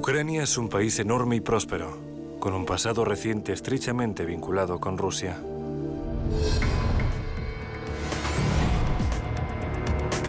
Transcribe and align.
Ucrania 0.00 0.44
es 0.44 0.56
un 0.56 0.70
país 0.70 0.98
enorme 0.98 1.36
y 1.36 1.40
próspero, 1.40 1.98
con 2.40 2.54
un 2.54 2.64
pasado 2.64 3.04
reciente 3.04 3.52
estrechamente 3.52 4.24
vinculado 4.24 4.80
con 4.80 4.96
Rusia. 4.96 5.38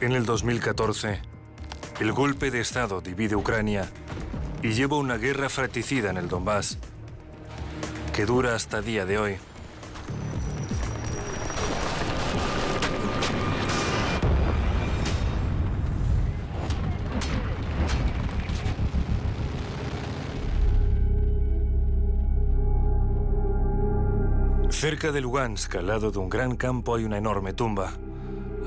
En 0.01 0.11
el 0.11 0.25
2014, 0.25 1.21
el 2.01 2.11
golpe 2.11 2.51
de 2.51 2.59
Estado 2.59 2.99
divide 2.99 3.37
Ucrania 3.37 3.89
y 4.61 4.73
lleva 4.73 4.97
una 4.97 5.15
guerra 5.15 5.47
fratricida 5.47 6.09
en 6.09 6.17
el 6.17 6.27
Donbass, 6.27 6.77
que 8.13 8.25
dura 8.25 8.55
hasta 8.55 8.81
día 8.81 9.05
de 9.05 9.19
hoy. 9.19 9.37
Cerca 24.81 25.11
de 25.11 25.21
Lugansk, 25.21 25.75
al 25.75 25.85
lado 25.85 26.09
de 26.09 26.17
un 26.17 26.27
gran 26.27 26.55
campo, 26.55 26.95
hay 26.95 27.03
una 27.03 27.19
enorme 27.19 27.53
tumba. 27.53 27.93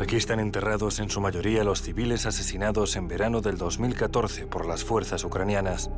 Aquí 0.00 0.14
están 0.14 0.38
enterrados 0.38 1.00
en 1.00 1.10
su 1.10 1.20
mayoría 1.20 1.64
los 1.64 1.82
civiles 1.82 2.24
asesinados 2.24 2.94
en 2.94 3.08
verano 3.08 3.40
del 3.40 3.58
2014 3.58 4.46
por 4.46 4.64
las 4.64 4.84
fuerzas 4.84 5.24
ucranianas. 5.24 5.90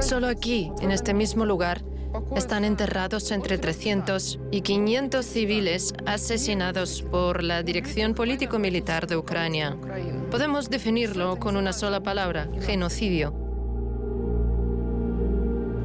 Solo 0.00 0.26
aquí, 0.26 0.70
en 0.82 0.90
este 0.90 1.14
mismo 1.14 1.46
lugar, 1.46 1.82
están 2.36 2.62
enterrados 2.62 3.30
entre 3.30 3.56
300 3.56 4.40
y 4.50 4.60
500 4.60 5.24
civiles 5.24 5.94
asesinados 6.04 7.00
por 7.10 7.42
la 7.42 7.62
Dirección 7.62 8.12
Político-Militar 8.12 9.06
de 9.06 9.16
Ucrania. 9.16 9.78
Podemos 10.30 10.68
definirlo 10.68 11.38
con 11.38 11.56
una 11.56 11.72
sola 11.72 12.02
palabra, 12.02 12.50
genocidio. 12.60 13.43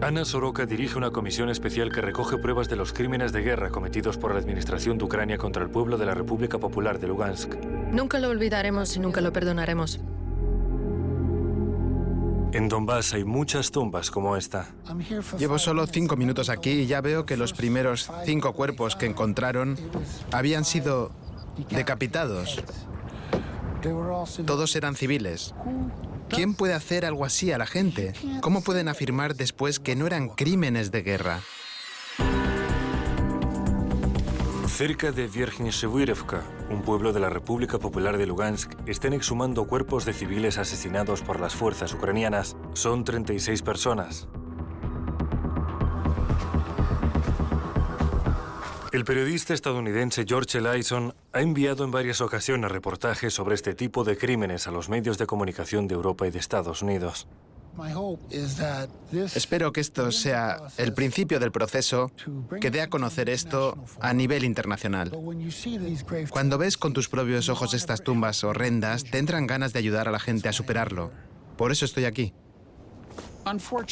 Ana 0.02 0.24
Soroka 0.24 0.66
dirige 0.66 0.98
una 0.98 1.12
comisión 1.12 1.50
especial 1.50 1.92
que 1.92 2.00
recoge 2.00 2.38
pruebas 2.38 2.70
de 2.70 2.78
los 2.78 2.94
crímenes 2.94 3.34
de 3.34 3.42
guerra 3.42 3.70
cometidos 3.70 4.18
por 4.18 4.34
la 4.34 4.40
administración 4.40 4.98
de 4.98 5.04
Ucrania 5.04 5.38
contra 5.38 5.62
el 5.62 5.70
pueblo 5.70 5.98
de 5.98 6.06
la 6.06 6.14
República 6.14 6.58
Popular 6.58 7.00
de 7.00 7.08
Lugansk. 7.08 7.56
Nunca 7.92 8.18
lo 8.18 8.30
olvidaremos 8.30 8.96
y 8.96 9.02
nunca 9.02 9.20
lo 9.20 9.34
perdonaremos. 9.34 10.00
En 12.54 12.70
Donbass 12.70 13.14
hay 13.14 13.26
muchas 13.26 13.72
tumbas 13.72 14.10
como 14.10 14.38
esta. 14.38 14.70
Llevo 15.38 15.60
solo 15.60 15.86
cinco 15.86 16.16
minutos 16.16 16.50
aquí 16.50 16.72
y 16.72 16.88
ya 16.88 17.02
veo 17.02 17.26
que 17.26 17.36
los 17.36 17.52
primeros 17.52 18.10
cinco 18.24 18.54
cuerpos 18.54 18.96
que 18.96 19.06
encontraron 19.06 19.78
habían 20.32 20.64
sido 20.64 21.12
decapitados. 21.72 22.64
Todos 24.46 24.76
eran 24.78 24.96
civiles. 24.96 25.54
¿Quién 26.30 26.54
puede 26.54 26.74
hacer 26.74 27.06
algo 27.06 27.26
así 27.26 27.52
a 27.52 27.58
la 27.58 27.66
gente? 27.66 28.14
¿Cómo 28.42 28.62
pueden 28.62 28.88
afirmar 28.88 29.36
después 29.36 29.80
que 29.80 29.96
no 29.96 30.08
eran 30.08 30.30
crímenes 30.30 30.92
de 30.92 31.02
guerra? 31.02 31.42
Cerca 34.68 35.12
de 35.12 35.28
Vierchny-Shevyrevka, 35.30 36.42
un 36.70 36.84
pueblo 36.84 37.12
de 37.12 37.20
la 37.20 37.30
República 37.30 37.80
Popular 37.80 38.18
de 38.18 38.26
Lugansk, 38.26 38.72
están 38.88 39.12
exhumando 39.12 39.68
cuerpos 39.68 40.06
de 40.06 40.14
civiles 40.14 40.58
asesinados 40.58 41.22
por 41.22 41.40
las 41.42 41.54
fuerzas 41.54 41.94
ucranianas. 41.94 42.56
Son 42.74 43.04
36 43.04 43.62
personas. 43.62 44.30
El 48.92 49.06
periodista 49.06 49.54
estadounidense 49.54 50.26
George 50.28 50.58
Ellison 50.58 51.14
ha 51.32 51.42
enviado 51.42 51.84
en 51.84 51.92
varias 51.92 52.22
ocasiones 52.22 52.72
reportajes 52.72 53.34
sobre 53.34 53.54
este 53.54 53.76
tipo 53.76 54.04
de 54.04 54.18
crímenes 54.18 54.66
a 54.66 54.72
los 54.72 54.90
medios 54.90 55.20
de 55.20 55.28
comunicación 55.28 55.88
de 55.88 55.94
Europa 55.94 56.28
y 56.28 56.32
de 56.32 56.40
Estados 56.40 56.82
Unidos. 56.82 57.28
Espero 59.36 59.72
que 59.72 59.82
esto 59.82 60.12
sea 60.12 60.58
el 60.78 60.94
principio 60.94 61.40
del 61.40 61.52
proceso 61.52 62.12
que 62.60 62.72
dé 62.72 62.82
a 62.82 62.90
conocer 62.90 63.30
esto 63.30 63.78
a 64.02 64.12
nivel 64.14 64.44
internacional. 64.44 65.12
Cuando 66.32 66.58
ves 66.58 66.76
con 66.76 66.92
tus 66.92 67.10
propios 67.10 67.48
ojos 67.50 67.76
estas 67.76 68.04
tumbas 68.04 68.44
horrendas, 68.44 69.04
te 69.04 69.20
entran 69.20 69.46
ganas 69.46 69.72
de 69.72 69.80
ayudar 69.80 70.08
a 70.08 70.12
la 70.12 70.20
gente 70.20 70.50
a 70.50 70.54
superarlo. 70.54 71.12
Por 71.58 71.72
eso 71.72 71.86
estoy 71.86 72.06
aquí. 72.06 72.34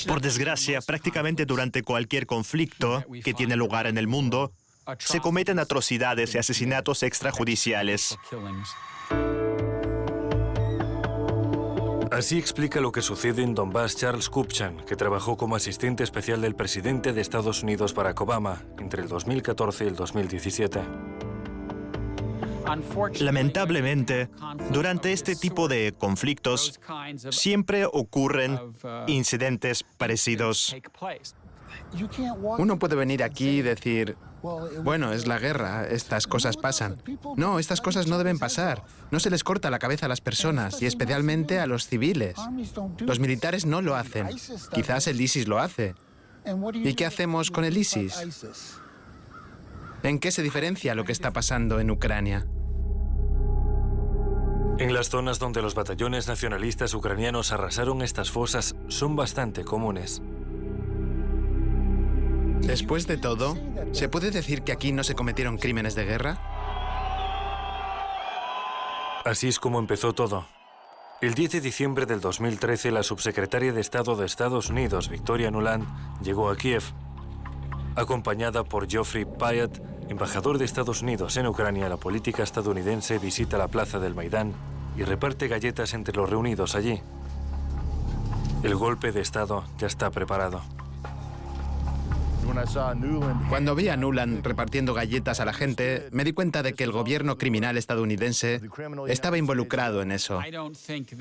Por 0.08 0.22
desgracia, 0.22 0.82
prácticamente 0.82 1.46
durante 1.46 1.84
cualquier 1.84 2.26
conflicto 2.26 3.06
que 3.24 3.34
tiene 3.34 3.56
lugar 3.56 3.88
en 3.88 3.98
el 3.98 4.08
mundo, 4.08 4.52
se 5.00 5.20
cometen 5.20 5.60
atrocidades 5.60 6.36
y 6.36 6.38
asesinatos 6.38 7.04
extrajudiciales. 7.04 8.18
Así 12.12 12.40
explica 12.40 12.80
lo 12.80 12.92
que 12.92 13.02
sucede 13.02 13.44
en 13.44 13.54
Donbass 13.54 13.98
Charles 13.98 14.30
Kupchan, 14.30 14.78
que 14.86 14.96
trabajó 14.96 15.38
como 15.38 15.56
asistente 15.56 16.04
especial 16.04 16.42
del 16.42 16.56
presidente 16.56 17.14
de 17.14 17.22
Estados 17.22 17.64
Unidos 17.64 17.94
Barack 17.94 18.22
Obama 18.22 18.64
entre 18.80 19.04
el 19.04 19.08
2014 19.08 19.84
y 19.84 19.88
el 19.88 19.96
2017. 19.96 20.80
Lamentablemente, 23.20 24.30
durante 24.72 25.14
este 25.14 25.36
tipo 25.36 25.68
de 25.68 25.94
conflictos 25.98 26.80
siempre 27.30 27.86
ocurren 27.86 28.60
incidentes 29.08 29.84
parecidos. 29.84 30.76
Uno 32.58 32.80
puede 32.80 32.96
venir 32.96 33.24
aquí 33.24 33.60
y 33.60 33.62
decir, 33.62 34.18
bueno, 34.84 35.14
es 35.14 35.28
la 35.28 35.40
guerra, 35.40 35.88
estas 35.88 36.28
cosas 36.28 36.58
pasan. 36.58 37.02
No, 37.36 37.60
estas 37.60 37.82
cosas 37.82 38.08
no 38.08 38.18
deben 38.18 38.40
pasar. 38.40 38.84
No 39.12 39.20
se 39.20 39.30
les 39.30 39.44
corta 39.44 39.70
la 39.70 39.80
cabeza 39.80 40.06
a 40.06 40.10
las 40.10 40.22
personas 40.22 40.82
y 40.82 40.86
especialmente 40.86 41.60
a 41.60 41.68
los 41.68 41.88
civiles. 41.88 42.36
Los 43.00 43.20
militares 43.20 43.66
no 43.66 43.82
lo 43.82 43.96
hacen. 43.96 44.28
Quizás 44.74 45.08
el 45.08 45.20
ISIS 45.20 45.48
lo 45.48 45.60
hace. 45.60 45.96
¿Y 46.74 46.94
qué 46.94 47.06
hacemos 47.06 47.52
con 47.52 47.66
el 47.66 47.78
ISIS? 47.78 48.16
¿En 50.04 50.20
qué 50.20 50.32
se 50.32 50.44
diferencia 50.44 50.96
lo 50.96 51.04
que 51.04 51.12
está 51.12 51.32
pasando 51.32 51.80
en 51.80 51.92
Ucrania? 51.92 52.48
En 54.80 54.94
las 54.94 55.10
zonas 55.10 55.40
donde 55.40 55.64
los 55.64 55.74
batallones 55.74 56.28
nacionalistas 56.28 56.94
ucranianos 56.94 57.52
arrasaron 57.52 58.04
estas 58.04 58.30
fosas 58.30 58.76
son 58.88 59.16
bastante 59.16 59.66
comunes. 59.66 60.22
Después 62.68 63.08
de 63.08 63.16
todo, 63.18 63.58
¿se 63.94 64.10
puede 64.10 64.30
decir 64.30 64.62
que 64.64 64.74
aquí 64.74 64.92
no 64.92 65.06
se 65.06 65.16
cometieron 65.16 65.58
crímenes 65.58 65.96
de 65.96 66.04
guerra? 66.04 66.38
Así 69.24 69.48
es 69.48 69.58
como 69.58 69.80
empezó 69.80 70.12
todo. 70.12 70.46
El 71.22 71.34
10 71.34 71.54
de 71.54 71.62
diciembre 71.62 72.06
del 72.06 72.20
2013, 72.20 72.92
la 72.92 73.04
subsecretaria 73.04 73.72
de 73.72 73.80
Estado 73.80 74.18
de 74.18 74.26
Estados 74.26 74.70
Unidos, 74.70 75.08
Victoria 75.08 75.50
Nuland, 75.50 75.86
llegó 76.22 76.50
a 76.50 76.58
Kiev, 76.58 76.84
acompañada 77.96 78.66
por 78.66 78.90
Geoffrey 78.90 79.24
Pyatt, 79.24 79.80
embajador 80.10 80.58
de 80.58 80.66
Estados 80.66 81.02
Unidos 81.02 81.38
en 81.38 81.48
Ucrania. 81.48 81.88
La 81.88 81.96
política 81.96 82.44
estadounidense 82.44 83.18
visita 83.18 83.58
la 83.58 83.70
plaza 83.70 83.98
del 84.00 84.14
Maidán 84.14 84.54
y 84.98 85.04
reparte 85.04 85.48
galletas 85.48 85.94
entre 85.94 86.18
los 86.18 86.30
reunidos 86.30 86.76
allí. 86.76 87.02
El 88.62 88.76
golpe 88.76 89.14
de 89.14 89.22
Estado 89.22 89.64
ya 89.78 89.88
está 89.88 90.12
preparado. 90.12 90.62
Cuando 93.50 93.76
vi 93.76 93.90
a 93.90 93.98
Nuland 93.98 94.46
repartiendo 94.46 94.94
galletas 94.94 95.40
a 95.40 95.46
la 95.46 95.54
gente, 95.54 96.08
me 96.12 96.24
di 96.24 96.34
cuenta 96.34 96.64
de 96.64 96.74
que 96.74 96.84
el 96.84 96.92
gobierno 96.92 97.38
criminal 97.38 97.78
estadounidense 97.78 98.62
estaba 99.08 99.38
involucrado 99.38 100.02
en 100.02 100.12
eso. 100.12 100.40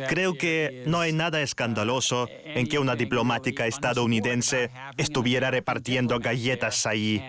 Creo 0.09 0.35
que 0.35 0.85
no 0.87 1.01
hay 1.01 1.13
nada 1.13 1.41
escandaloso 1.43 2.29
en 2.45 2.67
que 2.67 2.79
una 2.79 2.97
diplomática 2.97 3.67
estadounidense 3.67 4.71
estuviera 4.97 5.51
repartiendo 5.51 6.19
galletas 6.19 6.87
allí. 6.87 7.23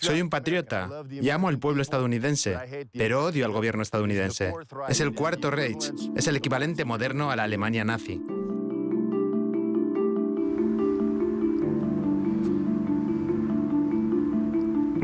Soy 0.00 0.20
un 0.20 0.30
patriota 0.30 0.88
y 1.10 1.30
amo 1.30 1.48
al 1.48 1.58
pueblo 1.58 1.82
estadounidense, 1.82 2.88
pero 2.92 3.24
odio 3.24 3.44
al 3.44 3.52
gobierno 3.52 3.82
estadounidense. 3.82 4.52
Es 4.88 5.00
el 5.00 5.14
cuarto 5.14 5.50
Reich, 5.50 5.92
es 6.16 6.26
el 6.26 6.36
equivalente 6.36 6.84
moderno 6.84 7.30
a 7.30 7.36
la 7.36 7.44
Alemania 7.44 7.84
nazi. 7.84 8.20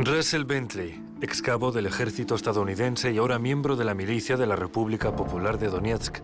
Russell 0.05 0.45
Bentley, 0.45 0.99
ex 1.21 1.43
cabo 1.43 1.73
del 1.73 1.85
ejército 1.85 2.35
estadounidense 2.35 3.13
y 3.13 3.19
ahora 3.19 3.39
miembro 3.39 3.77
de 3.77 3.85
la 3.85 3.93
milicia 3.93 4.39
de 4.39 4.47
la 4.47 4.57
República 4.57 5.15
Popular 5.15 5.59
de 5.59 5.69
Donetsk, 5.69 6.21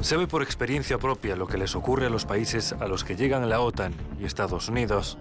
sabe 0.00 0.26
por 0.26 0.42
experiencia 0.42 0.98
propia 0.98 1.36
lo 1.36 1.46
que 1.46 1.58
les 1.58 1.76
ocurre 1.76 2.06
a 2.06 2.10
los 2.10 2.24
países 2.24 2.72
a 2.72 2.88
los 2.88 3.04
que 3.04 3.14
llegan 3.14 3.48
la 3.48 3.60
OTAN 3.60 3.92
y 4.18 4.24
Estados 4.24 4.68
Unidos. 4.68 5.16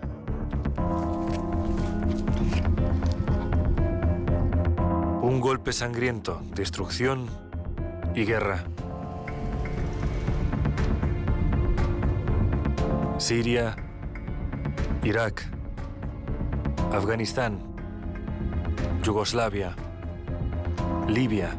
Un 5.21 5.39
golpe 5.39 5.71
sangriento, 5.71 6.41
destrucción 6.55 7.27
y 8.15 8.25
guerra. 8.25 8.63
Siria, 13.19 13.75
Irak, 15.03 15.47
Afganistán, 16.91 17.66
Yugoslavia, 19.07 19.73
Libia, 21.07 21.55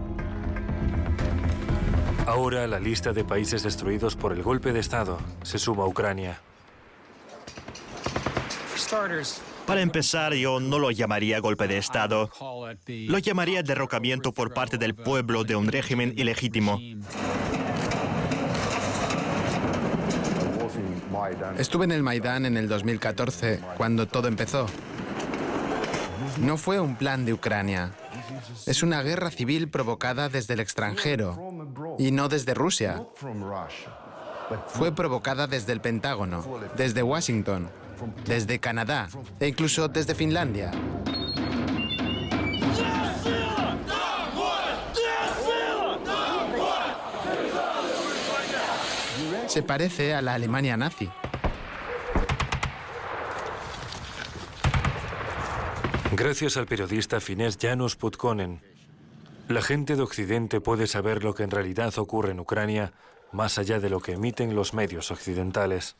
Ahora 2.26 2.66
la 2.66 2.78
lista 2.78 3.14
de 3.14 3.24
países 3.24 3.62
destruidos 3.62 4.16
por 4.16 4.34
el 4.34 4.42
golpe 4.42 4.74
de 4.74 4.80
Estado 4.80 5.18
se 5.42 5.58
suma 5.58 5.84
a 5.84 5.86
Ucrania. 5.86 6.38
Para 9.66 9.80
empezar, 9.80 10.34
yo 10.34 10.60
no 10.60 10.78
lo 10.78 10.90
llamaría 10.90 11.40
golpe 11.40 11.66
de 11.66 11.78
Estado. 11.78 12.28
Lo 12.86 13.16
llamaría 13.16 13.62
derrocamiento 13.62 14.32
por 14.32 14.52
parte 14.52 14.76
del 14.76 14.94
pueblo 14.94 15.44
de 15.44 15.56
un 15.56 15.68
régimen 15.68 16.12
ilegítimo. 16.18 16.78
Estuve 21.56 21.86
en 21.86 21.92
el 21.92 22.02
Maidán 22.02 22.44
en 22.44 22.58
el 22.58 22.68
2014, 22.68 23.60
cuando 23.78 24.06
todo 24.06 24.28
empezó. 24.28 24.66
No 26.40 26.56
fue 26.56 26.80
un 26.80 26.96
plan 26.96 27.24
de 27.24 27.32
Ucrania. 27.32 27.92
Es 28.66 28.82
una 28.82 29.02
guerra 29.02 29.30
civil 29.30 29.68
provocada 29.68 30.28
desde 30.28 30.54
el 30.54 30.60
extranjero 30.60 31.38
y 31.98 32.10
no 32.10 32.28
desde 32.28 32.54
Rusia. 32.54 33.02
Fue 34.68 34.94
provocada 34.94 35.46
desde 35.46 35.72
el 35.72 35.80
Pentágono, 35.80 36.44
desde 36.76 37.02
Washington, 37.02 37.68
desde 38.24 38.58
Canadá 38.58 39.08
e 39.40 39.48
incluso 39.48 39.88
desde 39.88 40.14
Finlandia. 40.14 40.70
Se 49.46 49.62
parece 49.62 50.14
a 50.14 50.22
la 50.22 50.34
Alemania 50.34 50.76
nazi. 50.76 51.10
Gracias 56.12 56.56
al 56.56 56.66
periodista 56.66 57.20
finés 57.20 57.58
Janusz 57.60 57.96
Putkonen, 57.96 58.62
la 59.48 59.60
gente 59.60 59.94
de 59.94 60.02
Occidente 60.02 60.60
puede 60.60 60.86
saber 60.86 61.22
lo 61.22 61.34
que 61.34 61.42
en 61.42 61.50
realidad 61.50 61.96
ocurre 61.98 62.32
en 62.32 62.40
Ucrania 62.40 62.92
más 63.30 63.58
allá 63.58 63.78
de 63.78 63.90
lo 63.90 64.00
que 64.00 64.12
emiten 64.12 64.54
los 64.54 64.72
medios 64.72 65.10
occidentales. 65.10 65.96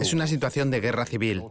Es 0.00 0.14
una 0.14 0.26
situación 0.26 0.70
de 0.70 0.80
guerra 0.80 1.04
civil. 1.04 1.44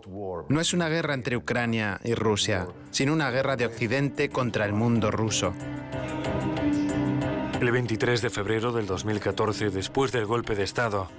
No 0.50 0.62
es 0.62 0.74
una 0.74 0.90
guerra 0.90 1.14
entre 1.14 1.38
Ucrania 1.38 2.00
y 2.04 2.16
Rusia, 2.16 2.68
sino 2.90 3.14
una 3.14 3.30
guerra 3.32 3.56
de 3.56 3.66
Occidente 3.66 4.30
contra 4.30 4.66
el 4.66 4.74
mundo 4.74 5.12
ruso. 5.12 5.54
El 7.60 7.72
23 7.72 8.22
de 8.22 8.30
febrero 8.30 8.72
del 8.72 8.86
2014, 8.86 9.70
después 9.72 10.12
del 10.12 10.26
golpe 10.26 10.56
de 10.56 10.64
Estado, 10.64 11.10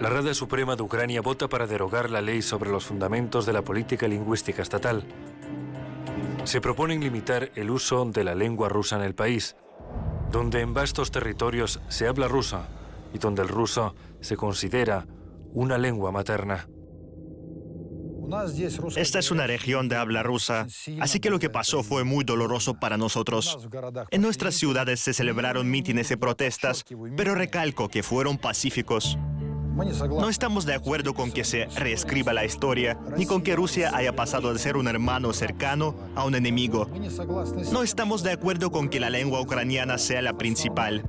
la 0.00 0.10
Rada 0.10 0.32
Suprema 0.32 0.76
de 0.76 0.82
Ucrania 0.82 1.20
vota 1.20 1.48
para 1.48 1.66
derogar 1.66 2.08
la 2.10 2.20
ley 2.20 2.40
sobre 2.40 2.70
los 2.70 2.84
fundamentos 2.84 3.46
de 3.46 3.52
la 3.52 3.62
política 3.62 4.06
lingüística 4.06 4.62
estatal. 4.62 5.04
Se 6.44 6.60
proponen 6.60 7.00
limitar 7.00 7.50
el 7.56 7.70
uso 7.70 8.04
de 8.04 8.22
la 8.22 8.34
lengua 8.34 8.68
rusa 8.68 8.96
en 8.96 9.02
el 9.02 9.14
país, 9.14 9.56
donde 10.30 10.60
en 10.60 10.72
vastos 10.72 11.10
territorios 11.10 11.80
se 11.88 12.06
habla 12.06 12.28
ruso 12.28 12.60
y 13.12 13.18
donde 13.18 13.42
el 13.42 13.48
ruso 13.48 13.94
se 14.20 14.36
considera 14.36 15.06
una 15.52 15.78
lengua 15.78 16.12
materna. 16.12 16.68
Esta 18.96 19.18
es 19.18 19.30
una 19.30 19.46
región 19.46 19.88
de 19.88 19.96
habla 19.96 20.22
rusa, 20.22 20.66
así 21.00 21.18
que 21.18 21.30
lo 21.30 21.38
que 21.38 21.48
pasó 21.48 21.82
fue 21.82 22.04
muy 22.04 22.24
doloroso 22.24 22.74
para 22.74 22.98
nosotros. 22.98 23.58
En 24.10 24.20
nuestras 24.20 24.54
ciudades 24.54 25.00
se 25.00 25.14
celebraron 25.14 25.70
mítines 25.70 26.10
y 26.10 26.16
protestas, 26.16 26.84
pero 27.16 27.34
recalco 27.34 27.88
que 27.88 28.02
fueron 28.02 28.36
pacíficos. 28.36 29.18
No 29.78 30.28
estamos 30.28 30.66
de 30.66 30.74
acuerdo 30.74 31.14
con 31.14 31.30
que 31.30 31.44
se 31.44 31.66
reescriba 31.76 32.32
la 32.32 32.44
historia, 32.44 32.98
ni 33.16 33.26
con 33.26 33.42
que 33.42 33.54
Rusia 33.54 33.92
haya 33.94 34.14
pasado 34.14 34.52
de 34.52 34.58
ser 34.58 34.76
un 34.76 34.88
hermano 34.88 35.32
cercano 35.32 35.94
a 36.16 36.24
un 36.24 36.34
enemigo. 36.34 36.88
No 37.72 37.82
estamos 37.82 38.22
de 38.22 38.32
acuerdo 38.32 38.72
con 38.72 38.88
que 38.88 38.98
la 38.98 39.08
lengua 39.08 39.40
ucraniana 39.40 39.98
sea 39.98 40.20
la 40.20 40.36
principal. 40.36 41.04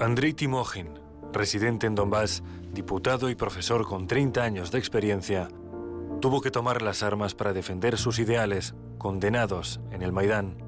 Andriy 0.00 0.34
Timojin, 0.34 0.90
residente 1.32 1.86
en 1.86 1.94
Donbass, 1.94 2.42
diputado 2.72 3.30
y 3.30 3.34
profesor 3.34 3.86
con 3.86 4.06
30 4.06 4.42
años 4.42 4.70
de 4.70 4.78
experiencia, 4.78 5.48
tuvo 6.20 6.40
que 6.40 6.50
tomar 6.50 6.82
las 6.82 7.02
armas 7.02 7.34
para 7.34 7.52
defender 7.52 7.96
sus 7.96 8.18
ideales, 8.18 8.74
condenados 8.98 9.80
en 9.90 10.02
el 10.02 10.12
Maidán. 10.12 10.67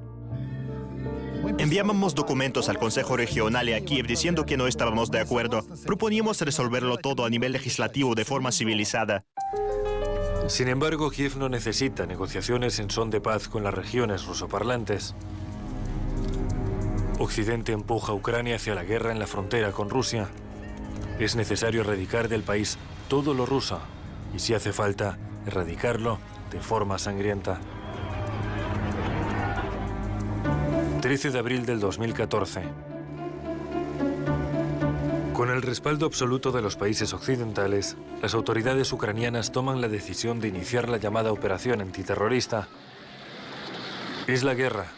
Enviábamos 1.57 2.15
documentos 2.15 2.69
al 2.69 2.77
Consejo 2.77 3.17
Regional 3.17 3.67
y 3.69 3.73
a 3.73 3.81
Kiev 3.83 4.05
diciendo 4.05 4.45
que 4.45 4.57
no 4.57 4.67
estábamos 4.67 5.11
de 5.11 5.19
acuerdo. 5.19 5.65
Proponíamos 5.85 6.41
resolverlo 6.41 6.97
todo 6.97 7.25
a 7.25 7.29
nivel 7.29 7.51
legislativo 7.51 8.15
de 8.15 8.25
forma 8.25 8.51
civilizada. 8.51 9.23
Sin 10.47 10.67
embargo, 10.67 11.09
Kiev 11.11 11.37
no 11.37 11.49
necesita 11.49 12.05
negociaciones 12.05 12.79
en 12.79 12.89
son 12.89 13.09
de 13.09 13.21
paz 13.21 13.47
con 13.47 13.63
las 13.63 13.73
regiones 13.73 14.25
rusoparlantes. 14.25 15.15
Occidente 17.19 17.71
empuja 17.71 18.11
a 18.11 18.15
Ucrania 18.15 18.55
hacia 18.55 18.75
la 18.75 18.83
guerra 18.83 19.11
en 19.11 19.19
la 19.19 19.27
frontera 19.27 19.71
con 19.71 19.89
Rusia. 19.89 20.29
Es 21.19 21.35
necesario 21.35 21.81
erradicar 21.81 22.27
del 22.27 22.43
país 22.43 22.77
todo 23.07 23.33
lo 23.33 23.45
ruso 23.45 23.79
y, 24.35 24.39
si 24.39 24.53
hace 24.53 24.73
falta, 24.73 25.17
erradicarlo 25.45 26.19
de 26.51 26.59
forma 26.59 26.97
sangrienta. 26.97 27.59
13 31.01 31.31
de 31.31 31.39
abril 31.39 31.65
del 31.65 31.79
2014. 31.79 32.61
Con 35.33 35.49
el 35.49 35.63
respaldo 35.63 36.05
absoluto 36.05 36.51
de 36.51 36.61
los 36.61 36.75
países 36.75 37.11
occidentales, 37.13 37.97
las 38.21 38.35
autoridades 38.35 38.93
ucranianas 38.93 39.51
toman 39.51 39.81
la 39.81 39.87
decisión 39.87 40.39
de 40.39 40.49
iniciar 40.49 40.89
la 40.89 40.97
llamada 40.97 41.31
operación 41.31 41.81
antiterrorista. 41.81 42.67
Es 44.27 44.43
la 44.43 44.53
guerra. 44.53 44.91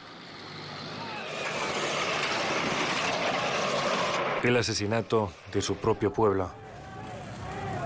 El 4.44 4.58
asesinato 4.58 5.32
de 5.54 5.62
su 5.62 5.78
propio 5.78 6.12
pueblo. 6.12 6.52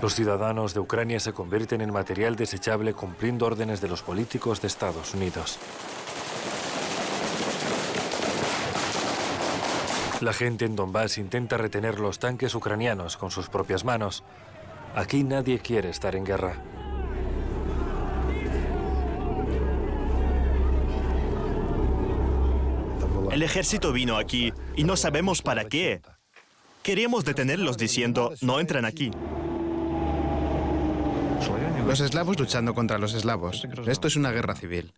Los 0.02 0.16
ciudadanos 0.16 0.74
de 0.74 0.80
Ucrania 0.80 1.20
se 1.20 1.34
convierten 1.34 1.82
en 1.82 1.94
material 1.94 2.36
desechable 2.36 2.96
cumpliendo 2.96 3.46
órdenes 3.46 3.80
de 3.80 3.90
los 3.90 4.02
políticos 4.02 4.60
de 4.60 4.70
Estados 4.70 5.14
Unidos. 5.14 5.60
La 10.20 10.34
gente 10.34 10.66
en 10.66 10.76
Donbass 10.76 11.20
intenta 11.20 11.58
retener 11.58 12.00
los 12.00 12.18
tanques 12.18 12.56
ucranianos 12.56 13.18
con 13.18 13.30
sus 13.30 13.50
propias 13.50 13.86
manos. 13.86 14.24
Aquí 14.96 15.24
nadie 15.24 15.60
quiere 15.60 15.90
estar 15.90 16.16
en 16.16 16.26
guerra. 16.26 16.56
El 23.32 23.44
ejército 23.44 23.92
vino 23.92 24.18
aquí 24.18 24.52
y 24.76 24.84
no 24.84 24.98
sabemos 24.98 25.44
para 25.44 25.66
qué. 25.66 26.02
Queríamos 26.82 27.24
detenerlos 27.24 27.78
diciendo, 27.78 28.34
no 28.42 28.60
entran 28.60 28.86
aquí. 28.86 29.12
Los 31.86 32.00
eslavos 32.00 32.40
luchando 32.40 32.74
contra 32.74 32.98
los 32.98 33.14
eslavos. 33.14 33.68
Esto 33.86 34.08
es 34.08 34.16
una 34.16 34.32
guerra 34.32 34.56
civil. 34.56 34.94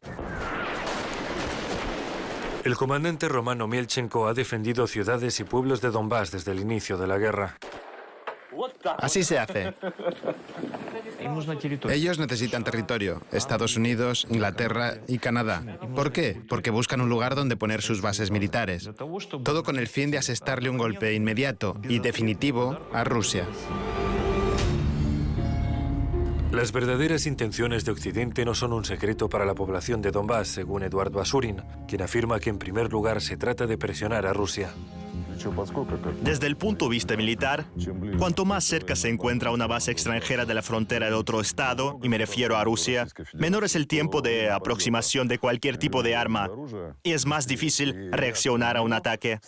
El 2.63 2.75
comandante 2.75 3.30
romano 3.30 3.68
Mielchenko 3.68 4.28
ha 4.28 4.34
defendido 4.34 4.86
ciudades 4.86 5.39
y 5.39 5.44
pueblos 5.44 5.82
de 5.82 5.92
Donbass 5.92 6.32
desde 6.32 6.51
el 6.51 6.60
inicio 6.60 6.98
de 6.98 7.08
la 7.08 7.18
guerra. 7.18 7.58
Así 8.98 9.24
se 9.24 9.39
hace. 9.39 9.74
Ellos 11.89 12.20
necesitan 12.20 12.63
territorio, 12.63 13.22
Estados 13.32 13.78
Unidos, 13.78 14.28
Inglaterra 14.30 14.96
y 15.08 15.20
Canadá. 15.20 15.63
¿Por 15.96 16.12
qué? 16.12 16.42
Porque 16.50 16.70
buscan 16.70 17.01
un 17.01 17.10
lugar 17.10 17.36
donde 17.36 17.56
poner 17.56 17.82
sus 17.82 18.01
bases 18.01 18.32
militares. 18.32 18.89
Todo 19.44 19.63
con 19.63 19.80
el 19.80 19.88
fin 19.88 20.12
de 20.12 20.18
asestarle 20.18 20.70
un 20.70 20.78
golpe 20.78 21.13
inmediato 21.13 21.78
y 21.88 22.00
definitivo 22.00 22.78
a 22.92 23.04
Rusia. 23.04 23.46
Las 26.51 26.72
verdaderas 26.72 27.27
intenciones 27.27 27.86
de 27.86 27.91
Occidente 27.91 28.44
no 28.44 28.56
son 28.56 28.74
un 28.74 28.84
secreto 28.84 29.29
para 29.29 29.46
la 29.46 29.53
población 29.53 30.01
de 30.01 30.10
Donbass, 30.10 30.48
según 30.48 30.82
Eduard 30.82 31.12
Basurin, 31.12 31.62
quien 31.88 32.01
afirma 32.01 32.39
que 32.39 32.50
en 32.50 32.58
primer 32.58 32.91
lugar 32.91 33.22
se 33.22 33.38
trata 33.38 33.68
de 33.68 33.77
presionar 33.77 34.25
a 34.25 34.34
Rusia. 34.34 34.74
Desde 36.24 36.48
el 36.48 36.58
punto 36.58 36.86
de 36.86 36.91
vista 36.91 37.15
militar, 37.15 37.65
cuanto 38.18 38.46
más 38.46 38.63
cerca 38.63 38.96
se 38.96 39.10
encuentra 39.10 39.51
una 39.51 39.68
base 39.68 39.91
extranjera 39.91 40.46
de 40.46 40.53
la 40.56 40.63
frontera 40.63 41.06
de 41.06 41.13
otro 41.13 41.39
estado, 41.39 42.00
y 42.01 42.10
me 42.10 42.18
refiero 42.18 42.58
a 42.58 42.63
Rusia, 42.63 43.08
menor 43.34 43.63
es 43.63 43.75
el 43.75 43.86
tiempo 43.86 44.24
de 44.24 44.50
aproximación 44.50 45.27
de 45.27 45.38
cualquier 45.38 45.77
tipo 45.77 46.01
de 46.01 46.15
arma 46.15 46.50
y 47.03 47.12
es 47.12 47.27
más 47.27 47.46
difícil 47.46 48.12
reaccionar 48.12 48.75
a 48.75 48.82
un 48.82 48.94
ataque. 48.94 49.39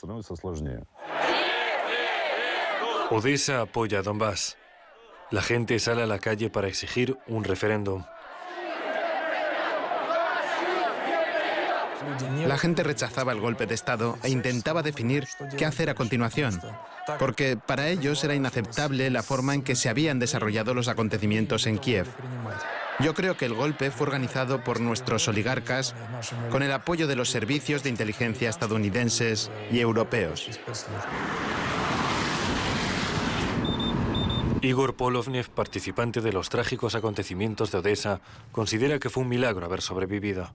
Odessa 3.10 3.62
apoya 3.62 4.00
a 4.00 4.02
Donbass. 4.04 4.61
La 5.32 5.42
gente 5.42 5.80
sale 5.80 6.04
a 6.04 6.08
la 6.08 6.20
calle 6.20 6.50
para 6.50 6.68
exigir 6.68 7.18
un 7.28 7.46
referéndum. 7.46 8.04
La 12.46 12.58
gente 12.58 12.84
rechazaba 12.84 13.32
el 13.32 13.40
golpe 13.40 13.66
de 13.66 13.74
Estado 13.76 14.18
e 14.24 14.30
intentaba 14.30 14.82
definir 14.82 15.28
qué 15.58 15.66
hacer 15.66 15.90
a 15.90 15.96
continuación, 15.96 16.60
porque 17.18 17.56
para 17.58 17.88
ellos 17.88 18.22
era 18.26 18.36
inaceptable 18.36 19.10
la 19.10 19.24
forma 19.24 19.54
en 19.54 19.62
que 19.62 19.76
se 19.76 19.88
habían 19.88 20.20
desarrollado 20.20 20.74
los 20.74 20.90
acontecimientos 20.90 21.66
en 21.66 21.78
Kiev. 21.78 22.08
Yo 23.00 23.14
creo 23.14 23.38
que 23.38 23.46
el 23.46 23.54
golpe 23.54 23.90
fue 23.90 24.08
organizado 24.08 24.64
por 24.64 24.82
nuestros 24.82 25.28
oligarcas 25.30 25.96
con 26.50 26.62
el 26.62 26.72
apoyo 26.74 27.08
de 27.08 27.16
los 27.16 27.30
servicios 27.30 27.84
de 27.84 27.90
inteligencia 27.90 28.50
estadounidenses 28.50 29.50
y 29.72 29.80
europeos. 29.80 30.50
Igor 34.62 34.96
Polovnev, 34.96 35.50
participante 35.50 36.22
de 36.22 36.32
los 36.32 36.50
trágicos 36.50 36.94
acontecimientos 36.94 37.72
de 37.72 37.80
Odessa, 37.80 38.22
considera 38.52 39.00
que 39.00 39.10
fue 39.10 39.24
un 39.24 39.30
milagro 39.30 39.66
haber 39.66 39.82
sobrevivido. 39.82 40.54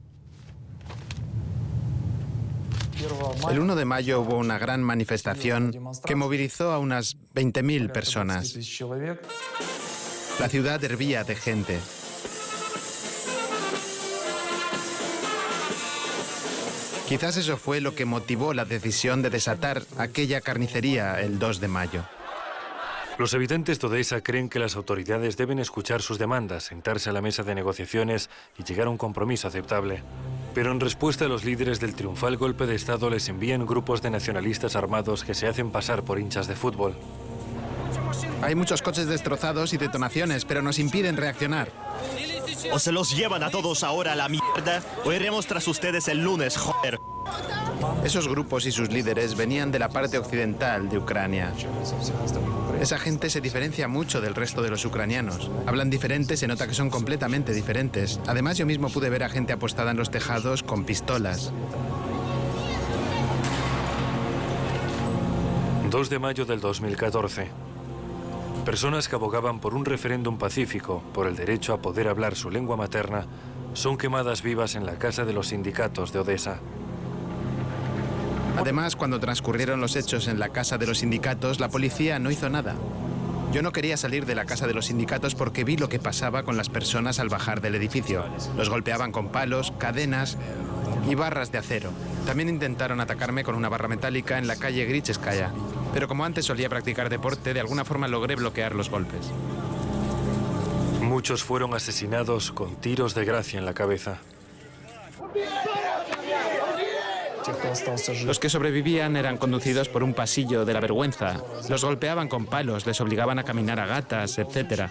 El 3.51 3.59
1 3.59 3.77
de 3.77 3.85
mayo 3.85 4.21
hubo 4.21 4.37
una 4.37 4.59
gran 4.59 4.83
manifestación 4.83 5.75
que 6.05 6.15
movilizó 6.15 6.73
a 6.73 6.79
unas 6.79 7.17
20.000 7.35 7.93
personas. 7.93 8.81
La 10.41 10.49
ciudad 10.49 10.83
hervía 10.83 11.25
de 11.25 11.35
gente. 11.35 11.79
Quizás 17.09 17.37
eso 17.37 17.57
fue 17.57 17.81
lo 17.81 17.95
que 17.95 18.05
motivó 18.05 18.53
la 18.53 18.65
decisión 18.65 19.23
de 19.23 19.31
desatar 19.31 19.83
aquella 19.97 20.41
carnicería 20.41 21.21
el 21.21 21.39
2 21.39 21.61
de 21.61 21.69
mayo. 21.69 22.15
Los 23.18 23.32
habitantes 23.32 23.80
de 23.80 23.87
Odessa 23.87 24.20
creen 24.20 24.50
que 24.50 24.58
las 24.58 24.76
autoridades 24.76 25.38
deben 25.38 25.58
escuchar 25.58 26.02
sus 26.02 26.18
demandas, 26.18 26.64
sentarse 26.64 27.08
a 27.08 27.14
la 27.14 27.23
mesa 27.23 27.42
de 27.42 27.54
negociaciones 27.54 28.28
y 28.58 28.64
llegar 28.64 28.88
a 28.88 28.90
un 28.90 28.99
compromiso 28.99 29.49
aceptable. 29.49 30.02
Pero 30.54 30.70
en 30.70 30.80
respuesta, 30.80 31.26
los 31.26 31.42
líderes 31.42 31.80
del 31.80 31.94
triunfal 31.94 32.37
golpe 32.37 32.66
de 32.66 32.75
Estado 32.75 33.08
les 33.08 33.30
envían 33.30 33.64
grupos 33.64 34.02
de 34.02 34.11
nacionalistas 34.11 34.76
armados 34.76 35.25
que 35.25 35.32
se 35.32 35.46
hacen 35.46 35.70
pasar 35.70 36.02
por 36.02 36.20
hinchas 36.20 36.46
de 36.46 36.56
fútbol. 36.56 36.94
Hay 38.42 38.54
muchos 38.54 38.82
coches 38.82 39.06
destrozados 39.06 39.73
y 39.73 39.78
detonaciones, 39.78 40.44
pero 40.44 40.61
nos 40.61 40.78
impiden 40.78 41.16
reaccionar. 41.16 41.70
O 42.70 42.78
se 42.78 42.92
los 42.92 43.16
llevan 43.16 43.42
a 43.42 43.50
todos 43.50 43.82
ahora 43.82 44.12
a 44.12 44.16
la 44.16 44.28
mierda, 44.28 44.82
o 45.06 45.12
iremos 45.12 45.46
tras 45.46 45.66
ustedes 45.68 46.08
el 46.08 46.23
lunes, 46.23 46.58
joder. 46.58 46.99
Esos 48.04 48.28
grupos 48.28 48.66
y 48.66 48.73
sus 48.73 48.90
líderes 48.90 49.37
venían 49.37 49.73
de 49.73 49.78
la 49.78 49.88
parte 49.88 50.18
occidental 50.18 50.88
de 50.88 50.99
Ucrania. 50.99 51.52
Esa 52.80 52.99
gente 52.99 53.30
se 53.30 53.40
diferencia 53.40 53.88
mucho 53.88 54.21
del 54.21 54.35
resto 54.35 54.62
de 54.62 54.71
los 54.71 54.85
ucranianos. 54.85 55.50
Hablan 55.66 55.90
diferente, 55.90 56.37
se 56.37 56.47
nota 56.47 56.66
que 56.66 56.75
son 56.75 56.90
completamente 56.90 57.52
diferentes. 57.52 58.21
Además, 58.26 58.59
yo 58.59 58.66
mismo 58.66 58.90
pude 58.90 59.09
ver 59.11 59.25
a 59.25 59.28
gente 59.28 59.52
apostada 59.52 59.92
en 59.92 59.97
los 59.97 60.11
tejados 60.11 60.62
con 60.62 60.85
pistolas. 60.85 61.52
2 65.90 66.11
de 66.11 66.18
mayo 66.18 66.45
del 66.45 66.61
2014. 66.61 67.49
Personas 68.64 69.09
que 69.09 69.16
abogaban 69.16 69.61
por 69.61 69.75
un 69.75 69.85
referéndum 69.85 70.37
pacífico, 70.37 71.02
por 71.14 71.26
el 71.26 71.37
derecho 71.37 71.73
a 71.73 71.80
poder 71.80 72.09
hablar 72.09 72.35
su 72.35 72.50
lengua 72.50 72.76
materna, 72.76 73.26
son 73.73 73.97
quemadas 73.97 74.42
vivas 74.42 74.75
en 74.75 74.85
la 74.85 74.99
casa 74.99 75.25
de 75.25 75.33
los 75.33 75.49
sindicatos 75.49 76.12
de 76.12 76.18
Odessa. 76.18 76.59
Además, 78.57 78.97
cuando 78.97 79.21
transcurrieron 79.21 79.81
los 79.81 79.97
hechos 79.97 80.29
en 80.29 80.39
la 80.39 80.49
casa 80.49 80.79
de 80.79 80.87
los 80.87 80.99
sindicatos, 80.99 81.61
la 81.61 81.69
policía 81.69 82.19
no 82.19 82.31
hizo 82.31 82.49
nada. 82.49 82.75
Yo 83.53 83.63
no 83.63 83.73
quería 83.73 83.97
salir 83.97 84.27
de 84.27 84.35
la 84.35 84.45
casa 84.45 84.67
de 84.67 84.75
los 84.75 84.87
sindicatos 84.87 85.35
porque 85.35 85.65
vi 85.65 85.77
lo 85.77 85.89
que 85.89 85.99
pasaba 85.99 86.43
con 86.43 86.57
las 86.57 86.69
personas 86.69 87.21
al 87.21 87.29
bajar 87.29 87.61
del 87.61 87.75
edificio. 87.75 88.25
Los 88.57 88.69
golpeaban 88.69 89.13
con 89.13 89.29
palos, 89.29 89.73
cadenas 89.79 90.37
y 91.09 91.15
barras 91.15 91.53
de 91.53 91.59
acero. 91.59 91.91
También 92.27 92.49
intentaron 92.49 93.01
atacarme 93.01 93.45
con 93.45 93.55
una 93.55 93.69
barra 93.69 93.89
metálica 93.89 94.39
en 94.39 94.47
la 94.47 94.57
calle 94.57 94.85
Gricheskaya. 94.85 95.53
Pero 95.93 96.09
como 96.09 96.25
antes 96.25 96.45
solía 96.45 96.69
practicar 96.69 97.09
deporte, 97.09 97.55
de 97.55 97.61
alguna 97.61 97.85
forma 97.85 98.09
logré 98.09 98.37
bloquear 98.37 98.75
los 98.75 98.91
golpes. 98.91 99.31
Muchos 101.01 101.45
fueron 101.45 101.73
asesinados 101.73 102.51
con 102.51 102.77
tiros 102.77 103.15
de 103.15 103.25
gracia 103.25 103.59
en 103.59 103.65
la 103.65 103.75
cabeza. 103.75 104.19
Los 108.25 108.38
que 108.38 108.49
sobrevivían 108.49 109.17
eran 109.17 109.37
conducidos 109.37 109.88
por 109.88 110.03
un 110.03 110.15
pasillo 110.15 110.65
de 110.65 110.73
la 110.73 110.81
vergüenza. 110.81 111.43
Los 111.69 111.85
golpeaban 111.85 112.29
con 112.29 112.47
palos, 112.47 112.87
les 112.87 113.00
obligaban 113.00 113.38
a 113.38 113.45
caminar 113.45 113.81
a 113.81 113.87
gatas, 113.87 114.38
etc. 114.38 114.91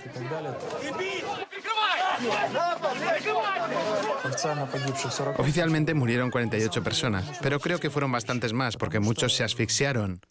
Oficialmente 5.37 5.93
murieron 5.93 6.31
48 6.31 6.83
personas, 6.83 7.39
pero 7.41 7.59
creo 7.59 7.79
que 7.79 7.89
fueron 7.89 8.11
bastantes 8.11 8.53
más 8.53 8.77
porque 8.77 8.99
muchos 8.99 9.33
se 9.35 9.43
asfixiaron, 9.43 10.21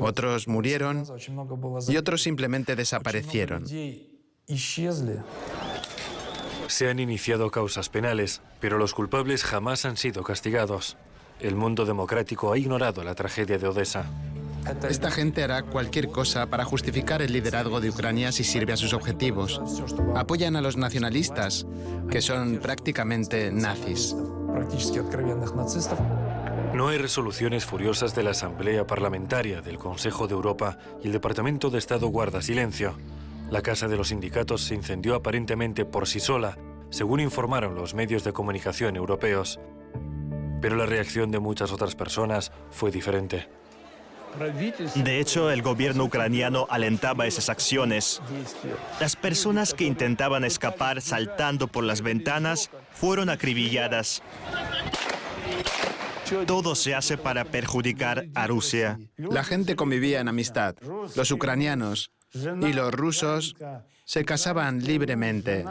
otros 0.00 0.48
murieron 0.48 1.04
y 1.88 1.96
otros 1.96 2.22
simplemente 2.22 2.76
desaparecieron. 2.76 3.64
Se 6.68 6.88
han 6.88 6.98
iniciado 6.98 7.50
causas 7.50 7.88
penales, 7.88 8.40
pero 8.60 8.78
los 8.78 8.94
culpables 8.94 9.44
jamás 9.44 9.84
han 9.84 9.96
sido 9.96 10.22
castigados. 10.22 10.96
El 11.42 11.56
mundo 11.56 11.84
democrático 11.84 12.52
ha 12.52 12.58
ignorado 12.58 13.02
la 13.02 13.16
tragedia 13.16 13.58
de 13.58 13.66
Odessa. 13.66 14.06
Esta 14.88 15.10
gente 15.10 15.42
hará 15.42 15.64
cualquier 15.64 16.06
cosa 16.06 16.46
para 16.46 16.64
justificar 16.64 17.20
el 17.20 17.32
liderazgo 17.32 17.80
de 17.80 17.90
Ucrania 17.90 18.30
si 18.30 18.44
sirve 18.44 18.72
a 18.72 18.76
sus 18.76 18.94
objetivos. 18.94 19.60
Apoyan 20.14 20.54
a 20.54 20.60
los 20.60 20.76
nacionalistas, 20.76 21.66
que 22.08 22.22
son 22.22 22.58
prácticamente 22.58 23.50
nazis. 23.50 24.14
No 26.74 26.88
hay 26.88 26.98
resoluciones 26.98 27.64
furiosas 27.64 28.14
de 28.14 28.22
la 28.22 28.30
Asamblea 28.30 28.86
Parlamentaria, 28.86 29.62
del 29.62 29.78
Consejo 29.78 30.28
de 30.28 30.34
Europa 30.34 30.78
y 31.02 31.08
el 31.08 31.12
Departamento 31.12 31.70
de 31.70 31.78
Estado 31.78 32.06
guarda 32.06 32.40
silencio. 32.40 32.94
La 33.50 33.62
Casa 33.62 33.88
de 33.88 33.96
los 33.96 34.08
Sindicatos 34.08 34.62
se 34.62 34.76
incendió 34.76 35.16
aparentemente 35.16 35.84
por 35.84 36.06
sí 36.06 36.20
sola, 36.20 36.56
según 36.90 37.18
informaron 37.18 37.74
los 37.74 37.94
medios 37.94 38.22
de 38.22 38.32
comunicación 38.32 38.94
europeos. 38.94 39.58
Pero 40.62 40.76
la 40.76 40.86
reacción 40.86 41.30
de 41.30 41.40
muchas 41.40 41.72
otras 41.72 41.94
personas 41.94 42.52
fue 42.70 42.90
diferente. 42.90 43.48
De 44.94 45.20
hecho, 45.20 45.50
el 45.50 45.60
gobierno 45.60 46.04
ucraniano 46.04 46.66
alentaba 46.70 47.26
esas 47.26 47.50
acciones. 47.50 48.22
Las 48.98 49.16
personas 49.16 49.74
que 49.74 49.84
intentaban 49.84 50.44
escapar 50.44 51.02
saltando 51.02 51.66
por 51.66 51.84
las 51.84 52.00
ventanas 52.00 52.70
fueron 52.92 53.28
acribilladas. 53.28 54.22
Todo 56.46 56.74
se 56.74 56.94
hace 56.94 57.18
para 57.18 57.44
perjudicar 57.44 58.24
a 58.34 58.46
Rusia. 58.46 58.98
La 59.18 59.44
gente 59.44 59.76
convivía 59.76 60.20
en 60.20 60.28
amistad. 60.28 60.76
Los 61.14 61.30
ucranianos 61.30 62.10
y 62.34 62.72
los 62.72 62.92
rusos 62.92 63.54
se 64.04 64.24
casaban 64.24 64.82
libremente. 64.84 65.64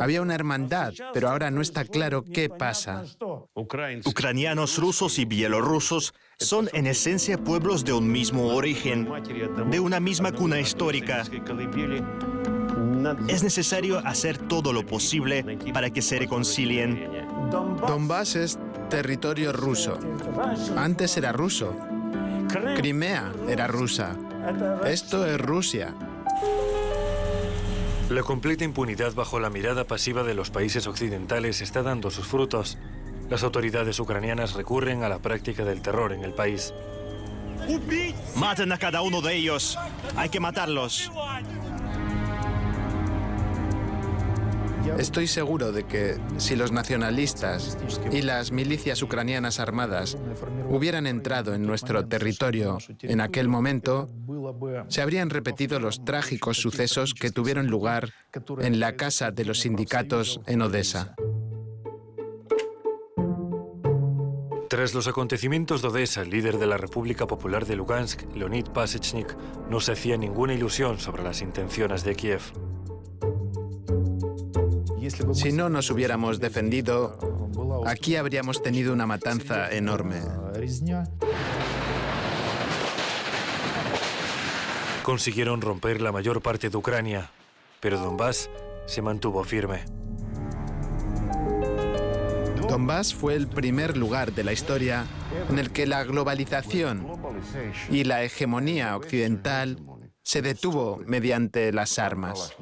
Había 0.00 0.22
una 0.22 0.34
hermandad, 0.34 0.92
pero 1.12 1.28
ahora 1.28 1.50
no 1.50 1.60
está 1.60 1.84
claro 1.84 2.24
qué 2.24 2.48
pasa. 2.48 3.04
Ucranianos, 4.04 4.78
rusos 4.78 5.18
y 5.18 5.24
bielorrusos 5.24 6.14
son 6.38 6.68
en 6.72 6.86
esencia 6.86 7.38
pueblos 7.38 7.84
de 7.84 7.92
un 7.92 8.10
mismo 8.10 8.48
origen, 8.48 9.08
de 9.70 9.80
una 9.80 10.00
misma 10.00 10.32
cuna 10.32 10.58
histórica. 10.58 11.24
Es 13.28 13.42
necesario 13.42 13.98
hacer 13.98 14.38
todo 14.38 14.72
lo 14.72 14.86
posible 14.86 15.58
para 15.72 15.90
que 15.90 16.02
se 16.02 16.18
reconcilien. 16.18 17.08
Donbass 17.86 18.36
es 18.36 18.58
territorio 18.88 19.52
ruso. 19.52 19.98
Antes 20.76 21.16
era 21.16 21.32
ruso. 21.32 21.76
Crimea 22.76 23.32
era 23.48 23.66
rusa. 23.66 24.16
Esto 24.86 25.26
es 25.26 25.40
Rusia. 25.40 25.94
La 28.10 28.22
completa 28.22 28.64
impunidad 28.64 29.14
bajo 29.14 29.40
la 29.40 29.48
mirada 29.48 29.84
pasiva 29.84 30.22
de 30.22 30.34
los 30.34 30.50
países 30.50 30.86
occidentales 30.86 31.62
está 31.62 31.82
dando 31.82 32.10
sus 32.10 32.26
frutos. 32.26 32.76
Las 33.30 33.42
autoridades 33.42 33.98
ucranianas 33.98 34.52
recurren 34.52 35.02
a 35.02 35.08
la 35.08 35.18
práctica 35.18 35.64
del 35.64 35.80
terror 35.80 36.12
en 36.12 36.22
el 36.22 36.34
país. 36.34 36.74
Maten 38.36 38.72
a 38.72 38.78
cada 38.78 39.00
uno 39.00 39.22
de 39.22 39.34
ellos. 39.34 39.78
Hay 40.16 40.28
que 40.28 40.40
matarlos. 40.40 41.10
Estoy 44.98 45.26
seguro 45.26 45.72
de 45.72 45.84
que 45.84 46.18
si 46.38 46.56
los 46.56 46.72
nacionalistas 46.72 47.76
y 48.12 48.22
las 48.22 48.52
milicias 48.52 49.02
ucranianas 49.02 49.58
armadas 49.60 50.16
hubieran 50.68 51.06
entrado 51.06 51.54
en 51.54 51.62
nuestro 51.62 52.06
territorio 52.06 52.78
en 53.02 53.20
aquel 53.20 53.48
momento, 53.48 54.08
se 54.88 55.02
habrían 55.02 55.30
repetido 55.30 55.80
los 55.80 56.04
trágicos 56.04 56.58
sucesos 56.58 57.14
que 57.14 57.30
tuvieron 57.30 57.66
lugar 57.66 58.10
en 58.60 58.80
la 58.80 58.96
casa 58.96 59.30
de 59.30 59.44
los 59.44 59.60
sindicatos 59.60 60.40
en 60.46 60.62
Odessa. 60.62 61.14
Tras 64.68 64.92
los 64.92 65.06
acontecimientos 65.06 65.82
de 65.82 65.88
Odessa, 65.88 66.22
el 66.22 66.30
líder 66.30 66.58
de 66.58 66.66
la 66.66 66.76
República 66.76 67.26
Popular 67.26 67.64
de 67.64 67.76
Lugansk, 67.76 68.22
Leonid 68.34 68.66
Pasechnik, 68.66 69.36
no 69.70 69.78
se 69.80 69.92
hacía 69.92 70.16
ninguna 70.16 70.54
ilusión 70.54 70.98
sobre 70.98 71.22
las 71.22 71.42
intenciones 71.42 72.02
de 72.02 72.16
Kiev. 72.16 72.42
Si 75.32 75.52
no 75.52 75.68
nos 75.68 75.90
hubiéramos 75.90 76.40
defendido, 76.40 77.18
aquí 77.86 78.16
habríamos 78.16 78.62
tenido 78.62 78.92
una 78.92 79.06
matanza 79.06 79.70
enorme. 79.70 80.22
Consiguieron 85.02 85.60
romper 85.60 86.00
la 86.00 86.12
mayor 86.12 86.40
parte 86.40 86.70
de 86.70 86.76
Ucrania, 86.76 87.30
pero 87.80 87.98
Donbass 87.98 88.48
se 88.86 89.02
mantuvo 89.02 89.44
firme. 89.44 89.84
Donbass 92.68 93.14
fue 93.14 93.34
el 93.34 93.46
primer 93.46 93.96
lugar 93.96 94.32
de 94.32 94.44
la 94.44 94.52
historia 94.52 95.06
en 95.50 95.58
el 95.58 95.70
que 95.70 95.86
la 95.86 96.04
globalización 96.04 97.06
y 97.90 98.04
la 98.04 98.22
hegemonía 98.22 98.96
occidental 98.96 99.78
se 100.22 100.40
detuvo 100.40 101.02
mediante 101.06 101.70
las 101.72 101.98
armas, 101.98 102.56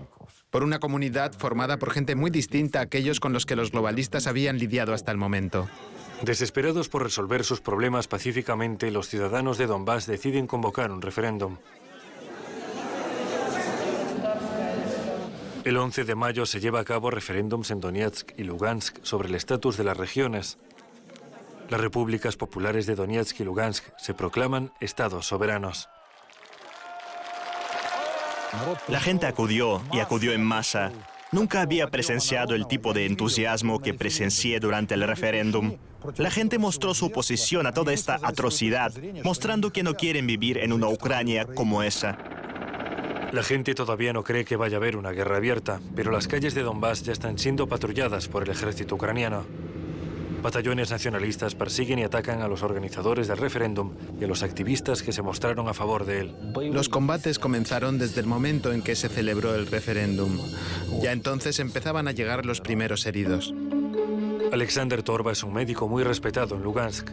por 0.52 0.62
una 0.62 0.78
comunidad 0.78 1.32
formada 1.32 1.78
por 1.78 1.90
gente 1.92 2.14
muy 2.14 2.30
distinta 2.30 2.78
a 2.78 2.82
aquellos 2.82 3.20
con 3.20 3.32
los 3.32 3.46
que 3.46 3.56
los 3.56 3.72
globalistas 3.72 4.26
habían 4.26 4.58
lidiado 4.58 4.92
hasta 4.92 5.10
el 5.10 5.16
momento. 5.16 5.66
Desesperados 6.20 6.90
por 6.90 7.02
resolver 7.02 7.42
sus 7.42 7.62
problemas 7.62 8.06
pacíficamente, 8.06 8.90
los 8.90 9.08
ciudadanos 9.08 9.56
de 9.56 9.66
Donbass 9.66 10.06
deciden 10.06 10.46
convocar 10.46 10.92
un 10.92 11.00
referéndum. 11.00 11.56
El 15.64 15.76
11 15.78 16.04
de 16.04 16.14
mayo 16.14 16.44
se 16.44 16.60
lleva 16.60 16.80
a 16.80 16.84
cabo 16.84 17.10
referéndums 17.10 17.70
en 17.70 17.80
Donetsk 17.80 18.32
y 18.36 18.44
Lugansk 18.44 18.98
sobre 19.02 19.28
el 19.28 19.34
estatus 19.34 19.78
de 19.78 19.84
las 19.84 19.96
regiones. 19.96 20.58
Las 21.70 21.80
repúblicas 21.80 22.36
populares 22.36 22.84
de 22.84 22.94
Donetsk 22.94 23.40
y 23.40 23.44
Lugansk 23.44 23.84
se 23.96 24.12
proclaman 24.12 24.70
estados 24.80 25.26
soberanos. 25.26 25.88
La 28.88 29.00
gente 29.00 29.26
acudió 29.26 29.82
y 29.92 30.00
acudió 30.00 30.32
en 30.32 30.42
masa. 30.44 30.92
Nunca 31.30 31.62
había 31.62 31.86
presenciado 31.86 32.54
el 32.54 32.66
tipo 32.66 32.92
de 32.92 33.06
entusiasmo 33.06 33.80
que 33.80 33.94
presencié 33.94 34.60
durante 34.60 34.94
el 34.94 35.06
referéndum. 35.06 35.76
La 36.18 36.30
gente 36.30 36.58
mostró 36.58 36.92
su 36.92 37.06
oposición 37.06 37.66
a 37.66 37.72
toda 37.72 37.92
esta 37.92 38.18
atrocidad, 38.22 38.92
mostrando 39.24 39.72
que 39.72 39.82
no 39.82 39.94
quieren 39.94 40.26
vivir 40.26 40.58
en 40.58 40.72
una 40.72 40.88
Ucrania 40.88 41.46
como 41.46 41.82
esa. 41.82 42.18
La 43.32 43.42
gente 43.42 43.74
todavía 43.74 44.12
no 44.12 44.24
cree 44.24 44.44
que 44.44 44.56
vaya 44.56 44.76
a 44.76 44.80
haber 44.80 44.96
una 44.96 45.10
guerra 45.12 45.38
abierta, 45.38 45.80
pero 45.96 46.10
las 46.10 46.28
calles 46.28 46.54
de 46.54 46.62
Donbass 46.62 47.02
ya 47.02 47.12
están 47.12 47.38
siendo 47.38 47.66
patrulladas 47.66 48.28
por 48.28 48.42
el 48.42 48.50
ejército 48.50 48.96
ucraniano. 48.96 49.46
Batallones 50.42 50.90
nacionalistas 50.90 51.54
persiguen 51.54 52.00
y 52.00 52.02
atacan 52.02 52.42
a 52.42 52.48
los 52.48 52.64
organizadores 52.64 53.28
del 53.28 53.38
referéndum 53.38 53.92
y 54.20 54.24
a 54.24 54.26
los 54.26 54.42
activistas 54.42 55.02
que 55.02 55.12
se 55.12 55.22
mostraron 55.22 55.68
a 55.68 55.74
favor 55.74 56.04
de 56.04 56.20
él. 56.20 56.34
Los 56.72 56.88
combates 56.88 57.38
comenzaron 57.38 57.96
desde 57.96 58.20
el 58.20 58.26
momento 58.26 58.72
en 58.72 58.82
que 58.82 58.96
se 58.96 59.08
celebró 59.08 59.54
el 59.54 59.68
referéndum. 59.68 60.36
Ya 61.00 61.12
entonces 61.12 61.60
empezaban 61.60 62.08
a 62.08 62.12
llegar 62.12 62.44
los 62.44 62.60
primeros 62.60 63.06
heridos. 63.06 63.54
Alexander 64.52 65.02
Torba 65.04 65.30
es 65.30 65.44
un 65.44 65.54
médico 65.54 65.86
muy 65.86 66.02
respetado 66.02 66.56
en 66.56 66.62
Lugansk. 66.62 67.10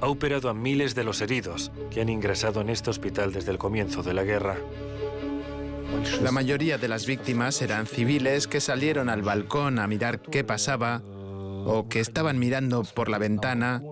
Ha 0.00 0.08
operado 0.08 0.48
a 0.48 0.54
miles 0.54 0.96
de 0.96 1.04
los 1.04 1.20
heridos 1.20 1.70
que 1.90 2.00
han 2.00 2.08
ingresado 2.08 2.60
en 2.60 2.70
este 2.70 2.90
hospital 2.90 3.32
desde 3.32 3.52
el 3.52 3.58
comienzo 3.58 4.02
de 4.02 4.14
la 4.14 4.24
guerra. 4.24 4.56
La 6.22 6.32
mayoría 6.32 6.76
de 6.76 6.88
las 6.88 7.06
víctimas 7.06 7.62
eran 7.62 7.86
civiles 7.86 8.48
que 8.48 8.60
salieron 8.60 9.08
al 9.08 9.22
balcón 9.22 9.78
a 9.78 9.86
mirar 9.86 10.20
qué 10.20 10.42
pasaba 10.42 11.02
o 11.64 11.88
que 11.88 12.00
estaban 12.00 12.38
mirando 12.38 12.84
por 12.84 13.08
la 13.08 13.18
ventana 13.18 13.82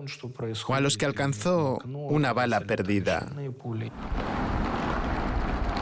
o 0.67 0.73
a 0.73 0.79
los 0.79 0.97
que 0.97 1.05
alcanzó 1.05 1.79
una 1.85 2.33
bala 2.33 2.61
perdida. 2.61 3.31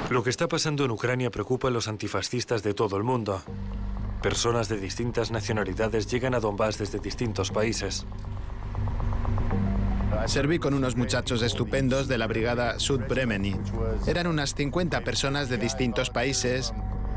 Lo 0.09 0.23
que 0.23 0.29
está 0.29 0.47
pasando 0.47 0.83
en 0.83 0.91
Ucrania 0.91 1.31
preocupa 1.31 1.69
a 1.69 1.71
los 1.71 1.87
antifascistas 1.87 2.63
de 2.63 2.73
todo 2.73 2.97
el 2.97 3.03
mundo. 3.03 3.41
Personas 4.21 4.69
de 4.69 4.77
distintas 4.77 5.31
nacionalidades 5.31 6.07
llegan 6.07 6.35
a 6.35 6.39
Donbass 6.39 6.77
desde 6.77 6.99
distintos 6.99 7.49
países. 7.49 8.05
Serví 10.27 10.59
con 10.59 10.73
unos 10.73 10.95
muchachos 10.95 11.41
estupendos 11.41 12.07
de 12.07 12.17
la 12.17 12.27
brigada 12.27 12.77
Sud 12.77 13.01
Bremeni. 13.09 13.55
Eran 14.05 14.27
unas 14.27 14.53
50 14.53 15.01
personas 15.01 15.49
de 15.49 15.57
distintos 15.57 16.09
países 16.09 16.73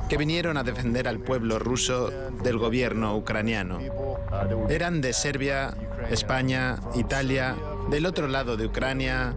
que 0.09 0.17
vinieron 0.17 0.57
a 0.57 0.63
defender 0.63 1.09
al 1.09 1.21
pueblo 1.21 1.59
ruso 1.59 2.11
del 2.43 2.59
gobierno 2.59 3.17
ucraniano. 3.17 3.79
Eran 4.69 5.01
de 5.01 5.13
Serbia, 5.13 5.75
España, 6.11 6.81
Italia, 6.95 7.57
del 7.91 8.07
otro 8.07 8.29
lado 8.29 8.57
de 8.57 8.67
Ucrania, 8.67 9.35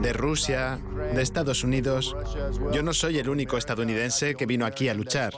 de 0.00 0.12
Rusia, 0.12 0.78
de 1.14 1.22
Estados 1.22 1.64
Unidos. 1.64 2.16
Yo 2.72 2.82
no 2.82 2.92
soy 2.92 3.18
el 3.18 3.28
único 3.28 3.56
estadounidense 3.56 4.34
que 4.34 4.46
vino 4.46 4.66
aquí 4.66 4.88
a 4.88 4.94
luchar. 4.94 5.32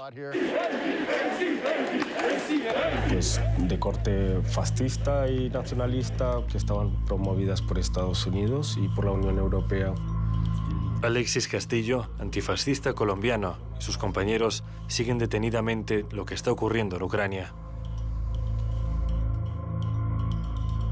pues, 3.19 3.41
de 3.59 3.79
corte 3.81 4.41
fascista 4.45 5.29
y 5.29 5.51
nacionalista 5.51 6.41
que 6.49 6.57
estaban 6.57 7.05
promovidas 7.05 7.61
por 7.61 7.77
Estados 7.77 8.25
Unidos 8.27 8.79
y 8.81 8.89
por 8.89 9.07
la 9.07 9.11
Unión 9.11 9.39
Europea. 9.39 9.93
Alexis 11.01 11.47
Castillo, 11.47 12.09
antifascista 12.19 12.93
colombiano, 12.93 13.57
y 13.79 13.83
sus 13.83 13.97
compañeros 13.97 14.65
siguen 14.89 15.19
detenidamente 15.19 16.05
lo 16.11 16.27
que 16.27 16.35
está 16.35 16.51
ocurriendo 16.51 16.97
en 16.97 17.03
Ucrania. 17.03 17.53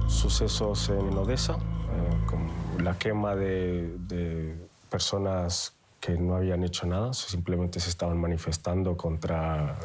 Sucesos 0.07 0.91
en 0.91 1.19
Odessa, 1.19 1.55
eh, 1.55 2.27
con 2.27 2.85
la 2.85 2.97
quema 2.97 3.35
de, 3.35 3.97
de 4.07 4.55
personas 4.89 5.75
que 6.01 6.17
no 6.17 6.37
habían 6.37 6.63
hecho 6.63 6.87
nada, 6.87 7.13
simplemente 7.13 7.81
se 7.81 7.91
estaban 7.91 8.17
manifestando 8.21 8.97
contra, 8.97 9.77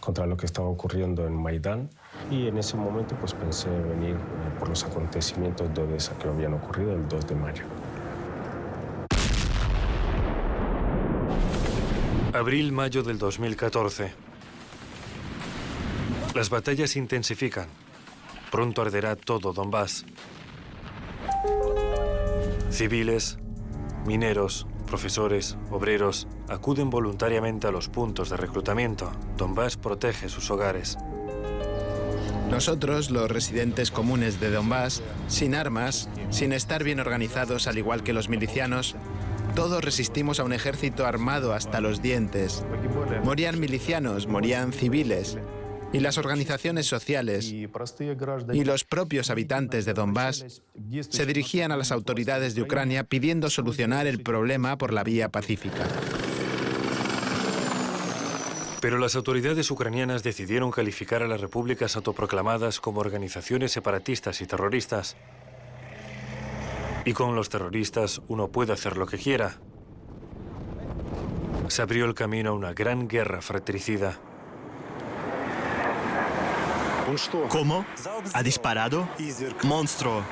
contra 0.00 0.26
lo 0.26 0.36
que 0.36 0.46
estaba 0.46 0.66
ocurriendo 0.66 1.24
en 1.24 1.34
Maidán. 1.34 1.88
Y 2.32 2.48
en 2.48 2.58
ese 2.58 2.76
momento 2.76 3.14
pues 3.20 3.32
pensé 3.34 3.70
venir 3.70 4.16
eh, 4.16 4.58
por 4.58 4.68
los 4.68 4.82
acontecimientos 4.82 5.72
de 5.72 5.82
Odessa 5.82 6.18
que 6.18 6.26
habían 6.26 6.54
ocurrido 6.54 6.94
el 6.94 7.06
2 7.06 7.28
de 7.28 7.34
mayo. 7.36 7.62
Abril-mayo 12.36 13.02
del 13.02 13.16
2014. 13.18 14.12
Las 16.34 16.50
batallas 16.50 16.90
se 16.90 16.98
intensifican. 16.98 17.66
Pronto 18.50 18.82
arderá 18.82 19.16
todo 19.16 19.54
Donbass. 19.54 20.04
Civiles, 22.70 23.38
mineros, 24.04 24.66
profesores, 24.86 25.56
obreros 25.70 26.28
acuden 26.48 26.90
voluntariamente 26.90 27.68
a 27.68 27.70
los 27.70 27.88
puntos 27.88 28.28
de 28.28 28.36
reclutamiento. 28.36 29.10
Donbass 29.38 29.78
protege 29.78 30.28
sus 30.28 30.50
hogares. 30.50 30.98
Nosotros, 32.50 33.10
los 33.10 33.30
residentes 33.30 33.90
comunes 33.90 34.40
de 34.40 34.50
Donbass, 34.50 35.02
sin 35.26 35.54
armas, 35.54 36.10
sin 36.30 36.52
estar 36.52 36.84
bien 36.84 37.00
organizados 37.00 37.66
al 37.66 37.78
igual 37.78 38.02
que 38.02 38.12
los 38.12 38.28
milicianos, 38.28 38.94
todos 39.56 39.82
resistimos 39.82 40.38
a 40.38 40.44
un 40.44 40.52
ejército 40.52 41.06
armado 41.06 41.54
hasta 41.54 41.80
los 41.80 42.02
dientes. 42.02 42.62
Morían 43.24 43.58
milicianos, 43.58 44.28
morían 44.28 44.72
civiles. 44.72 45.38
Y 45.94 46.00
las 46.00 46.18
organizaciones 46.18 46.86
sociales 46.86 47.50
y 47.50 48.64
los 48.64 48.84
propios 48.84 49.30
habitantes 49.30 49.86
de 49.86 49.94
Donbass 49.94 50.62
se 51.08 51.26
dirigían 51.26 51.72
a 51.72 51.76
las 51.78 51.90
autoridades 51.90 52.54
de 52.54 52.62
Ucrania 52.62 53.04
pidiendo 53.04 53.48
solucionar 53.48 54.06
el 54.06 54.22
problema 54.22 54.76
por 54.76 54.92
la 54.92 55.02
vía 55.02 55.30
pacífica. 55.30 55.88
Pero 58.82 58.98
las 58.98 59.16
autoridades 59.16 59.70
ucranianas 59.70 60.22
decidieron 60.22 60.70
calificar 60.70 61.22
a 61.22 61.26
las 61.26 61.40
repúblicas 61.40 61.96
autoproclamadas 61.96 62.78
como 62.78 63.00
organizaciones 63.00 63.72
separatistas 63.72 64.42
y 64.42 64.46
terroristas. 64.46 65.16
Y 67.06 67.12
con 67.12 67.36
los 67.36 67.48
terroristas 67.48 68.20
uno 68.26 68.48
puede 68.48 68.72
hacer 68.72 68.96
lo 68.96 69.06
que 69.06 69.16
quiera. 69.16 69.54
Se 71.68 71.80
abrió 71.80 72.04
el 72.04 72.14
camino 72.14 72.50
a 72.50 72.52
una 72.52 72.74
gran 72.74 73.06
guerra 73.06 73.40
fratricida. 73.40 74.18
¿Cómo? 77.48 77.86
¿Ha 78.32 78.42
disparado? 78.42 79.08
Monstruo. 79.62 80.22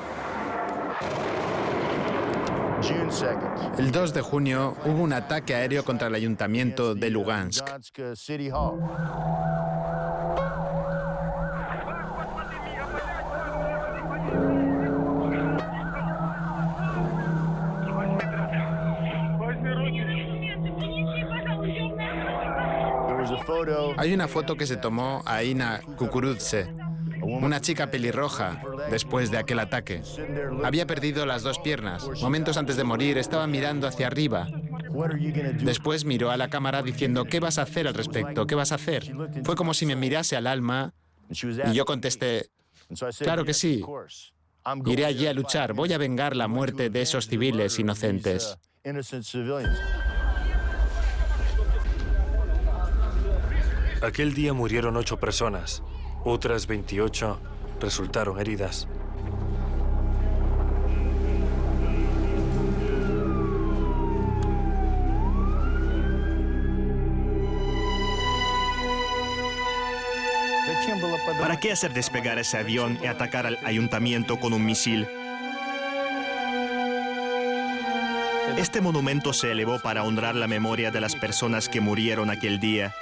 El 3.78 3.92
2 3.92 4.12
de 4.12 4.20
junio 4.20 4.76
hubo 4.84 5.02
un 5.02 5.12
ataque 5.12 5.54
aéreo 5.54 5.84
contra 5.84 6.08
el 6.08 6.14
ayuntamiento 6.16 6.96
de 6.96 7.08
Lugansk. 7.08 7.64
Hay 23.96 24.12
una 24.12 24.28
foto 24.28 24.56
que 24.56 24.66
se 24.66 24.76
tomó 24.76 25.22
a 25.26 25.42
Ina 25.42 25.80
Kukurudze, 25.96 26.74
una 27.22 27.60
chica 27.60 27.90
pelirroja, 27.90 28.62
después 28.90 29.30
de 29.30 29.38
aquel 29.38 29.58
ataque. 29.58 30.02
Había 30.62 30.86
perdido 30.86 31.26
las 31.26 31.42
dos 31.42 31.58
piernas. 31.58 32.06
Momentos 32.20 32.56
antes 32.56 32.76
de 32.76 32.84
morir 32.84 33.18
estaba 33.18 33.46
mirando 33.46 33.86
hacia 33.86 34.06
arriba. 34.06 34.48
Después 35.60 36.04
miró 36.04 36.30
a 36.30 36.36
la 36.36 36.48
cámara 36.48 36.82
diciendo, 36.82 37.24
¿qué 37.24 37.40
vas 37.40 37.58
a 37.58 37.62
hacer 37.62 37.88
al 37.88 37.94
respecto? 37.94 38.46
¿Qué 38.46 38.54
vas 38.54 38.72
a 38.72 38.76
hacer? 38.76 39.12
Fue 39.44 39.56
como 39.56 39.74
si 39.74 39.86
me 39.86 39.96
mirase 39.96 40.36
al 40.36 40.46
alma 40.46 40.92
y 41.30 41.72
yo 41.72 41.84
contesté, 41.84 42.50
claro 43.18 43.44
que 43.44 43.54
sí. 43.54 43.84
Iré 44.86 45.04
allí 45.04 45.26
a 45.26 45.34
luchar, 45.34 45.74
voy 45.74 45.92
a 45.92 45.98
vengar 45.98 46.36
la 46.36 46.48
muerte 46.48 46.90
de 46.90 47.02
esos 47.02 47.28
civiles 47.28 47.78
inocentes. 47.78 48.56
Aquel 54.04 54.34
día 54.34 54.52
murieron 54.52 54.98
ocho 54.98 55.18
personas, 55.18 55.82
otras 56.24 56.66
28 56.66 57.40
resultaron 57.80 58.38
heridas. 58.38 58.86
¿Para 71.40 71.58
qué 71.58 71.72
hacer 71.72 71.94
despegar 71.94 72.38
ese 72.38 72.58
avión 72.58 72.98
y 73.02 73.06
atacar 73.06 73.46
al 73.46 73.58
ayuntamiento 73.64 74.38
con 74.38 74.52
un 74.52 74.66
misil? 74.66 75.08
Este 78.58 78.82
monumento 78.82 79.32
se 79.32 79.52
elevó 79.52 79.80
para 79.80 80.04
honrar 80.04 80.34
la 80.34 80.46
memoria 80.46 80.90
de 80.90 81.00
las 81.00 81.16
personas 81.16 81.70
que 81.70 81.80
murieron 81.80 82.28
aquel 82.28 82.60
día. 82.60 82.94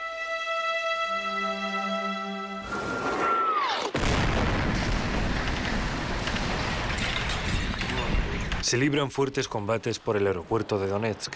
Se 8.73 8.79
libran 8.79 9.11
fuertes 9.11 9.49
combates 9.49 9.99
por 9.99 10.17
el 10.17 10.27
aeropuerto 10.27 10.79
de 10.79 10.87
Donetsk. 10.87 11.35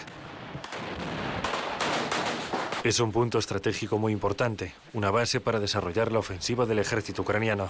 Es 2.83 2.99
un 2.99 3.11
punto 3.11 3.37
estratégico 3.37 3.99
muy 3.99 4.11
importante, 4.11 4.73
una 4.93 5.11
base 5.11 5.39
para 5.39 5.59
desarrollar 5.59 6.11
la 6.11 6.17
ofensiva 6.17 6.65
del 6.65 6.79
ejército 6.79 7.21
ucraniano. 7.21 7.69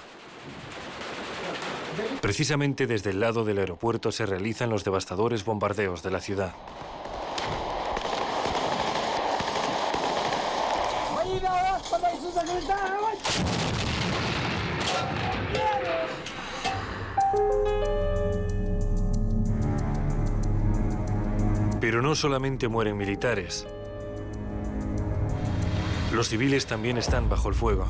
Precisamente 2.21 2.87
desde 2.87 3.09
el 3.09 3.19
lado 3.19 3.43
del 3.43 3.57
aeropuerto 3.57 4.13
se 4.13 4.25
realizan 4.25 4.69
los 4.69 4.85
devastadores 4.85 5.43
bombardeos 5.43 6.01
de 6.01 6.11
la 6.11 6.21
ciudad. 6.21 6.55
Pero 21.79 22.01
no 22.01 22.15
solamente 22.15 22.67
mueren 22.67 22.97
militares. 22.97 23.67
Los 26.13 26.29
civiles 26.29 26.65
también 26.65 26.97
están 26.97 27.29
bajo 27.29 27.49
el 27.49 27.55
fuego. 27.55 27.87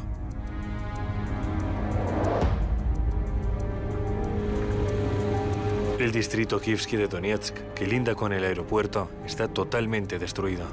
El 5.99 6.11
distrito 6.11 6.61
Kivsky 6.61 6.95
de 6.95 7.07
Donetsk, 7.07 7.55
que 7.73 7.87
linda 7.87 8.13
con 8.13 8.31
el 8.31 8.43
aeropuerto, 8.43 9.09
está 9.25 9.47
totalmente 9.47 10.19
destruido. 10.19 10.65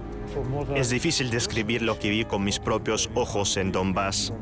Es 0.75 0.91
difícil 0.91 1.31
describir 1.31 1.81
lo 1.81 1.99
que 1.99 2.11
vi 2.11 2.25
con 2.25 2.45
mis 2.45 2.59
propios 2.59 3.09
ojos 3.15 3.57
en 3.57 3.73
Donbass. 3.73 4.33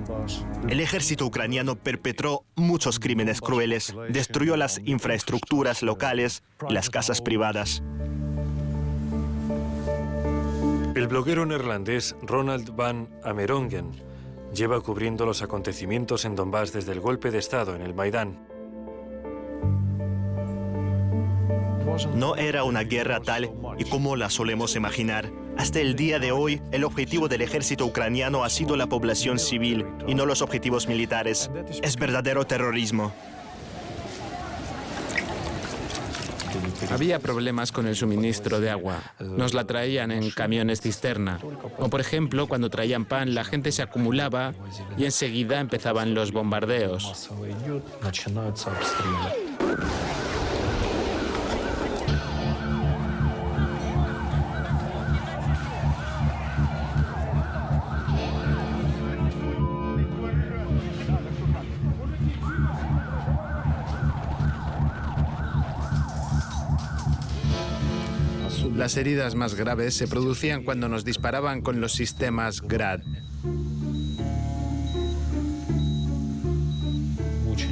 El 0.68 0.80
ejército 0.80 1.24
ucraniano 1.24 1.76
perpetró 1.76 2.44
muchos 2.56 2.98
crímenes 2.98 3.40
crueles, 3.40 3.94
destruyó 4.08 4.56
las 4.56 4.80
infraestructuras 4.84 5.82
locales 5.82 6.42
las 6.68 6.90
casas 6.90 7.20
privadas. 7.20 7.82
El 10.94 11.08
bloguero 11.08 11.46
neerlandés 11.46 12.14
Ronald 12.20 12.76
van 12.76 13.08
Amerongen 13.24 13.92
lleva 14.54 14.78
cubriendo 14.82 15.24
los 15.24 15.40
acontecimientos 15.40 16.26
en 16.26 16.36
Donbass 16.36 16.74
desde 16.74 16.92
el 16.92 17.00
golpe 17.00 17.30
de 17.30 17.38
Estado 17.38 17.74
en 17.74 17.80
el 17.80 17.94
Maidán. 17.94 18.46
No 22.14 22.36
era 22.36 22.64
una 22.64 22.82
guerra 22.82 23.20
tal 23.20 23.50
y 23.78 23.84
como 23.84 24.16
la 24.16 24.28
solemos 24.28 24.76
imaginar. 24.76 25.30
Hasta 25.56 25.80
el 25.80 25.96
día 25.96 26.18
de 26.18 26.30
hoy, 26.30 26.60
el 26.72 26.84
objetivo 26.84 27.26
del 27.26 27.40
ejército 27.40 27.86
ucraniano 27.86 28.44
ha 28.44 28.50
sido 28.50 28.76
la 28.76 28.86
población 28.86 29.38
civil 29.38 29.86
y 30.06 30.14
no 30.14 30.26
los 30.26 30.42
objetivos 30.42 30.88
militares. 30.88 31.50
Es 31.82 31.96
verdadero 31.96 32.46
terrorismo. 32.46 33.14
Había 36.90 37.18
problemas 37.18 37.72
con 37.72 37.86
el 37.86 37.96
suministro 37.96 38.60
de 38.60 38.70
agua. 38.70 39.00
Nos 39.20 39.54
la 39.54 39.64
traían 39.64 40.10
en 40.10 40.30
camiones 40.30 40.80
cisterna. 40.80 41.40
O 41.78 41.88
por 41.88 42.00
ejemplo, 42.00 42.46
cuando 42.46 42.70
traían 42.70 43.04
pan, 43.04 43.34
la 43.34 43.44
gente 43.44 43.72
se 43.72 43.82
acumulaba 43.82 44.52
y 44.96 45.04
enseguida 45.04 45.60
empezaban 45.60 46.14
los 46.14 46.32
bombardeos. 46.32 47.30
Las 68.92 68.98
heridas 68.98 69.34
más 69.34 69.54
graves 69.54 69.94
se 69.94 70.06
producían 70.06 70.64
cuando 70.64 70.86
nos 70.86 71.02
disparaban 71.02 71.62
con 71.62 71.80
los 71.80 71.92
sistemas 71.92 72.60
GRAD. 72.60 73.00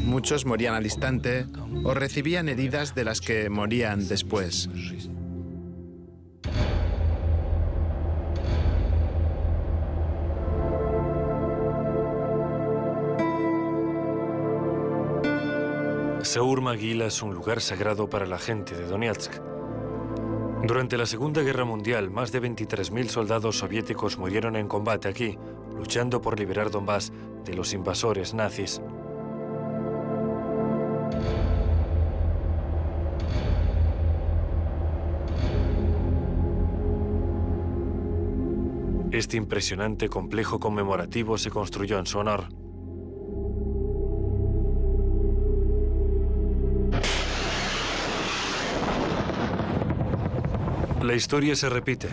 Muchos 0.06 0.46
morían 0.46 0.74
al 0.74 0.84
instante 0.84 1.44
o 1.84 1.92
recibían 1.92 2.48
heridas 2.48 2.94
de 2.94 3.04
las 3.04 3.20
que 3.20 3.50
morían 3.50 4.08
después. 4.08 4.70
Saur 16.22 16.62
Magila 16.62 17.04
es 17.04 17.22
un 17.22 17.34
lugar 17.34 17.60
sagrado 17.60 18.08
para 18.08 18.24
la 18.24 18.38
gente 18.38 18.74
de 18.74 18.86
Donetsk. 18.86 19.49
Durante 20.62 20.98
la 20.98 21.06
Segunda 21.06 21.42
Guerra 21.42 21.64
Mundial, 21.64 22.10
más 22.10 22.32
de 22.32 22.42
23.000 22.42 23.08
soldados 23.08 23.58
soviéticos 23.58 24.18
murieron 24.18 24.56
en 24.56 24.68
combate 24.68 25.08
aquí, 25.08 25.38
luchando 25.74 26.20
por 26.20 26.38
liberar 26.38 26.70
Donbass 26.70 27.12
de 27.44 27.54
los 27.54 27.72
invasores 27.72 28.34
nazis. 28.34 28.82
Este 39.10 39.36
impresionante 39.36 40.08
complejo 40.08 40.60
conmemorativo 40.60 41.36
se 41.36 41.50
construyó 41.50 41.98
en 41.98 42.06
su 42.06 42.18
honor. 42.18 42.59
La 51.02 51.14
historia 51.14 51.56
se 51.56 51.68
repite. 51.70 52.08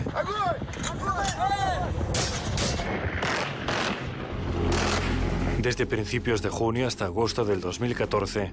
Desde 5.58 5.86
principios 5.86 6.40
de 6.40 6.48
junio 6.48 6.86
hasta 6.86 7.04
agosto 7.04 7.44
del 7.44 7.60
2014, 7.60 8.50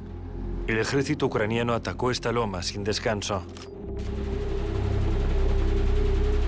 el 0.67 0.77
ejército 0.77 1.27
ucraniano 1.27 1.73
atacó 1.73 2.11
esta 2.11 2.33
loma 2.33 2.63
sin 2.63 2.83
descanso. 2.83 3.43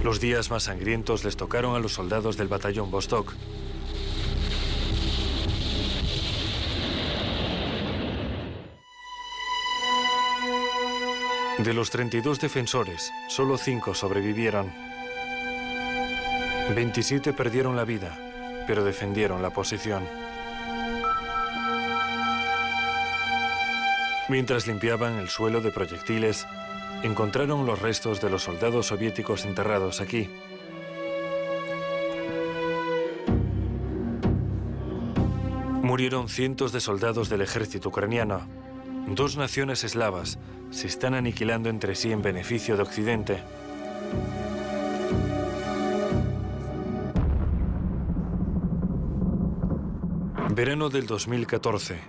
Los 0.03 0.19
días 0.19 0.51
más 0.51 0.63
sangrientos 0.63 1.23
les 1.23 1.37
tocaron 1.37 1.75
a 1.75 1.79
los 1.79 1.93
soldados 1.93 2.35
del 2.35 2.49
batallón 2.49 2.91
Vostok. 2.91 3.33
De 11.57 11.73
los 11.73 11.89
32 11.89 12.39
defensores, 12.39 13.11
solo 13.27 13.57
5 13.57 13.95
sobrevivieron. 13.95 14.71
27 16.75 17.33
perdieron 17.33 17.75
la 17.75 17.83
vida, 17.83 18.15
pero 18.67 18.83
defendieron 18.83 19.41
la 19.41 19.49
posición. 19.49 20.07
Mientras 24.29 24.67
limpiaban 24.67 25.15
el 25.15 25.29
suelo 25.29 25.59
de 25.59 25.71
proyectiles, 25.71 26.45
encontraron 27.01 27.65
los 27.65 27.81
restos 27.81 28.21
de 28.21 28.29
los 28.29 28.43
soldados 28.43 28.85
soviéticos 28.87 29.43
enterrados 29.43 29.99
aquí. 29.99 30.29
Murieron 35.81 36.29
cientos 36.29 36.71
de 36.71 36.81
soldados 36.81 37.29
del 37.29 37.41
ejército 37.41 37.89
ucraniano. 37.89 38.41
Dos 39.07 39.37
naciones 39.37 39.83
eslavas 39.83 40.37
se 40.69 40.87
están 40.87 41.13
aniquilando 41.13 41.69
entre 41.69 41.95
sí 41.95 42.11
en 42.11 42.21
beneficio 42.21 42.75
de 42.75 42.83
Occidente. 42.83 43.43
Verano 50.53 50.89
del 50.89 51.05
2014. 51.05 51.99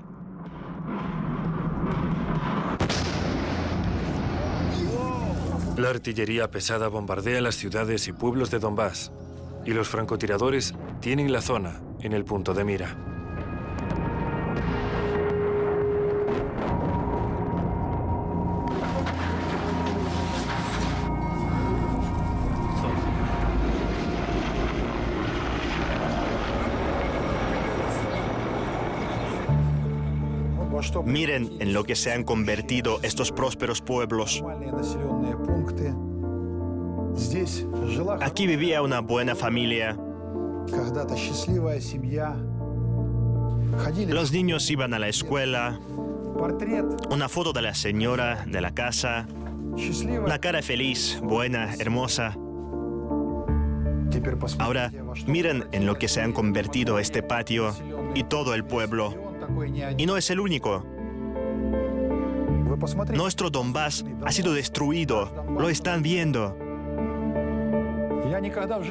La 5.76 5.90
artillería 5.90 6.50
pesada 6.50 6.88
bombardea 6.88 7.40
las 7.40 7.54
ciudades 7.54 8.08
y 8.08 8.12
pueblos 8.12 8.50
de 8.50 8.58
Donbass 8.58 9.12
y 9.64 9.72
los 9.72 9.88
francotiradores 9.88 10.74
tienen 11.00 11.30
la 11.30 11.40
zona 11.40 11.80
en 12.00 12.14
el 12.14 12.24
punto 12.24 12.54
de 12.54 12.64
mira. 12.64 13.07
Miren 31.08 31.56
en 31.58 31.72
lo 31.72 31.84
que 31.84 31.96
se 31.96 32.12
han 32.12 32.22
convertido 32.22 33.00
estos 33.02 33.32
prósperos 33.32 33.80
pueblos. 33.80 34.44
Aquí 38.20 38.46
vivía 38.46 38.82
una 38.82 39.00
buena 39.00 39.34
familia. 39.34 39.98
Los 44.08 44.32
niños 44.32 44.70
iban 44.70 44.92
a 44.92 44.98
la 44.98 45.08
escuela. 45.08 45.80
Una 47.10 47.28
foto 47.30 47.54
de 47.54 47.62
la 47.62 47.74
señora 47.74 48.44
de 48.46 48.60
la 48.60 48.74
casa. 48.74 49.26
Una 50.22 50.38
cara 50.38 50.60
feliz, 50.60 51.18
buena, 51.22 51.74
hermosa. 51.78 52.36
Ahora, 54.58 54.92
miren 55.26 55.64
en 55.72 55.86
lo 55.86 55.94
que 55.94 56.08
se 56.08 56.20
han 56.20 56.34
convertido 56.34 56.98
este 56.98 57.22
patio 57.22 57.74
y 58.14 58.24
todo 58.24 58.52
el 58.54 58.66
pueblo. 58.66 59.14
Y 59.96 60.04
no 60.04 60.18
es 60.18 60.28
el 60.28 60.40
único. 60.40 60.84
Nuestro 63.12 63.50
Donbass 63.50 64.04
ha 64.24 64.32
sido 64.32 64.54
destruido. 64.54 65.44
Lo 65.58 65.68
están 65.68 66.02
viendo. 66.02 66.56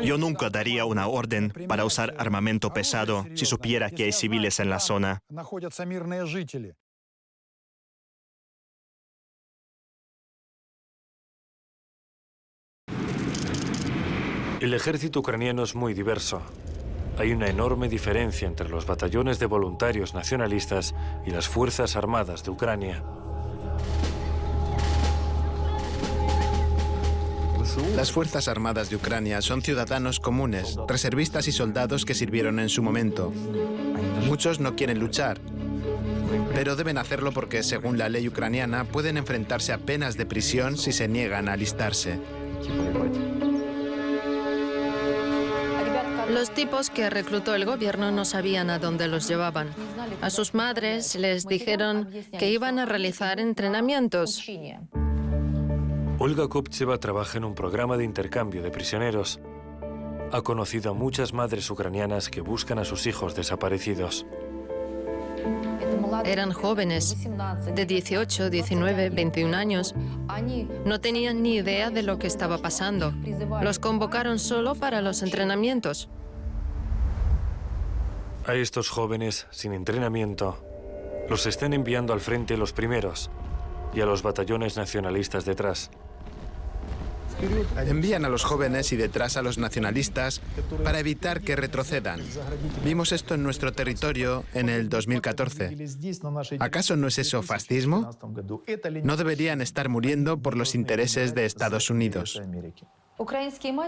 Yo 0.04 0.18
nunca 0.18 0.50
daría 0.50 0.86
una 0.86 1.08
orden 1.08 1.54
para 1.68 1.86
usar 1.86 2.16
armamento 2.18 2.74
pesado 2.74 3.26
si 3.36 3.46
supiera 3.46 3.90
que 3.90 4.04
hay 4.04 4.12
civiles 4.12 4.60
en 4.60 4.70
la 4.70 4.80
zona. 4.80 5.20
El 14.60 14.74
ejército 14.74 15.20
ucraniano 15.20 15.64
es 15.64 15.76
muy 15.76 15.94
diverso. 15.94 16.42
Hay 17.20 17.32
una 17.32 17.48
enorme 17.48 17.90
diferencia 17.90 18.48
entre 18.48 18.70
los 18.70 18.86
batallones 18.86 19.40
de 19.40 19.46
voluntarios 19.46 20.14
nacionalistas 20.14 20.96
y 21.26 21.32
las 21.32 21.48
Fuerzas 21.48 21.96
Armadas 21.96 22.44
de 22.44 22.52
Ucrania. 22.52 23.04
Las 27.96 28.12
Fuerzas 28.12 28.48
Armadas 28.48 28.90
de 28.90 28.96
Ucrania 28.96 29.42
son 29.42 29.62
ciudadanos 29.62 30.20
comunes, 30.20 30.78
reservistas 30.88 31.48
y 31.48 31.52
soldados 31.52 32.06
que 32.06 32.14
sirvieron 32.14 32.60
en 32.60 32.70
su 32.70 32.82
momento. 32.84 33.32
Muchos 34.26 34.60
no 34.60 34.76
quieren 34.76 35.00
luchar, 35.00 35.40
pero 36.54 36.76
deben 36.76 36.98
hacerlo 36.98 37.32
porque, 37.32 37.64
según 37.64 37.98
la 37.98 38.10
ley 38.10 38.28
ucraniana, 38.28 38.86
pueden 38.86 39.18
enfrentarse 39.18 39.74
a 39.74 39.78
penas 39.78 40.18
de 40.18 40.26
prisión 40.26 40.78
si 40.78 40.92
se 40.92 41.08
niegan 41.08 41.50
a 41.50 41.54
alistarse. 41.54 42.20
Los 46.32 46.52
tipos 46.52 46.90
que 46.90 47.10
reclutó 47.10 47.56
el 47.56 47.66
gobierno 47.66 48.12
no 48.12 48.26
sabían 48.26 48.70
a 48.70 48.80
dónde 48.80 49.08
los 49.08 49.28
llevaban. 49.28 49.70
A 50.22 50.30
sus 50.30 50.54
madres 50.54 51.16
les 51.16 51.46
dijeron 51.46 52.10
que 52.38 52.50
iban 52.50 52.80
a 52.80 52.86
realizar 52.86 53.40
entrenamientos. 53.40 54.44
Olga 56.20 56.48
Kopcheva 56.48 56.98
trabaja 56.98 57.38
en 57.38 57.44
un 57.44 57.54
programa 57.54 57.96
de 57.96 58.04
intercambio 58.04 58.64
de 58.64 58.72
prisioneros. 58.72 59.40
Ha 60.32 60.42
conocido 60.42 60.90
a 60.90 60.94
muchas 60.96 61.32
madres 61.32 61.70
ucranianas 61.70 62.30
que 62.30 62.42
buscan 62.42 62.80
a 62.80 62.86
sus 62.86 63.06
hijos 63.06 63.36
desaparecidos. 63.36 64.26
Eran 66.26 66.54
jóvenes, 66.54 67.16
de 67.76 67.86
18, 67.86 68.50
19, 68.50 69.12
21 69.12 69.56
años. 69.56 69.94
No 70.86 71.00
tenían 71.00 71.44
ni 71.44 71.58
idea 71.58 71.92
de 71.92 72.02
lo 72.02 72.18
que 72.18 72.26
estaba 72.26 72.58
pasando. 72.58 73.14
Los 73.62 73.78
convocaron 73.78 74.40
solo 74.40 74.74
para 74.74 75.04
los 75.04 75.22
entrenamientos. 75.22 76.10
A 78.48 78.56
estos 78.56 78.90
jóvenes 78.90 79.46
sin 79.52 79.72
entrenamiento 79.72 80.58
los 81.30 81.46
están 81.46 81.74
enviando 81.74 82.14
al 82.14 82.22
frente 82.22 82.58
los 82.58 82.74
primeros 82.74 83.30
y 83.94 84.02
a 84.02 84.08
los 84.08 84.24
batallones 84.24 84.78
nacionalistas 84.78 85.46
detrás. 85.46 85.92
Envían 87.78 88.26
a 88.26 88.30
los 88.30 88.44
jóvenes 88.44 88.92
y 88.92 88.96
detrás 88.96 89.38
a 89.38 89.42
los 89.42 89.58
nacionalistas 89.58 90.42
para 90.84 91.00
evitar 91.00 91.42
que 91.42 91.56
retrocedan. 91.56 92.22
Vimos 92.84 93.12
esto 93.12 93.36
en 93.36 93.44
nuestro 93.44 93.74
territorio 93.74 94.44
en 94.54 94.70
el 94.70 94.90
2014. 94.90 95.76
¿Acaso 96.60 96.96
no 96.96 97.08
es 97.08 97.18
eso 97.20 97.44
fascismo? 97.44 98.10
No 99.04 99.18
deberían 99.18 99.62
estar 99.62 99.90
muriendo 99.90 100.38
por 100.40 100.58
los 100.58 100.76
intereses 100.76 101.36
de 101.36 101.46
Estados 101.46 101.90
Unidos. 101.90 102.42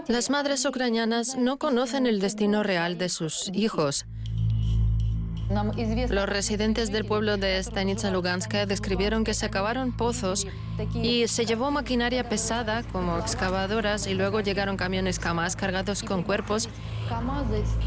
Las 0.08 0.30
madres 0.30 0.64
ucranianas 0.64 1.36
no 1.36 1.58
conocen 1.58 2.06
el 2.06 2.20
destino 2.20 2.62
real 2.62 2.98
de 2.98 3.08
sus 3.08 3.50
hijos. 3.52 4.06
Los 6.10 6.28
residentes 6.28 6.92
del 6.92 7.04
pueblo 7.04 7.36
de 7.36 7.60
Stanitsa 7.60 8.12
Luganska 8.12 8.66
describieron 8.66 9.24
que 9.24 9.34
se 9.34 9.46
acabaron 9.46 9.90
pozos 9.90 10.46
y 10.94 11.26
se 11.26 11.44
llevó 11.44 11.72
maquinaria 11.72 12.28
pesada 12.28 12.84
como 12.84 13.18
excavadoras 13.18 14.06
y 14.06 14.14
luego 14.14 14.40
llegaron 14.40 14.76
camiones 14.76 15.18
Kamaz 15.18 15.56
cargados 15.56 16.04
con 16.04 16.22
cuerpos 16.22 16.68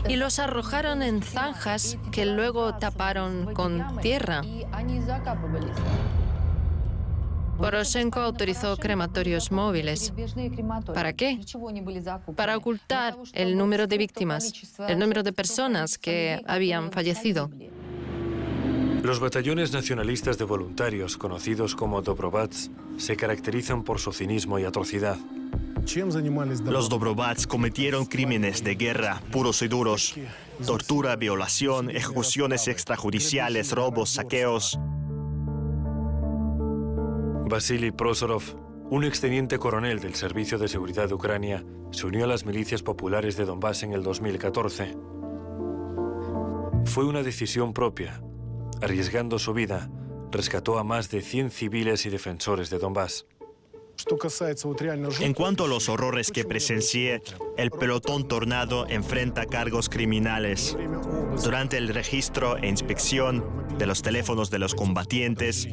y 0.09 0.17
los 0.17 0.39
arrojaron 0.39 1.01
en 1.01 1.23
zanjas 1.23 1.97
que 2.11 2.25
luego 2.25 2.75
taparon 2.75 3.53
con 3.53 3.97
tierra. 4.01 4.41
Poroshenko 7.63 8.19
autorizó 8.19 8.75
crematorios 8.75 9.49
móviles. 9.49 10.11
¿Para 10.93 11.13
qué? 11.13 11.39
Para 12.35 12.57
ocultar 12.57 13.15
el 13.31 13.57
número 13.57 13.87
de 13.87 13.97
víctimas, 13.97 14.51
el 14.85 14.99
número 14.99 15.23
de 15.23 15.31
personas 15.31 15.97
que 15.97 16.41
habían 16.45 16.91
fallecido. 16.91 17.49
Los 19.01 19.21
batallones 19.21 19.71
nacionalistas 19.71 20.37
de 20.37 20.43
voluntarios, 20.43 21.15
conocidos 21.15 21.73
como 21.73 22.01
Dobrobats, 22.01 22.69
se 22.97 23.15
caracterizan 23.15 23.83
por 23.83 23.97
su 23.99 24.11
cinismo 24.11 24.59
y 24.59 24.65
atrocidad. 24.65 25.17
Los 26.65 26.89
Dobrobats 26.89 27.47
cometieron 27.47 28.05
crímenes 28.05 28.61
de 28.65 28.75
guerra 28.75 29.21
puros 29.31 29.61
y 29.61 29.69
duros. 29.69 30.15
Tortura, 30.65 31.15
violación, 31.15 31.89
ejecuciones 31.89 32.67
extrajudiciales, 32.67 33.71
robos, 33.71 34.09
saqueos. 34.09 34.77
Vasily 37.45 37.91
Prosorov, 37.91 38.43
un 38.89 39.03
exteniente 39.03 39.59
coronel 39.59 39.99
del 39.99 40.15
Servicio 40.15 40.57
de 40.57 40.69
Seguridad 40.69 41.09
de 41.09 41.13
Ucrania, 41.13 41.65
se 41.91 42.07
unió 42.07 42.23
a 42.23 42.27
las 42.27 42.45
milicias 42.45 42.81
populares 42.81 43.35
de 43.35 43.43
Donbass 43.43 43.83
en 43.83 43.91
el 43.91 44.01
2014. 44.01 44.95
Fue 46.85 47.05
una 47.05 47.21
decisión 47.21 47.73
propia. 47.73 48.23
Arriesgando 48.81 49.39
su 49.39 49.53
vida, 49.53 49.89
rescató 50.31 50.79
a 50.79 50.83
más 50.83 51.09
de 51.11 51.21
100 51.21 51.51
civiles 51.51 52.05
y 52.05 52.09
defensores 52.09 52.69
de 52.69 52.79
Donbass. 52.79 53.27
En 55.19 55.33
cuanto 55.33 55.65
a 55.65 55.67
los 55.67 55.89
horrores 55.89 56.31
que 56.31 56.43
presencié, 56.43 57.21
el 57.57 57.71
pelotón 57.71 58.27
tornado 58.27 58.87
enfrenta 58.87 59.45
cargos 59.45 59.89
criminales. 59.89 60.77
Durante 61.43 61.77
el 61.77 61.89
registro 61.89 62.57
e 62.57 62.67
inspección 62.67 63.43
de 63.77 63.85
los 63.85 64.01
teléfonos 64.01 64.49
de 64.49 64.59
los 64.59 64.75
combatientes, 64.75 65.67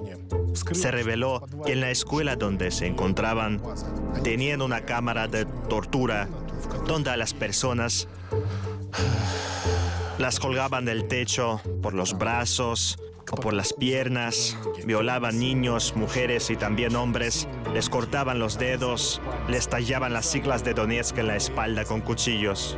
se 0.72 0.90
reveló 0.90 1.46
que 1.64 1.72
en 1.72 1.80
la 1.80 1.90
escuela 1.90 2.36
donde 2.36 2.70
se 2.70 2.86
encontraban 2.86 3.60
tenían 4.22 4.62
una 4.62 4.82
cámara 4.82 5.28
de 5.28 5.44
tortura 5.68 6.28
donde 6.86 7.10
a 7.10 7.16
las 7.16 7.34
personas 7.34 8.08
las 10.18 10.38
colgaban 10.38 10.84
del 10.84 11.08
techo 11.08 11.60
por 11.82 11.94
los 11.94 12.16
brazos 12.16 12.98
o 13.30 13.36
por 13.36 13.52
las 13.52 13.72
piernas, 13.72 14.56
violaban 14.84 15.38
niños, 15.38 15.94
mujeres 15.96 16.50
y 16.50 16.56
también 16.56 16.96
hombres, 16.96 17.48
les 17.72 17.88
cortaban 17.88 18.38
los 18.38 18.58
dedos, 18.58 19.20
les 19.48 19.68
tallaban 19.68 20.12
las 20.12 20.26
siglas 20.26 20.64
de 20.64 20.74
Donetsk 20.74 21.18
en 21.18 21.26
la 21.28 21.36
espalda 21.36 21.84
con 21.84 22.00
cuchillos. 22.00 22.76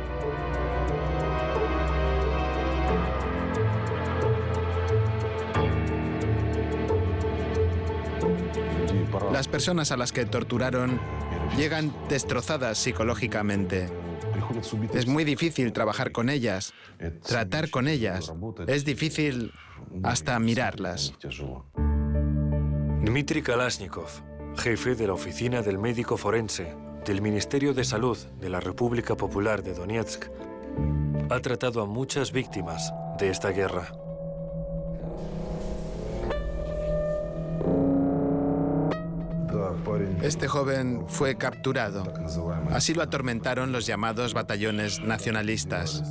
Las 9.31 9.47
personas 9.47 9.91
a 9.91 9.97
las 9.97 10.11
que 10.11 10.25
torturaron 10.25 10.99
llegan 11.57 11.93
destrozadas 12.07 12.77
psicológicamente. 12.77 14.02
Es 14.93 15.07
muy 15.07 15.23
difícil 15.23 15.73
trabajar 15.73 16.11
con 16.11 16.29
ellas, 16.29 16.73
tratar 17.25 17.69
con 17.69 17.87
ellas. 17.87 18.31
Es 18.67 18.85
difícil 18.85 19.51
hasta 20.03 20.39
mirarlas. 20.39 21.13
Dmitry 23.01 23.41
Kalashnikov, 23.41 24.09
jefe 24.57 24.95
de 24.95 25.07
la 25.07 25.13
Oficina 25.13 25.61
del 25.61 25.77
Médico 25.77 26.17
Forense 26.17 26.75
del 27.05 27.21
Ministerio 27.21 27.73
de 27.73 27.83
Salud 27.83 28.17
de 28.39 28.49
la 28.49 28.61
República 28.61 29.17
Popular 29.17 29.61
de 29.61 29.73
Donetsk, 29.73 30.25
ha 31.29 31.39
tratado 31.39 31.81
a 31.81 31.85
muchas 31.85 32.31
víctimas 32.31 32.93
de 33.19 33.29
esta 33.29 33.49
guerra. 33.49 34.02
Este 40.21 40.47
joven 40.47 41.05
fue 41.07 41.35
capturado. 41.35 42.03
Así 42.71 42.93
lo 42.93 43.01
atormentaron 43.01 43.71
los 43.71 43.85
llamados 43.85 44.33
batallones 44.33 45.01
nacionalistas. 45.01 46.03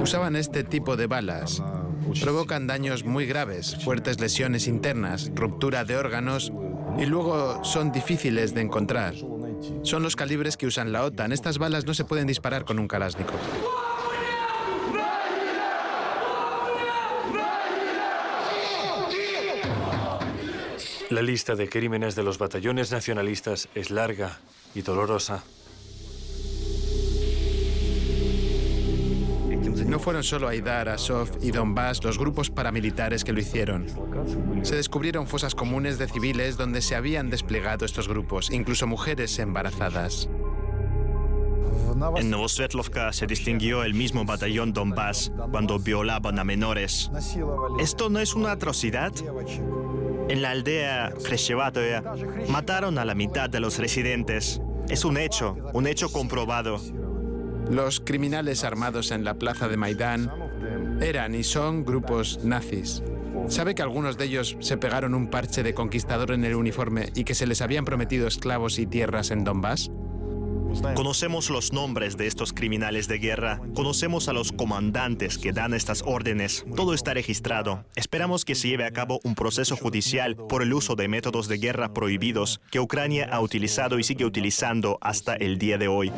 Usaban 0.00 0.36
este 0.36 0.64
tipo 0.64 0.96
de 0.96 1.06
balas. 1.06 1.62
Provocan 2.22 2.66
daños 2.66 3.04
muy 3.04 3.26
graves, 3.26 3.76
fuertes 3.84 4.20
lesiones 4.20 4.66
internas, 4.66 5.30
ruptura 5.34 5.84
de 5.84 5.96
órganos 5.96 6.52
y 6.98 7.06
luego 7.06 7.62
son 7.64 7.92
difíciles 7.92 8.54
de 8.54 8.62
encontrar. 8.62 9.14
Son 9.82 10.02
los 10.02 10.16
calibres 10.16 10.56
que 10.56 10.66
usan 10.66 10.92
la 10.92 11.04
OTAN. 11.04 11.32
Estas 11.32 11.58
balas 11.58 11.84
no 11.84 11.94
se 11.94 12.04
pueden 12.04 12.26
disparar 12.26 12.64
con 12.64 12.78
un 12.78 12.88
Kalashnikov. 12.88 13.38
La 21.10 21.22
lista 21.22 21.54
de 21.54 21.70
crímenes 21.70 22.14
de 22.16 22.22
los 22.22 22.36
batallones 22.36 22.92
nacionalistas 22.92 23.68
es 23.74 23.90
larga 23.90 24.38
y 24.74 24.82
dolorosa. 24.82 25.42
No 29.86 29.98
fueron 29.98 30.22
solo 30.22 30.48
Aidar, 30.48 30.90
Azov 30.90 31.30
y 31.40 31.50
Donbass 31.50 32.04
los 32.04 32.18
grupos 32.18 32.50
paramilitares 32.50 33.24
que 33.24 33.32
lo 33.32 33.40
hicieron. 33.40 33.86
Se 34.62 34.76
descubrieron 34.76 35.26
fosas 35.26 35.54
comunes 35.54 35.98
de 35.98 36.08
civiles 36.08 36.58
donde 36.58 36.82
se 36.82 36.94
habían 36.94 37.30
desplegado 37.30 37.86
estos 37.86 38.06
grupos, 38.06 38.50
incluso 38.50 38.86
mujeres 38.86 39.38
embarazadas. 39.38 40.28
En 42.16 42.30
Novosvetlovka 42.30 43.14
se 43.14 43.26
distinguió 43.26 43.82
el 43.82 43.94
mismo 43.94 44.26
batallón 44.26 44.74
Donbass 44.74 45.32
cuando 45.50 45.78
violaban 45.78 46.38
a 46.38 46.44
menores. 46.44 47.10
¿Esto 47.80 48.10
no 48.10 48.20
es 48.20 48.34
una 48.34 48.52
atrocidad? 48.52 49.12
En 50.28 50.42
la 50.42 50.50
aldea 50.50 51.12
Kreshevatoya 51.24 52.02
mataron 52.48 52.98
a 52.98 53.04
la 53.04 53.14
mitad 53.14 53.48
de 53.48 53.60
los 53.60 53.78
residentes. 53.78 54.60
Es 54.88 55.04
un 55.04 55.16
hecho, 55.16 55.56
un 55.72 55.86
hecho 55.86 56.10
comprobado. 56.10 56.80
Los 57.70 58.00
criminales 58.00 58.62
armados 58.62 59.10
en 59.10 59.24
la 59.24 59.34
plaza 59.34 59.68
de 59.68 59.76
Maidán 59.76 60.30
eran 61.00 61.34
y 61.34 61.44
son 61.44 61.84
grupos 61.84 62.44
nazis. 62.44 63.02
¿Sabe 63.48 63.74
que 63.74 63.82
algunos 63.82 64.18
de 64.18 64.26
ellos 64.26 64.56
se 64.60 64.76
pegaron 64.76 65.14
un 65.14 65.28
parche 65.30 65.62
de 65.62 65.72
conquistador 65.72 66.32
en 66.32 66.44
el 66.44 66.54
uniforme 66.54 67.10
y 67.14 67.24
que 67.24 67.34
se 67.34 67.46
les 67.46 67.62
habían 67.62 67.86
prometido 67.86 68.26
esclavos 68.26 68.78
y 68.78 68.86
tierras 68.86 69.30
en 69.30 69.44
Donbass? 69.44 69.90
Conocemos 70.94 71.50
los 71.50 71.72
nombres 71.72 72.16
de 72.16 72.26
estos 72.26 72.52
criminales 72.52 73.08
de 73.08 73.18
guerra, 73.18 73.60
conocemos 73.74 74.28
a 74.28 74.32
los 74.32 74.52
comandantes 74.52 75.38
que 75.38 75.52
dan 75.52 75.74
estas 75.74 76.02
órdenes, 76.04 76.64
todo 76.76 76.94
está 76.94 77.14
registrado. 77.14 77.84
Esperamos 77.96 78.44
que 78.44 78.54
se 78.54 78.68
lleve 78.68 78.84
a 78.84 78.92
cabo 78.92 79.20
un 79.24 79.34
proceso 79.34 79.76
judicial 79.76 80.36
por 80.36 80.62
el 80.62 80.72
uso 80.72 80.94
de 80.94 81.08
métodos 81.08 81.48
de 81.48 81.58
guerra 81.58 81.92
prohibidos 81.92 82.60
que 82.70 82.80
Ucrania 82.80 83.28
ha 83.30 83.40
utilizado 83.40 83.98
y 83.98 84.04
sigue 84.04 84.24
utilizando 84.24 84.98
hasta 85.00 85.34
el 85.34 85.58
día 85.58 85.78
de 85.78 85.88
hoy. 85.88 86.12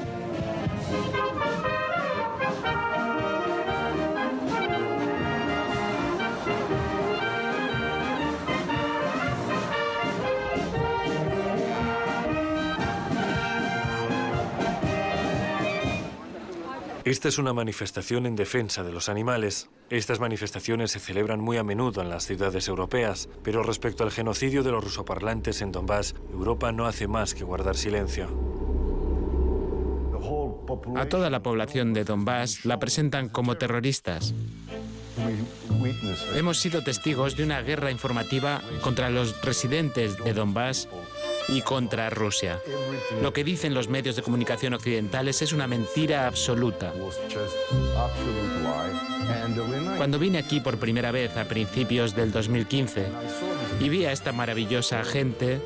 Esta 17.10 17.26
es 17.26 17.38
una 17.38 17.52
manifestación 17.52 18.24
en 18.24 18.36
defensa 18.36 18.84
de 18.84 18.92
los 18.92 19.08
animales. 19.08 19.68
Estas 19.90 20.20
manifestaciones 20.20 20.92
se 20.92 21.00
celebran 21.00 21.40
muy 21.40 21.56
a 21.56 21.64
menudo 21.64 22.02
en 22.02 22.08
las 22.08 22.24
ciudades 22.24 22.68
europeas, 22.68 23.28
pero 23.42 23.64
respecto 23.64 24.04
al 24.04 24.12
genocidio 24.12 24.62
de 24.62 24.70
los 24.70 24.84
rusoparlantes 24.84 25.60
en 25.60 25.72
Donbass, 25.72 26.14
Europa 26.32 26.70
no 26.70 26.86
hace 26.86 27.08
más 27.08 27.34
que 27.34 27.42
guardar 27.42 27.76
silencio. 27.76 28.28
A 30.94 31.06
toda 31.06 31.30
la 31.30 31.42
población 31.42 31.94
de 31.94 32.04
Donbass 32.04 32.64
la 32.64 32.78
presentan 32.78 33.28
como 33.28 33.56
terroristas. 33.56 34.32
Hemos 36.36 36.58
sido 36.58 36.84
testigos 36.84 37.36
de 37.36 37.42
una 37.42 37.60
guerra 37.60 37.90
informativa 37.90 38.62
contra 38.82 39.10
los 39.10 39.42
residentes 39.42 40.16
de 40.22 40.32
Donbass 40.32 40.88
y 41.48 41.62
contra 41.62 42.10
Rusia. 42.10 42.60
Lo 43.22 43.32
que 43.32 43.44
dicen 43.44 43.74
los 43.74 43.88
medios 43.88 44.16
de 44.16 44.22
comunicación 44.22 44.74
occidentales 44.74 45.42
es 45.42 45.52
una 45.52 45.66
mentira 45.66 46.26
absoluta. 46.26 46.92
Cuando 49.96 50.18
vine 50.18 50.38
aquí 50.38 50.60
por 50.60 50.78
primera 50.78 51.10
vez 51.10 51.36
a 51.36 51.44
principios 51.44 52.14
del 52.14 52.32
2015 52.32 53.06
y 53.80 53.88
vi 53.88 54.04
a 54.04 54.12
esta 54.12 54.32
maravillosa 54.32 55.04
gente, 55.04 55.60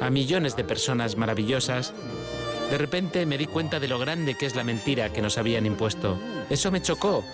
a 0.00 0.10
millones 0.10 0.56
de 0.56 0.64
personas 0.64 1.16
maravillosas, 1.16 1.92
de 2.70 2.78
repente 2.78 3.26
me 3.26 3.36
di 3.36 3.46
cuenta 3.46 3.80
de 3.80 3.88
lo 3.88 3.98
grande 3.98 4.36
que 4.36 4.46
es 4.46 4.54
la 4.54 4.64
mentira 4.64 5.12
que 5.12 5.22
nos 5.22 5.38
habían 5.38 5.66
impuesto. 5.66 6.18
Eso 6.48 6.70
me 6.70 6.80
chocó. 6.80 7.24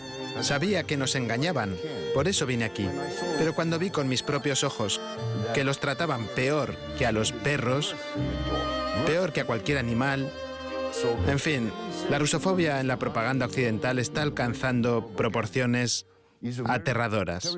Sabía 0.41 0.85
que 0.85 0.97
nos 0.97 1.15
engañaban, 1.15 1.77
por 2.15 2.29
eso 2.29 2.47
vine 2.47 2.65
aquí. 2.65 2.89
Pero 3.39 3.55
cuando 3.55 3.79
vi 3.79 3.91
con 3.91 4.09
mis 4.09 4.23
propios 4.23 4.65
ojos 4.65 5.01
que 5.55 5.65
los 5.65 5.81
trataban 5.81 6.27
peor 6.35 6.77
que 6.99 7.07
a 7.07 7.13
los 7.13 7.33
perros, 7.33 7.97
peor 9.07 9.33
que 9.33 9.41
a 9.41 9.47
cualquier 9.47 9.79
animal, 9.79 10.31
en 11.27 11.39
fin, 11.39 11.73
la 12.11 12.19
rusofobia 12.19 12.81
en 12.81 12.89
la 12.89 12.99
propaganda 12.99 13.47
occidental 13.47 13.99
está 13.99 14.23
alcanzando 14.23 15.09
proporciones 15.17 16.07
aterradoras. 16.67 17.57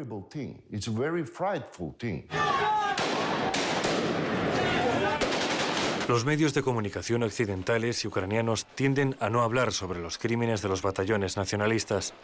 Los 6.09 6.25
medios 6.25 6.55
de 6.55 6.63
comunicación 6.63 7.23
occidentales 7.23 8.03
y 8.03 8.09
ucranianos 8.09 8.67
tienden 8.75 9.15
a 9.21 9.29
no 9.29 9.43
hablar 9.43 9.73
sobre 9.73 10.01
los 10.01 10.17
crímenes 10.17 10.63
de 10.63 10.69
los 10.69 10.81
batallones 10.81 11.37
nacionalistas. 11.37 12.15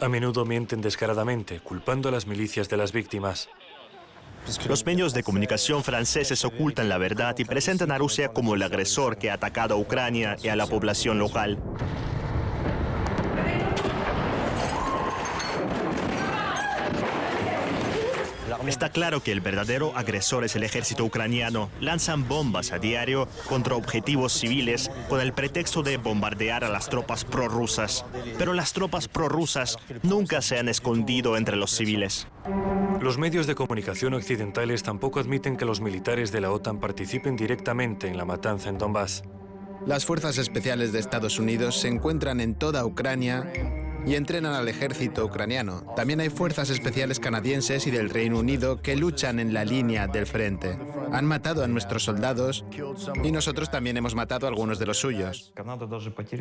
A 0.00 0.08
menudo 0.10 0.44
mienten 0.44 0.82
descaradamente, 0.82 1.60
culpando 1.60 2.10
a 2.10 2.12
las 2.12 2.26
milicias 2.26 2.68
de 2.68 2.76
las 2.76 2.92
víctimas. 2.92 3.48
Los 4.68 4.84
medios 4.84 5.14
de 5.14 5.22
comunicación 5.22 5.82
franceses 5.82 6.44
ocultan 6.44 6.90
la 6.90 6.98
verdad 6.98 7.34
y 7.38 7.44
presentan 7.44 7.90
a 7.90 7.98
Rusia 7.98 8.28
como 8.28 8.54
el 8.54 8.62
agresor 8.62 9.16
que 9.16 9.30
ha 9.30 9.34
atacado 9.34 9.74
a 9.74 9.78
Ucrania 9.78 10.36
y 10.42 10.48
a 10.48 10.56
la 10.56 10.66
población 10.66 11.18
local. 11.18 11.58
Está 18.66 18.90
claro 18.90 19.22
que 19.22 19.32
el 19.32 19.40
verdadero 19.40 19.96
agresor 19.96 20.44
es 20.44 20.56
el 20.56 20.64
ejército 20.64 21.04
ucraniano. 21.04 21.70
Lanzan 21.80 22.26
bombas 22.26 22.72
a 22.72 22.78
diario 22.78 23.28
contra 23.48 23.76
objetivos 23.76 24.32
civiles 24.32 24.90
con 25.08 25.20
el 25.20 25.32
pretexto 25.32 25.82
de 25.82 25.96
bombardear 25.96 26.64
a 26.64 26.68
las 26.68 26.88
tropas 26.88 27.24
prorrusas. 27.24 28.04
Pero 28.38 28.52
las 28.54 28.72
tropas 28.72 29.08
prorrusas 29.08 29.78
nunca 30.02 30.42
se 30.42 30.58
han 30.58 30.68
escondido 30.68 31.36
entre 31.36 31.56
los 31.56 31.70
civiles. 31.70 32.26
Los 33.00 33.18
medios 33.18 33.46
de 33.46 33.54
comunicación 33.54 34.14
occidentales 34.14 34.82
tampoco 34.82 35.20
admiten 35.20 35.56
que 35.56 35.64
los 35.64 35.80
militares 35.80 36.32
de 36.32 36.40
la 36.40 36.50
OTAN 36.50 36.80
participen 36.80 37.36
directamente 37.36 38.08
en 38.08 38.16
la 38.16 38.24
matanza 38.24 38.68
en 38.68 38.78
Donbass. 38.78 39.22
Las 39.86 40.04
fuerzas 40.04 40.38
especiales 40.38 40.92
de 40.92 40.98
Estados 40.98 41.38
Unidos 41.38 41.80
se 41.80 41.88
encuentran 41.88 42.40
en 42.40 42.56
toda 42.56 42.84
Ucrania 42.84 43.46
y 44.06 44.14
entrenan 44.14 44.54
al 44.54 44.68
ejército 44.68 45.24
ucraniano. 45.26 45.84
También 45.96 46.20
hay 46.20 46.30
fuerzas 46.30 46.70
especiales 46.70 47.20
canadienses 47.20 47.86
y 47.86 47.90
del 47.90 48.08
Reino 48.08 48.38
Unido 48.38 48.80
que 48.80 48.96
luchan 48.96 49.40
en 49.40 49.52
la 49.52 49.64
línea 49.64 50.06
del 50.06 50.26
frente. 50.26 50.78
Han 51.12 51.26
matado 51.26 51.64
a 51.64 51.66
nuestros 51.66 52.04
soldados 52.04 52.64
y 53.22 53.32
nosotros 53.32 53.70
también 53.70 53.96
hemos 53.96 54.14
matado 54.14 54.46
a 54.46 54.48
algunos 54.48 54.78
de 54.78 54.86
los 54.86 54.98
suyos. 54.98 55.52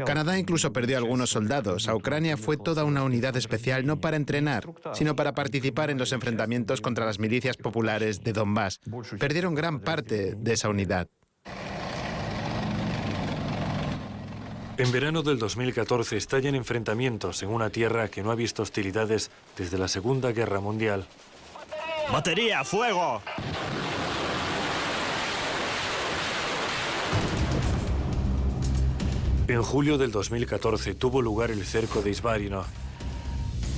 Canadá 0.06 0.38
incluso 0.38 0.72
perdió 0.72 0.98
a 0.98 1.00
algunos 1.00 1.32
soldados. 1.32 1.88
A 1.88 1.96
Ucrania 1.96 2.38
fue 2.38 2.58
toda 2.58 2.84
una 2.84 3.04
unidad 3.04 3.36
especial 3.36 3.86
no 3.86 4.00
para 4.00 4.18
entrenar, 4.18 4.68
sino 4.94 5.16
para 5.16 5.34
participar 5.34 5.90
en 5.90 5.98
los 5.98 6.12
enfrentamientos 6.12 6.82
contra 6.82 7.06
las 7.06 7.20
milicias 7.20 7.58
populares 7.58 8.24
de 8.24 8.34
Donbass. 8.34 8.80
Perdieron 9.20 9.56
gran 9.56 9.80
parte 9.80 10.36
de 10.36 10.54
esa 10.54 10.70
unidad. 10.70 11.10
En 14.78 14.92
verano 14.92 15.24
del 15.24 15.40
2014 15.40 16.18
estallan 16.18 16.54
enfrentamientos 16.54 17.42
en 17.44 17.50
una 17.50 17.70
tierra 17.70 18.10
que 18.10 18.22
no 18.22 18.32
ha 18.32 18.36
visto 18.36 18.62
hostilidades 18.62 19.32
desde 19.58 19.78
la 19.78 19.88
Segunda 19.88 20.34
Guerra 20.34 20.60
Mundial. 20.60 21.06
¡Batería, 22.12 22.62
fuego! 22.66 23.22
En 29.48 29.64
julio 29.64 29.98
del 29.98 30.12
2014 30.12 30.94
tuvo 30.94 31.22
lugar 31.22 31.52
el 31.52 31.64
cerco 31.66 32.02
de 32.02 32.10
Isbarino. 32.10 32.66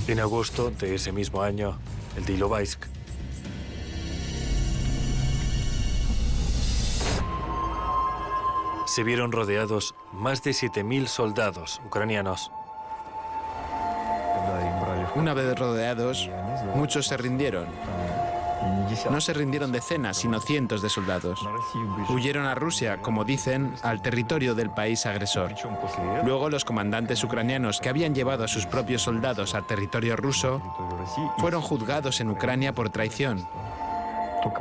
En 0.08 0.18
agosto 0.18 0.72
de 0.72 0.96
ese 0.96 1.12
mismo 1.12 1.42
año, 1.42 1.78
el 2.16 2.24
de 2.24 2.32
Ilovaisk. 2.32 2.97
Se 8.98 9.04
vieron 9.04 9.30
rodeados 9.30 9.94
más 10.12 10.42
de 10.42 10.50
7.000 10.50 11.06
soldados 11.06 11.80
ucranianos. 11.86 12.50
Una 15.14 15.34
vez 15.34 15.56
rodeados, 15.56 16.28
muchos 16.74 17.06
se 17.06 17.16
rindieron. 17.16 17.66
No 19.08 19.20
se 19.20 19.34
rindieron 19.34 19.70
decenas, 19.70 20.16
sino 20.16 20.40
cientos 20.40 20.82
de 20.82 20.88
soldados. 20.88 21.38
Huyeron 22.08 22.46
a 22.46 22.56
Rusia, 22.56 23.00
como 23.00 23.24
dicen, 23.24 23.72
al 23.84 24.02
territorio 24.02 24.56
del 24.56 24.70
país 24.70 25.06
agresor. 25.06 25.54
Luego 26.24 26.50
los 26.50 26.64
comandantes 26.64 27.22
ucranianos 27.22 27.80
que 27.80 27.90
habían 27.90 28.16
llevado 28.16 28.42
a 28.42 28.48
sus 28.48 28.66
propios 28.66 29.02
soldados 29.02 29.54
al 29.54 29.64
territorio 29.64 30.16
ruso 30.16 30.60
fueron 31.38 31.62
juzgados 31.62 32.20
en 32.20 32.30
Ucrania 32.30 32.74
por 32.74 32.90
traición, 32.90 33.46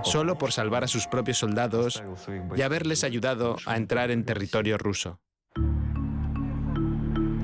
solo 0.03 0.37
por 0.37 0.51
salvar 0.51 0.83
a 0.83 0.87
sus 0.87 1.07
propios 1.07 1.37
soldados 1.37 2.03
y 2.55 2.61
haberles 2.61 3.03
ayudado 3.03 3.57
a 3.65 3.77
entrar 3.77 4.11
en 4.11 4.25
territorio 4.25 4.77
ruso. 4.77 5.19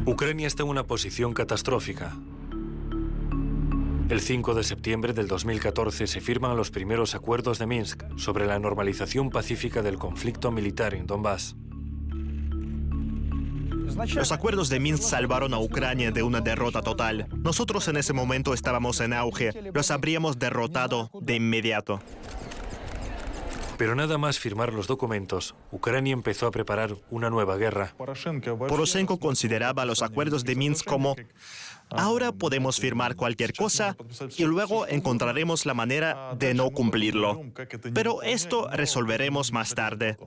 Ucrania 0.05 0.47
está 0.47 0.63
en 0.63 0.69
una 0.69 0.83
posición 0.83 1.33
catastrófica. 1.33 2.13
El 4.09 4.19
5 4.19 4.53
de 4.53 4.63
septiembre 4.63 5.13
del 5.13 5.27
2014 5.27 6.07
se 6.07 6.21
firman 6.21 6.57
los 6.57 6.71
primeros 6.71 7.15
acuerdos 7.15 7.57
de 7.57 7.67
Minsk 7.67 8.03
sobre 8.17 8.45
la 8.45 8.59
normalización 8.59 9.29
pacífica 9.29 9.81
del 9.81 9.97
conflicto 9.97 10.51
militar 10.51 10.93
en 10.93 11.07
Donbass. 11.07 11.55
Los 14.15 14.31
acuerdos 14.31 14.69
de 14.69 14.79
Minsk 14.79 15.03
salvaron 15.03 15.53
a 15.53 15.59
Ucrania 15.59 16.11
de 16.11 16.23
una 16.23 16.41
derrota 16.41 16.81
total. 16.81 17.27
Nosotros 17.35 17.87
en 17.87 17.97
ese 17.97 18.13
momento 18.13 18.53
estábamos 18.53 18.99
en 19.01 19.13
auge. 19.13 19.71
Los 19.73 19.91
habríamos 19.91 20.39
derrotado 20.39 21.11
de 21.21 21.35
inmediato. 21.35 22.01
Pero 23.77 23.95
nada 23.95 24.17
más 24.17 24.39
firmar 24.39 24.71
los 24.71 24.87
documentos, 24.87 25.55
Ucrania 25.71 26.13
empezó 26.13 26.47
a 26.47 26.51
preparar 26.51 26.95
una 27.09 27.29
nueva 27.29 27.57
guerra. 27.57 27.93
Poroshenko 27.97 29.19
consideraba 29.19 29.83
los 29.85 30.01
acuerdos 30.01 30.43
de 30.43 30.55
Minsk 30.55 30.85
como 30.85 31.15
ahora 31.95 32.31
podemos 32.31 32.79
firmar 32.79 33.15
cualquier 33.15 33.53
cosa 33.53 33.95
y 34.37 34.43
luego 34.43 34.87
encontraremos 34.87 35.65
la 35.65 35.73
manera 35.73 36.35
de 36.37 36.53
no 36.53 36.69
cumplirlo. 36.71 37.41
Pero 37.93 38.21
esto 38.23 38.67
resolveremos 38.71 39.51
más 39.51 39.73
tarde. 39.73 40.17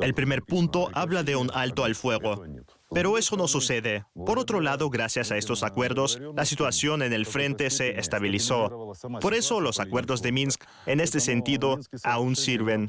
El 0.00 0.14
primer 0.14 0.42
punto 0.42 0.90
habla 0.92 1.22
de 1.22 1.36
un 1.36 1.50
alto 1.52 1.84
al 1.84 1.94
fuego. 1.94 2.44
Pero 2.92 3.18
eso 3.18 3.36
no 3.36 3.48
sucede. 3.48 4.04
Por 4.14 4.38
otro 4.38 4.60
lado, 4.60 4.88
gracias 4.90 5.32
a 5.32 5.36
estos 5.36 5.64
acuerdos, 5.64 6.20
la 6.36 6.44
situación 6.44 7.02
en 7.02 7.12
el 7.12 7.26
frente 7.26 7.70
se 7.70 7.98
estabilizó. 7.98 8.92
Por 9.20 9.34
eso 9.34 9.60
los 9.60 9.80
acuerdos 9.80 10.22
de 10.22 10.30
Minsk, 10.30 10.62
en 10.86 11.00
este 11.00 11.18
sentido, 11.18 11.80
aún 12.04 12.36
sirven. 12.36 12.88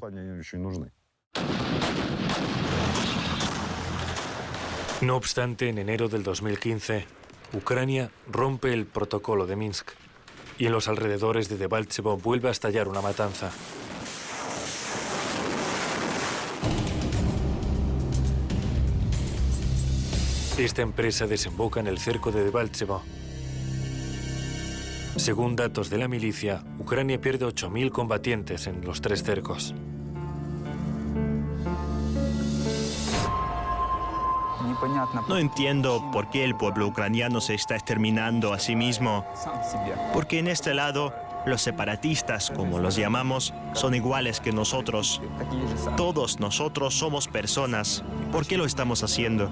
No 5.01 5.17
obstante, 5.17 5.69
en 5.69 5.77
enero 5.77 6.07
del 6.07 6.23
2015, 6.23 7.05
Ucrania 7.55 8.11
rompe 8.29 8.73
el 8.73 8.85
protocolo 8.85 9.47
de 9.47 9.55
Minsk 9.55 9.91
y 10.57 10.65
en 10.65 10.73
los 10.73 10.89
alrededores 10.89 11.47
de 11.47 11.57
Debaltsevo 11.57 12.17
vuelve 12.17 12.49
a 12.49 12.51
estallar 12.51 12.89
una 12.89 13.01
matanza. 13.01 13.49
Esta 20.57 20.81
empresa 20.81 21.27
desemboca 21.27 21.79
en 21.79 21.87
el 21.87 21.97
cerco 21.97 22.31
de 22.31 22.43
Debaltsevo. 22.43 23.03
Según 25.15 25.55
datos 25.55 25.89
de 25.89 25.97
la 25.97 26.09
milicia, 26.09 26.61
Ucrania 26.77 27.21
pierde 27.21 27.45
8.000 27.45 27.89
combatientes 27.89 28.67
en 28.67 28.83
los 28.83 28.99
tres 28.99 29.23
cercos. 29.23 29.73
No 35.27 35.37
entiendo 35.37 36.09
por 36.11 36.29
qué 36.29 36.43
el 36.43 36.55
pueblo 36.55 36.87
ucraniano 36.87 37.41
se 37.41 37.53
está 37.53 37.75
exterminando 37.75 38.53
a 38.53 38.59
sí 38.59 38.75
mismo. 38.75 39.25
Porque 40.13 40.39
en 40.39 40.47
este 40.47 40.73
lado, 40.73 41.13
los 41.45 41.61
separatistas, 41.61 42.51
como 42.51 42.79
los 42.79 42.95
llamamos, 42.95 43.53
son 43.73 43.95
iguales 43.95 44.39
que 44.39 44.51
nosotros. 44.51 45.21
Todos 45.97 46.39
nosotros 46.39 46.93
somos 46.93 47.27
personas. 47.27 48.03
¿Por 48.31 48.45
qué 48.45 48.57
lo 48.57 48.65
estamos 48.65 49.03
haciendo? 49.03 49.49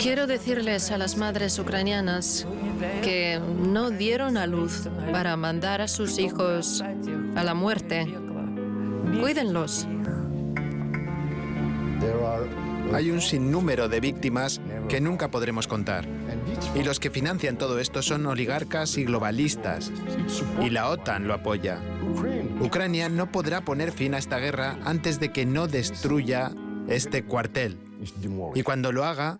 Quiero 0.00 0.26
decirles 0.26 0.90
a 0.90 0.98
las 0.98 1.16
madres 1.16 1.58
ucranianas 1.58 2.46
que 3.02 3.40
no 3.58 3.90
dieron 3.90 4.36
a 4.36 4.46
luz 4.46 4.88
para 5.12 5.36
mandar 5.36 5.80
a 5.80 5.88
sus 5.88 6.18
hijos 6.18 6.82
a 7.34 7.44
la 7.44 7.54
muerte. 7.54 8.06
Cuídenlos. 9.20 9.86
Hay 12.92 13.10
un 13.10 13.20
sinnúmero 13.20 13.88
de 13.88 14.00
víctimas 14.00 14.60
que 14.88 15.00
nunca 15.00 15.30
podremos 15.30 15.66
contar. 15.66 16.06
Y 16.74 16.82
los 16.82 17.00
que 17.00 17.10
financian 17.10 17.58
todo 17.58 17.78
esto 17.78 18.02
son 18.02 18.26
oligarcas 18.26 18.96
y 18.96 19.04
globalistas. 19.04 19.92
Y 20.60 20.70
la 20.70 20.88
OTAN 20.88 21.26
lo 21.26 21.34
apoya. 21.34 21.80
Ucrania 22.60 23.08
no 23.08 23.30
podrá 23.30 23.62
poner 23.62 23.92
fin 23.92 24.14
a 24.14 24.18
esta 24.18 24.38
guerra 24.38 24.78
antes 24.84 25.20
de 25.20 25.32
que 25.32 25.46
no 25.46 25.66
destruya 25.66 26.52
este 26.88 27.24
cuartel. 27.24 27.78
Y 28.54 28.62
cuando 28.62 28.92
lo 28.92 29.04
haga, 29.04 29.38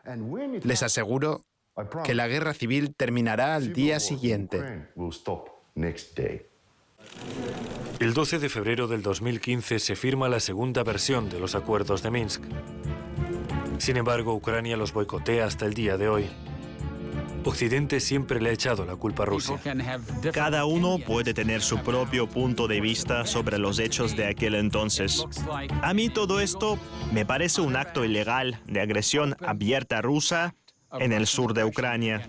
les 0.63 0.83
aseguro 0.83 1.43
que 2.05 2.15
la 2.15 2.29
guerra 2.29 2.55
civil 2.55 2.95
terminará 2.95 3.55
al 3.55 3.73
día 3.73 4.01
siguiente. 4.01 4.89
El 7.99 8.15
12 8.15 8.39
de 8.39 8.49
febrero 8.49 8.89
del 8.89 9.03
2015 9.03 9.79
se 9.79 9.97
firma 9.97 10.29
la 10.29 10.41
segunda 10.41 10.83
versión 10.83 11.29
de 11.29 11.39
los 11.39 11.55
acuerdos 11.55 12.03
de 12.03 12.11
Minsk. 12.11 12.43
Sin 13.81 13.97
embargo, 13.97 14.35
Ucrania 14.35 14.77
los 14.77 14.93
boicotea 14.93 15.47
hasta 15.47 15.65
el 15.65 15.73
día 15.73 15.97
de 15.97 16.07
hoy. 16.07 16.29
Occidente 17.45 17.99
siempre 18.01 18.39
le 18.39 18.51
ha 18.51 18.53
echado 18.53 18.85
la 18.85 18.95
culpa 18.97 19.23
a 19.23 19.27
Rusia. 19.27 19.59
Cada 20.35 20.67
uno 20.67 20.99
puede 20.99 21.33
tener 21.33 21.63
su 21.63 21.79
propio 21.79 22.29
punto 22.29 22.69
de 22.69 22.83
vista 22.83 23.25
sobre 23.25 23.59
los 23.59 23.79
hechos 23.79 24.15
de 24.15 24.27
aquel 24.27 24.55
entonces. 24.55 25.25
A 25.81 25.95
mí 25.95 26.11
todo 26.11 26.41
esto 26.41 26.79
me 27.11 27.25
parece 27.25 27.63
un 27.63 27.75
acto 27.75 28.05
ilegal 28.05 28.61
de 28.67 28.83
agresión 28.83 29.35
abierta 29.41 30.03
rusa 30.03 30.55
en 30.99 31.15
el 31.15 31.27
sur 31.27 31.55
de 31.55 31.65
Ucrania. 31.65 32.29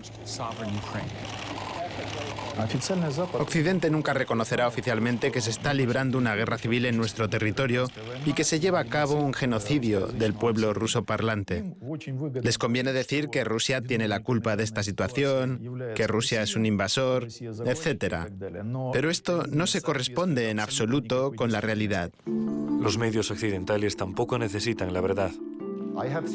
Occidente 3.34 3.90
nunca 3.90 4.14
reconocerá 4.14 4.68
oficialmente 4.68 5.32
que 5.32 5.42
se 5.42 5.50
está 5.50 5.74
librando 5.74 6.18
una 6.18 6.36
guerra 6.36 6.58
civil 6.58 6.86
en 6.86 6.98
nuestro 6.98 7.30
territorio 7.30 7.88
y 8.26 8.34
que 8.34 8.44
se 8.44 8.60
lleva 8.60 8.80
a 8.80 8.86
cabo 8.86 9.16
un 9.16 9.34
genocidio 9.34 10.08
del 10.08 10.34
pueblo 10.34 10.74
ruso 10.74 11.04
parlante. 11.04 11.64
Les 12.42 12.58
conviene 12.58 12.94
decir 12.94 13.30
que 13.30 13.44
Rusia 13.44 13.82
tiene 13.82 14.08
la 14.08 14.22
culpa 14.22 14.56
de 14.56 14.64
esta 14.64 14.84
situación, 14.84 15.92
que 15.96 16.08
Rusia 16.08 16.42
es 16.42 16.56
un 16.56 16.66
invasor, 16.66 17.28
etc. 17.66 18.28
Pero 18.94 19.10
esto 19.10 19.44
no 19.50 19.68
se 19.68 19.82
corresponde 19.82 20.50
en 20.50 20.60
absoluto 20.60 21.32
con 21.36 21.52
la 21.52 21.62
realidad. 21.62 22.12
Los 22.26 22.98
medios 22.98 23.32
occidentales 23.32 23.96
tampoco 23.96 24.40
necesitan 24.40 24.94
la 24.94 25.02
verdad. 25.02 25.32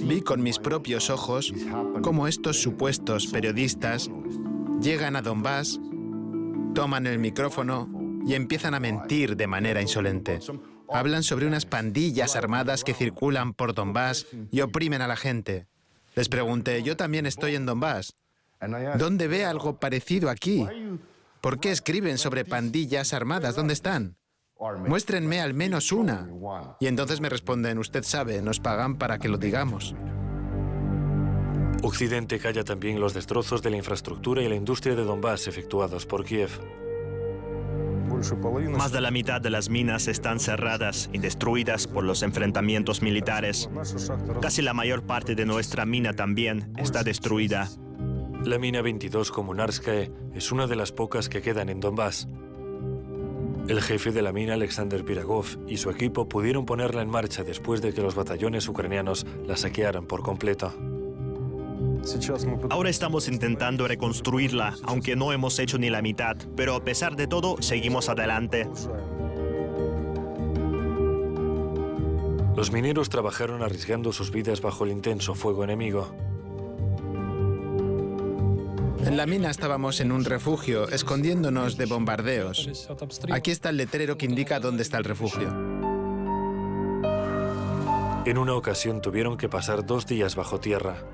Vi 0.02 0.20
con 0.20 0.42
mis 0.42 0.58
propios 0.58 1.10
ojos 1.10 1.52
cómo 2.02 2.28
estos 2.28 2.60
supuestos 2.60 3.26
periodistas 3.26 4.10
llegan 4.80 5.16
a 5.16 5.22
Donbass 5.22 5.80
toman 6.76 7.06
el 7.06 7.18
micrófono 7.18 7.88
y 8.26 8.34
empiezan 8.34 8.74
a 8.74 8.80
mentir 8.80 9.34
de 9.34 9.46
manera 9.46 9.80
insolente. 9.80 10.40
Hablan 10.92 11.22
sobre 11.22 11.46
unas 11.46 11.64
pandillas 11.64 12.36
armadas 12.36 12.84
que 12.84 12.92
circulan 12.92 13.54
por 13.54 13.72
Donbass 13.72 14.26
y 14.50 14.60
oprimen 14.60 15.00
a 15.00 15.08
la 15.08 15.16
gente. 15.16 15.66
Les 16.14 16.28
pregunté, 16.28 16.82
yo 16.82 16.94
también 16.94 17.24
estoy 17.24 17.54
en 17.54 17.64
Donbass. 17.64 18.14
¿Dónde 18.98 19.26
ve 19.26 19.46
algo 19.46 19.80
parecido 19.80 20.28
aquí? 20.28 20.66
¿Por 21.40 21.60
qué 21.60 21.70
escriben 21.70 22.18
sobre 22.18 22.44
pandillas 22.44 23.14
armadas? 23.14 23.56
¿Dónde 23.56 23.72
están? 23.72 24.18
Muéstrenme 24.86 25.40
al 25.40 25.54
menos 25.54 25.92
una. 25.92 26.28
Y 26.78 26.88
entonces 26.88 27.22
me 27.22 27.30
responden, 27.30 27.78
usted 27.78 28.02
sabe, 28.02 28.42
nos 28.42 28.60
pagan 28.60 28.98
para 28.98 29.18
que 29.18 29.30
lo 29.30 29.38
digamos. 29.38 29.94
Occidente 31.82 32.38
calla 32.38 32.64
también 32.64 33.00
los 33.00 33.14
destrozos 33.14 33.62
de 33.62 33.70
la 33.70 33.76
infraestructura 33.76 34.42
y 34.42 34.48
la 34.48 34.54
industria 34.54 34.94
de 34.94 35.04
Donbass 35.04 35.46
efectuados 35.46 36.06
por 36.06 36.24
Kiev. 36.24 36.50
Más 38.76 38.92
de 38.92 39.00
la 39.00 39.10
mitad 39.10 39.40
de 39.40 39.50
las 39.50 39.68
minas 39.68 40.08
están 40.08 40.40
cerradas 40.40 41.10
y 41.12 41.18
destruidas 41.18 41.86
por 41.86 42.02
los 42.02 42.22
enfrentamientos 42.22 43.02
militares. 43.02 43.68
Casi 44.40 44.62
la 44.62 44.72
mayor 44.72 45.02
parte 45.02 45.34
de 45.34 45.44
nuestra 45.44 45.84
mina 45.84 46.14
también 46.14 46.72
está 46.78 47.02
destruida. 47.02 47.68
La 48.42 48.58
mina 48.58 48.80
22 48.80 49.30
Komunarskaya 49.30 50.08
es 50.34 50.52
una 50.52 50.66
de 50.66 50.76
las 50.76 50.92
pocas 50.92 51.28
que 51.28 51.42
quedan 51.42 51.68
en 51.68 51.80
Donbass. 51.80 52.26
El 53.68 53.82
jefe 53.82 54.12
de 54.12 54.22
la 54.22 54.32
mina, 54.32 54.54
Alexander 54.54 55.04
Piragov, 55.04 55.46
y 55.66 55.76
su 55.76 55.90
equipo 55.90 56.28
pudieron 56.28 56.64
ponerla 56.64 57.02
en 57.02 57.10
marcha 57.10 57.42
después 57.42 57.82
de 57.82 57.92
que 57.92 58.00
los 58.00 58.14
batallones 58.14 58.68
ucranianos 58.68 59.26
la 59.44 59.56
saquearan 59.56 60.06
por 60.06 60.22
completo. 60.22 60.72
Ahora 62.70 62.88
estamos 62.88 63.28
intentando 63.28 63.88
reconstruirla, 63.88 64.74
aunque 64.84 65.16
no 65.16 65.32
hemos 65.32 65.58
hecho 65.58 65.78
ni 65.78 65.90
la 65.90 66.02
mitad, 66.02 66.36
pero 66.54 66.74
a 66.74 66.84
pesar 66.84 67.16
de 67.16 67.26
todo, 67.26 67.56
seguimos 67.60 68.08
adelante. 68.08 68.68
Los 72.56 72.72
mineros 72.72 73.08
trabajaron 73.08 73.62
arriesgando 73.62 74.12
sus 74.12 74.30
vidas 74.30 74.60
bajo 74.60 74.84
el 74.84 74.92
intenso 74.92 75.34
fuego 75.34 75.64
enemigo. 75.64 76.14
En 79.04 79.16
la 79.16 79.26
mina 79.26 79.50
estábamos 79.50 80.00
en 80.00 80.10
un 80.10 80.24
refugio, 80.24 80.88
escondiéndonos 80.88 81.76
de 81.76 81.86
bombardeos. 81.86 82.88
Aquí 83.30 83.50
está 83.50 83.70
el 83.70 83.76
letrero 83.76 84.16
que 84.16 84.26
indica 84.26 84.58
dónde 84.58 84.82
está 84.82 84.98
el 84.98 85.04
refugio. 85.04 85.48
En 88.24 88.38
una 88.38 88.54
ocasión 88.54 89.00
tuvieron 89.00 89.36
que 89.36 89.48
pasar 89.48 89.84
dos 89.84 90.06
días 90.06 90.34
bajo 90.34 90.58
tierra. 90.58 91.04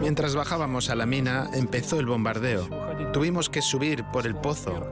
Mientras 0.00 0.34
bajábamos 0.34 0.90
a 0.90 0.94
la 0.94 1.06
mina, 1.06 1.50
empezó 1.54 1.98
el 2.00 2.06
bombardeo. 2.06 2.68
Tuvimos 3.12 3.48
que 3.48 3.62
subir 3.62 4.04
por 4.12 4.26
el 4.26 4.34
pozo. 4.34 4.86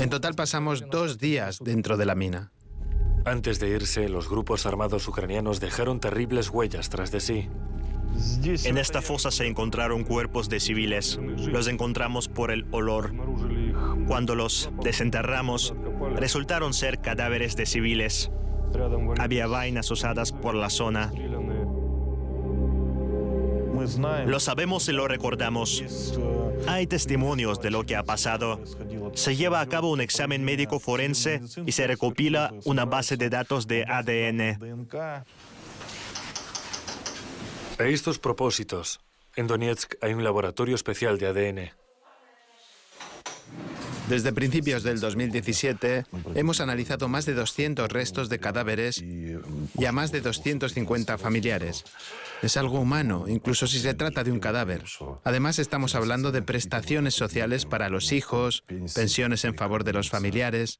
En 0.00 0.10
total 0.10 0.34
pasamos 0.34 0.84
dos 0.90 1.18
días 1.18 1.58
dentro 1.60 1.96
de 1.96 2.06
la 2.06 2.14
mina. 2.14 2.52
Antes 3.24 3.60
de 3.60 3.68
irse, 3.68 4.08
los 4.08 4.28
grupos 4.28 4.66
armados 4.66 5.06
ucranianos 5.06 5.60
dejaron 5.60 6.00
terribles 6.00 6.50
huellas 6.50 6.88
tras 6.88 7.12
de 7.12 7.20
sí. 7.20 7.48
En 8.64 8.78
esta 8.78 9.00
fosa 9.00 9.30
se 9.30 9.46
encontraron 9.46 10.04
cuerpos 10.04 10.48
de 10.48 10.60
civiles. 10.60 11.18
Los 11.22 11.68
encontramos 11.68 12.28
por 12.28 12.50
el 12.50 12.66
olor. 12.72 13.12
Cuando 14.06 14.34
los 14.34 14.70
desenterramos, 14.82 15.74
resultaron 16.16 16.74
ser 16.74 17.00
cadáveres 17.00 17.56
de 17.56 17.66
civiles. 17.66 18.30
Había 19.18 19.46
vainas 19.46 19.90
usadas 19.90 20.32
por 20.32 20.54
la 20.54 20.70
zona. 20.70 21.12
Lo 24.26 24.40
sabemos 24.40 24.88
y 24.88 24.92
lo 24.92 25.08
recordamos. 25.08 25.82
Hay 26.68 26.86
testimonios 26.86 27.60
de 27.60 27.70
lo 27.70 27.84
que 27.84 27.96
ha 27.96 28.04
pasado. 28.04 28.60
Se 29.14 29.36
lleva 29.36 29.60
a 29.60 29.66
cabo 29.66 29.90
un 29.90 30.00
examen 30.00 30.44
médico 30.44 30.78
forense 30.78 31.40
y 31.66 31.72
se 31.72 31.86
recopila 31.86 32.52
una 32.64 32.84
base 32.84 33.16
de 33.16 33.30
datos 33.30 33.66
de 33.66 33.84
ADN. 33.84 34.58
A 37.78 37.84
estos 37.84 38.18
propósitos, 38.18 39.00
en 39.34 39.46
Donetsk 39.46 39.94
hay 40.00 40.14
un 40.14 40.22
laboratorio 40.22 40.74
especial 40.74 41.18
de 41.18 41.26
ADN. 41.26 41.81
Desde 44.12 44.34
principios 44.34 44.82
del 44.82 45.00
2017 45.00 46.04
hemos 46.34 46.60
analizado 46.60 47.08
más 47.08 47.24
de 47.24 47.32
200 47.32 47.90
restos 47.90 48.28
de 48.28 48.38
cadáveres 48.38 49.02
y 49.02 49.84
a 49.86 49.92
más 49.92 50.12
de 50.12 50.20
250 50.20 51.16
familiares. 51.16 51.82
Es 52.42 52.58
algo 52.58 52.78
humano, 52.78 53.24
incluso 53.26 53.66
si 53.66 53.78
se 53.78 53.94
trata 53.94 54.22
de 54.22 54.30
un 54.30 54.38
cadáver. 54.38 54.84
Además 55.24 55.58
estamos 55.58 55.94
hablando 55.94 56.30
de 56.30 56.42
prestaciones 56.42 57.14
sociales 57.14 57.64
para 57.64 57.88
los 57.88 58.12
hijos, 58.12 58.64
pensiones 58.94 59.46
en 59.46 59.54
favor 59.54 59.82
de 59.82 59.94
los 59.94 60.10
familiares. 60.10 60.78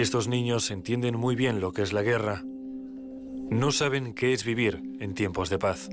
Estos 0.00 0.28
niños 0.28 0.70
entienden 0.70 1.18
muy 1.18 1.36
bien 1.36 1.60
lo 1.60 1.72
que 1.72 1.82
es 1.82 1.92
la 1.92 2.00
guerra. 2.00 2.42
No 3.50 3.70
saben 3.70 4.14
qué 4.14 4.32
es 4.32 4.44
vivir 4.44 4.82
en 4.98 5.12
tiempos 5.12 5.50
de 5.50 5.58
paz. 5.58 5.90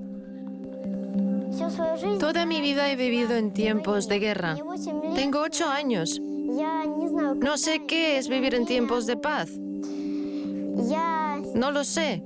Toda 2.18 2.46
mi 2.46 2.62
vida 2.62 2.90
he 2.90 2.96
vivido 2.96 3.36
en 3.36 3.52
tiempos 3.52 4.08
de 4.08 4.20
guerra. 4.20 4.56
Tengo 5.14 5.42
ocho 5.42 5.68
años. 5.68 6.22
No 6.22 7.58
sé 7.58 7.86
qué 7.86 8.18
es 8.18 8.30
vivir 8.30 8.56
en 8.56 8.66
tiempos 8.66 9.08
de 9.08 9.18
paz. 9.18 9.50
No 11.54 11.72
lo 11.72 11.84
sé. 11.84 12.24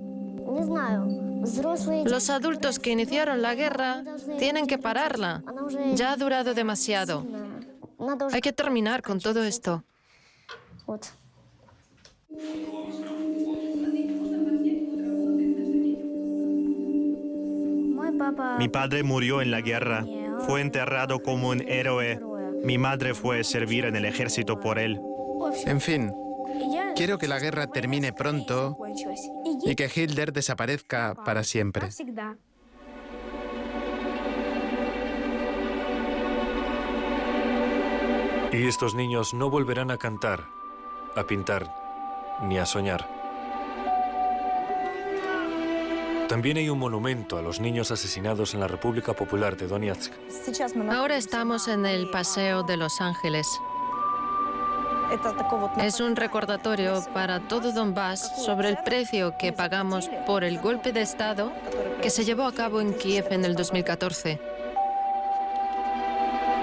Los 2.05 2.29
adultos 2.29 2.77
que 2.77 2.91
iniciaron 2.91 3.41
la 3.41 3.55
guerra 3.55 4.03
tienen 4.37 4.67
que 4.67 4.77
pararla. 4.77 5.43
Ya 5.95 6.11
ha 6.11 6.17
durado 6.17 6.53
demasiado. 6.53 7.25
Hay 8.31 8.41
que 8.41 8.53
terminar 8.53 9.01
con 9.01 9.19
todo 9.19 9.43
esto. 9.43 9.83
Mi 18.57 18.69
padre 18.69 19.03
murió 19.03 19.41
en 19.41 19.51
la 19.51 19.61
guerra. 19.61 20.05
Fue 20.45 20.61
enterrado 20.61 21.19
como 21.19 21.49
un 21.49 21.61
héroe. 21.67 22.19
Mi 22.63 22.77
madre 22.77 23.13
fue 23.13 23.39
a 23.39 23.43
servir 23.43 23.85
en 23.85 23.95
el 23.95 24.05
ejército 24.05 24.59
por 24.59 24.79
él. 24.79 24.99
En 25.65 25.81
fin, 25.81 26.13
quiero 26.95 27.17
que 27.17 27.27
la 27.27 27.39
guerra 27.39 27.67
termine 27.67 28.13
pronto 28.13 28.77
y 29.65 29.75
que 29.75 29.89
Hitler 29.93 30.31
desaparezca 30.31 31.15
para 31.25 31.43
siempre. 31.43 31.89
Y 38.53 38.67
estos 38.67 38.95
niños 38.95 39.33
no 39.33 39.49
volverán 39.49 39.91
a 39.91 39.97
cantar, 39.97 40.41
a 41.15 41.23
pintar, 41.23 41.80
ni 42.41 42.57
a 42.57 42.65
soñar. 42.65 43.07
También 46.27 46.55
hay 46.55 46.69
un 46.69 46.79
monumento 46.79 47.37
a 47.37 47.41
los 47.41 47.59
niños 47.59 47.91
asesinados 47.91 48.53
en 48.53 48.61
la 48.61 48.67
República 48.67 49.13
Popular 49.13 49.57
de 49.57 49.67
Donetsk. 49.67 50.13
Ahora 50.89 51.17
estamos 51.17 51.67
en 51.67 51.85
el 51.85 52.09
Paseo 52.09 52.63
de 52.63 52.77
Los 52.77 53.01
Ángeles. 53.01 53.47
Es 55.81 55.99
un 55.99 56.15
recordatorio 56.15 57.03
para 57.13 57.41
todo 57.41 57.73
Donbass 57.73 58.45
sobre 58.45 58.69
el 58.69 58.77
precio 58.77 59.35
que 59.37 59.51
pagamos 59.51 60.09
por 60.25 60.45
el 60.45 60.59
golpe 60.59 60.93
de 60.93 61.01
Estado 61.01 61.51
que 62.01 62.09
se 62.09 62.23
llevó 62.23 62.45
a 62.45 62.53
cabo 62.53 62.79
en 62.79 62.93
Kiev 62.93 63.27
en 63.31 63.43
el 63.43 63.55
2014. 63.55 64.39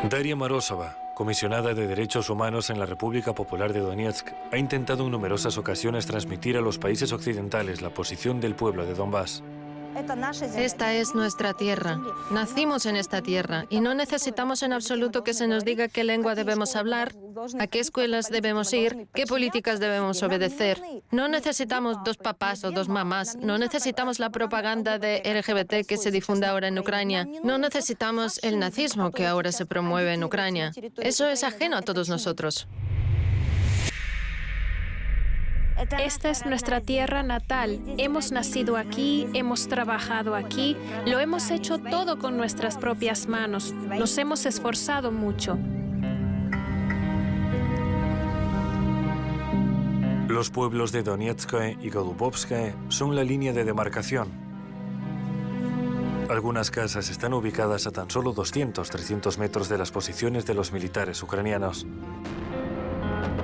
Daria 0.09 0.35
Marosova, 0.35 0.95
comisionada 1.19 1.75
de 1.75 1.89
Derechos 1.89 2.31
Humanos 2.31 2.71
en 2.71 2.79
la 2.79 2.87
República 2.87 3.35
Popular 3.35 3.73
de 3.73 3.81
Donetsk, 3.81 4.29
ha 4.53 4.57
intentado 4.57 5.05
en 5.05 5.11
numerosas 5.11 5.59
ocasiones 5.59 6.07
transmitir 6.07 6.57
a 6.57 6.61
los 6.61 6.79
países 6.79 7.13
occidentales 7.13 7.83
la 7.83 7.91
posición 7.91 8.41
del 8.41 8.55
pueblo 8.55 8.87
de 8.87 8.95
Donbass. 8.95 9.43
Esta 10.57 10.95
es 10.95 11.17
nuestra 11.17 11.55
tierra. 11.55 11.99
Nacimos 12.31 12.87
en 12.87 12.95
esta 12.95 13.21
tierra 13.21 13.65
y 13.69 13.81
no 13.81 13.95
necesitamos 13.95 14.63
en 14.63 14.73
absoluto 14.73 15.25
que 15.25 15.35
se 15.35 15.49
nos 15.49 15.65
diga 15.65 15.89
qué 15.89 16.05
lengua 16.05 16.37
debemos 16.37 16.77
hablar, 16.77 17.13
a 17.59 17.67
qué 17.67 17.81
escuelas 17.81 18.31
debemos 18.31 18.73
ir, 18.73 19.09
qué 19.15 19.27
políticas 19.27 19.81
debemos 19.81 20.23
obedecer. 20.23 20.81
No 21.11 21.29
necesitamos 21.29 21.99
dos 22.05 22.17
papás 22.17 22.65
o 22.65 22.71
dos 22.71 22.89
mamás. 22.89 23.37
No 23.37 23.59
necesitamos 23.59 24.19
la 24.19 24.31
propaganda 24.31 24.99
de 24.99 25.23
LGBT 25.25 25.87
que 25.87 25.97
se 25.97 26.11
difunde 26.11 26.47
ahora 26.47 26.69
en 26.69 26.79
Ucrania. 26.79 27.27
No 27.43 27.59
necesitamos 27.59 28.39
el 28.43 28.59
nazismo 28.59 29.11
que 29.11 29.27
ahora 29.27 29.53
se 29.53 29.67
promueve 29.67 30.15
en 30.15 30.25
Ucrania. 30.25 30.73
Eso 30.99 31.29
es 31.29 31.45
ajeno 31.45 31.77
a 31.77 31.83
todos 31.83 32.09
nosotros. 32.09 32.69
Esta 35.79 36.31
es 36.31 36.45
nuestra 36.45 36.81
tierra 36.81 37.23
natal. 37.23 37.81
Hemos 37.99 38.33
nacido 38.33 38.77
aquí, 38.77 39.29
hemos 39.33 39.69
trabajado 39.69 40.35
aquí, 40.35 40.77
lo 41.07 41.21
hemos 41.21 41.51
hecho 41.53 41.79
todo 41.79 42.19
con 42.19 42.37
nuestras 42.37 42.77
propias 42.77 43.29
manos. 43.29 43.73
Nos 43.73 44.19
hemos 44.19 44.45
esforzado 44.45 45.13
mucho. 45.13 45.57
Los 50.29 50.51
pueblos 50.51 50.93
de 50.93 51.03
Donetsk 51.03 51.55
y 51.81 51.89
Golubovsk 51.89 52.51
son 52.89 53.17
la 53.17 53.25
línea 53.25 53.55
de 53.55 53.65
demarcación. 53.65 54.29
Algunas 56.29 56.71
casas 56.71 57.09
están 57.09 57.33
ubicadas 57.33 57.87
a 57.87 57.93
tan 57.93 58.11
solo 58.11 58.35
200-300 58.35 59.39
metros 59.39 59.71
de 59.71 59.79
las 59.79 59.91
posiciones 59.91 60.45
de 60.45 60.53
los 60.53 60.71
militares 60.71 61.23
ucranianos. 61.23 61.87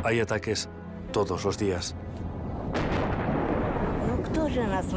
Hay 0.04 0.20
ataques 0.20 0.68
todos 1.10 1.46
los 1.46 1.56
días. 1.56 1.96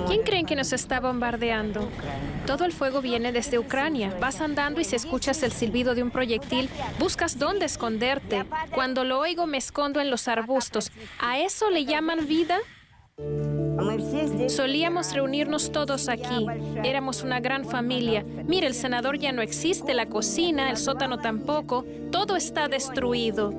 ¿Quién 0.07 0.23
creen 0.23 0.45
que 0.45 0.55
nos 0.55 0.73
está 0.73 0.99
bombardeando? 0.99 1.87
Todo 2.45 2.65
el 2.65 2.71
fuego 2.71 3.01
viene 3.01 3.31
desde 3.31 3.59
Ucrania. 3.59 4.15
Vas 4.19 4.41
andando 4.41 4.81
y 4.81 4.83
si 4.83 4.95
escuchas 4.95 5.43
el 5.43 5.51
silbido 5.51 5.95
de 5.95 6.03
un 6.03 6.11
proyectil, 6.11 6.69
buscas 6.99 7.37
dónde 7.37 7.65
esconderte. 7.65 8.45
Cuando 8.73 9.03
lo 9.03 9.19
oigo 9.19 9.45
me 9.47 9.57
escondo 9.57 9.99
en 9.99 10.09
los 10.09 10.27
arbustos. 10.27 10.91
¿A 11.19 11.39
eso 11.39 11.69
le 11.69 11.85
llaman 11.85 12.27
vida? 12.27 12.57
Solíamos 14.47 15.13
reunirnos 15.13 15.71
todos 15.71 16.09
aquí. 16.09 16.45
Éramos 16.83 17.23
una 17.23 17.39
gran 17.39 17.65
familia. 17.65 18.25
Mira, 18.45 18.67
el 18.67 18.73
senador 18.73 19.17
ya 19.17 19.31
no 19.31 19.41
existe, 19.41 19.93
la 19.93 20.07
cocina, 20.07 20.69
el 20.69 20.77
sótano 20.77 21.17
tampoco. 21.17 21.85
Todo 22.11 22.35
está 22.35 22.67
destruido. 22.67 23.53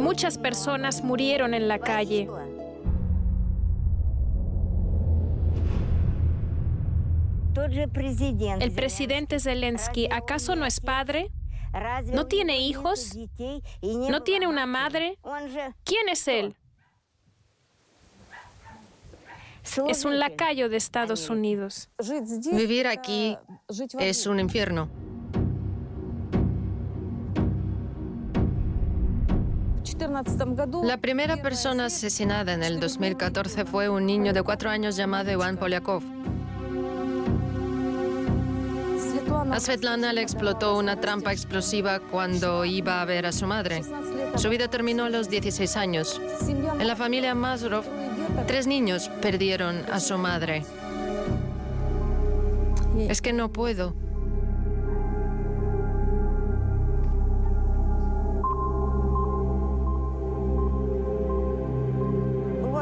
Muchas 0.00 0.38
personas 0.38 1.02
murieron 1.02 1.54
en 1.54 1.68
la 1.68 1.78
calle. 1.78 2.28
El 8.60 8.72
presidente 8.72 9.40
Zelensky, 9.40 10.08
¿acaso 10.10 10.54
no 10.56 10.64
es 10.66 10.80
padre? 10.80 11.30
¿No 12.12 12.26
tiene 12.26 12.60
hijos? 12.60 13.16
¿No 13.82 14.22
tiene 14.22 14.46
una 14.46 14.66
madre? 14.66 15.18
¿Quién 15.84 16.08
es 16.08 16.28
él? 16.28 16.54
Es 19.86 20.04
un 20.04 20.18
lacayo 20.18 20.68
de 20.68 20.76
Estados 20.76 21.28
Unidos. 21.28 21.90
Vivir 22.52 22.86
aquí 22.86 23.36
es 23.98 24.26
un 24.26 24.40
infierno. 24.40 24.88
La 30.82 30.96
primera 30.98 31.36
persona 31.36 31.86
asesinada 31.86 32.52
en 32.52 32.62
el 32.62 32.80
2014 32.80 33.64
fue 33.64 33.88
un 33.88 34.06
niño 34.06 34.32
de 34.32 34.42
cuatro 34.42 34.70
años 34.70 34.96
llamado 34.96 35.30
Iván 35.30 35.56
Polyakov. 35.56 36.02
A 39.50 39.60
Svetlana 39.60 40.12
le 40.12 40.20
explotó 40.20 40.76
una 40.76 41.00
trampa 41.00 41.32
explosiva 41.32 42.00
cuando 42.00 42.64
iba 42.64 43.00
a 43.00 43.04
ver 43.04 43.26
a 43.26 43.32
su 43.32 43.46
madre. 43.46 43.82
Su 44.36 44.50
vida 44.50 44.68
terminó 44.68 45.04
a 45.04 45.10
los 45.10 45.30
16 45.30 45.76
años. 45.76 46.20
En 46.78 46.86
la 46.86 46.96
familia 46.96 47.34
Mazurov, 47.34 47.84
tres 48.46 48.66
niños 48.66 49.08
perdieron 49.22 49.84
a 49.90 50.00
su 50.00 50.18
madre. 50.18 50.64
Es 52.98 53.22
que 53.22 53.32
no 53.32 53.52
puedo. 53.52 53.94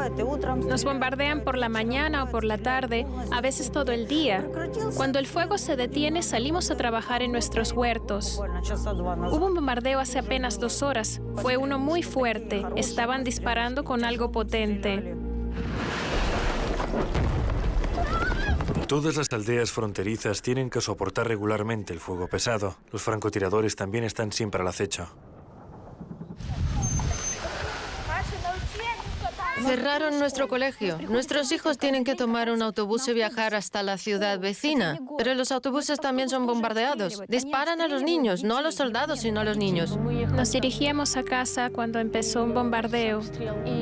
Nos 0.09 0.83
bombardean 0.83 1.41
por 1.41 1.57
la 1.57 1.69
mañana 1.69 2.23
o 2.23 2.27
por 2.29 2.43
la 2.43 2.57
tarde, 2.57 3.05
a 3.31 3.41
veces 3.41 3.71
todo 3.71 3.91
el 3.91 4.07
día. 4.07 4.47
Cuando 4.95 5.19
el 5.19 5.27
fuego 5.27 5.57
se 5.57 5.75
detiene, 5.75 6.23
salimos 6.23 6.71
a 6.71 6.77
trabajar 6.77 7.21
en 7.21 7.31
nuestros 7.31 7.71
huertos. 7.71 8.39
Hubo 8.39 9.45
un 9.45 9.55
bombardeo 9.55 9.99
hace 9.99 10.19
apenas 10.19 10.59
dos 10.59 10.81
horas. 10.81 11.21
Fue 11.37 11.57
uno 11.57 11.79
muy 11.79 12.03
fuerte. 12.03 12.65
Estaban 12.75 13.23
disparando 13.23 13.83
con 13.83 14.05
algo 14.05 14.31
potente. 14.31 15.15
Todas 18.87 19.17
las 19.17 19.27
aldeas 19.33 19.71
fronterizas 19.71 20.41
tienen 20.41 20.69
que 20.69 20.79
soportar 20.79 21.27
regularmente 21.27 21.91
el 21.91 21.99
fuego 21.99 22.29
pesado. 22.29 22.77
Los 22.91 23.01
francotiradores 23.01 23.75
también 23.75 24.05
están 24.05 24.31
siempre 24.31 24.61
al 24.61 24.67
acecho. 24.67 25.09
Cerraron 29.63 30.19
nuestro 30.19 30.47
colegio. 30.47 30.97
Nuestros 31.09 31.51
hijos 31.51 31.77
tienen 31.77 32.03
que 32.03 32.15
tomar 32.15 32.49
un 32.49 32.61
autobús 32.61 33.07
y 33.07 33.13
viajar 33.13 33.55
hasta 33.55 33.83
la 33.83 33.97
ciudad 33.97 34.39
vecina. 34.39 34.99
Pero 35.17 35.33
los 35.33 35.51
autobuses 35.51 35.99
también 35.99 36.29
son 36.29 36.45
bombardeados. 36.45 37.21
Disparan 37.27 37.81
a 37.81 37.87
los 37.87 38.03
niños, 38.03 38.43
no 38.43 38.57
a 38.57 38.61
los 38.61 38.75
soldados, 38.75 39.21
sino 39.21 39.39
a 39.39 39.43
los 39.43 39.57
niños. 39.57 39.97
Nos 40.31 40.51
dirigíamos 40.51 41.17
a 41.17 41.23
casa 41.23 41.69
cuando 41.69 41.99
empezó 41.99 42.43
un 42.43 42.53
bombardeo 42.53 43.21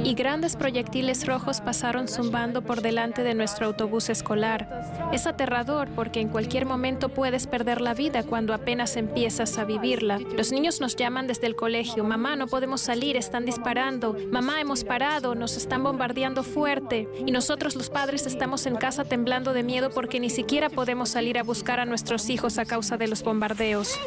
y 0.03 0.13
grandes 0.13 0.55
proyectiles 0.55 1.25
rojos 1.25 1.61
pasaron 1.61 2.07
zumbando 2.07 2.61
por 2.61 2.81
delante 2.81 3.23
de 3.23 3.33
nuestro 3.33 3.67
autobús 3.67 4.09
escolar. 4.09 5.09
Es 5.11 5.27
aterrador 5.27 5.89
porque 5.95 6.19
en 6.21 6.29
cualquier 6.29 6.65
momento 6.65 7.09
puedes 7.09 7.47
perder 7.47 7.81
la 7.81 7.93
vida 7.93 8.23
cuando 8.23 8.53
apenas 8.53 8.95
empiezas 8.95 9.57
a 9.57 9.65
vivirla. 9.65 10.19
Los 10.19 10.51
niños 10.51 10.81
nos 10.81 10.95
llaman 10.95 11.27
desde 11.27 11.47
el 11.47 11.55
colegio, 11.55 12.03
mamá, 12.03 12.35
no 12.35 12.47
podemos 12.47 12.81
salir, 12.81 13.17
están 13.17 13.45
disparando, 13.45 14.15
mamá, 14.31 14.61
hemos 14.61 14.83
parado, 14.83 15.35
nos 15.35 15.57
están 15.65 15.81
bombardeando 15.81 16.43
fuerte 16.43 17.09
y 17.25 17.31
nosotros 17.31 17.75
los 17.75 17.89
padres 17.89 18.27
estamos 18.27 18.67
en 18.67 18.75
casa 18.75 19.03
temblando 19.03 19.51
de 19.51 19.63
miedo 19.63 19.89
porque 19.89 20.19
ni 20.19 20.29
siquiera 20.29 20.69
podemos 20.69 21.09
salir 21.09 21.39
a 21.39 21.43
buscar 21.43 21.79
a 21.79 21.85
nuestros 21.85 22.29
hijos 22.29 22.59
a 22.59 22.65
causa 22.65 22.97
de 22.97 23.07
los 23.07 23.23
bombardeos. 23.23 23.99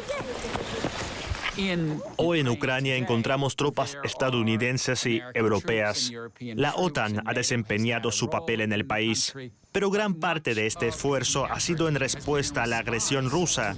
Hoy 2.17 2.39
en 2.39 2.47
Ucrania 2.47 2.95
encontramos 2.95 3.55
tropas 3.55 3.97
estadounidenses 4.03 5.05
y 5.05 5.21
europeas. 5.33 6.11
La 6.39 6.75
OTAN 6.75 7.21
ha 7.25 7.33
desempeñado 7.33 8.11
su 8.11 8.29
papel 8.29 8.61
en 8.61 8.71
el 8.71 8.85
país, 8.85 9.33
pero 9.71 9.89
gran 9.89 10.15
parte 10.15 10.55
de 10.55 10.67
este 10.67 10.87
esfuerzo 10.87 11.45
ha 11.45 11.59
sido 11.59 11.87
en 11.87 11.95
respuesta 11.95 12.63
a 12.63 12.67
la 12.67 12.79
agresión 12.79 13.29
rusa, 13.29 13.75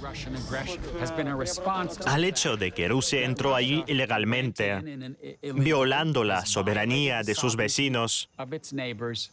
al 2.06 2.24
hecho 2.24 2.56
de 2.56 2.72
que 2.72 2.88
Rusia 2.88 3.24
entró 3.24 3.54
allí 3.54 3.84
ilegalmente, 3.86 5.18
violando 5.54 6.24
la 6.24 6.46
soberanía 6.46 7.22
de 7.22 7.34
sus 7.34 7.56
vecinos. 7.56 8.30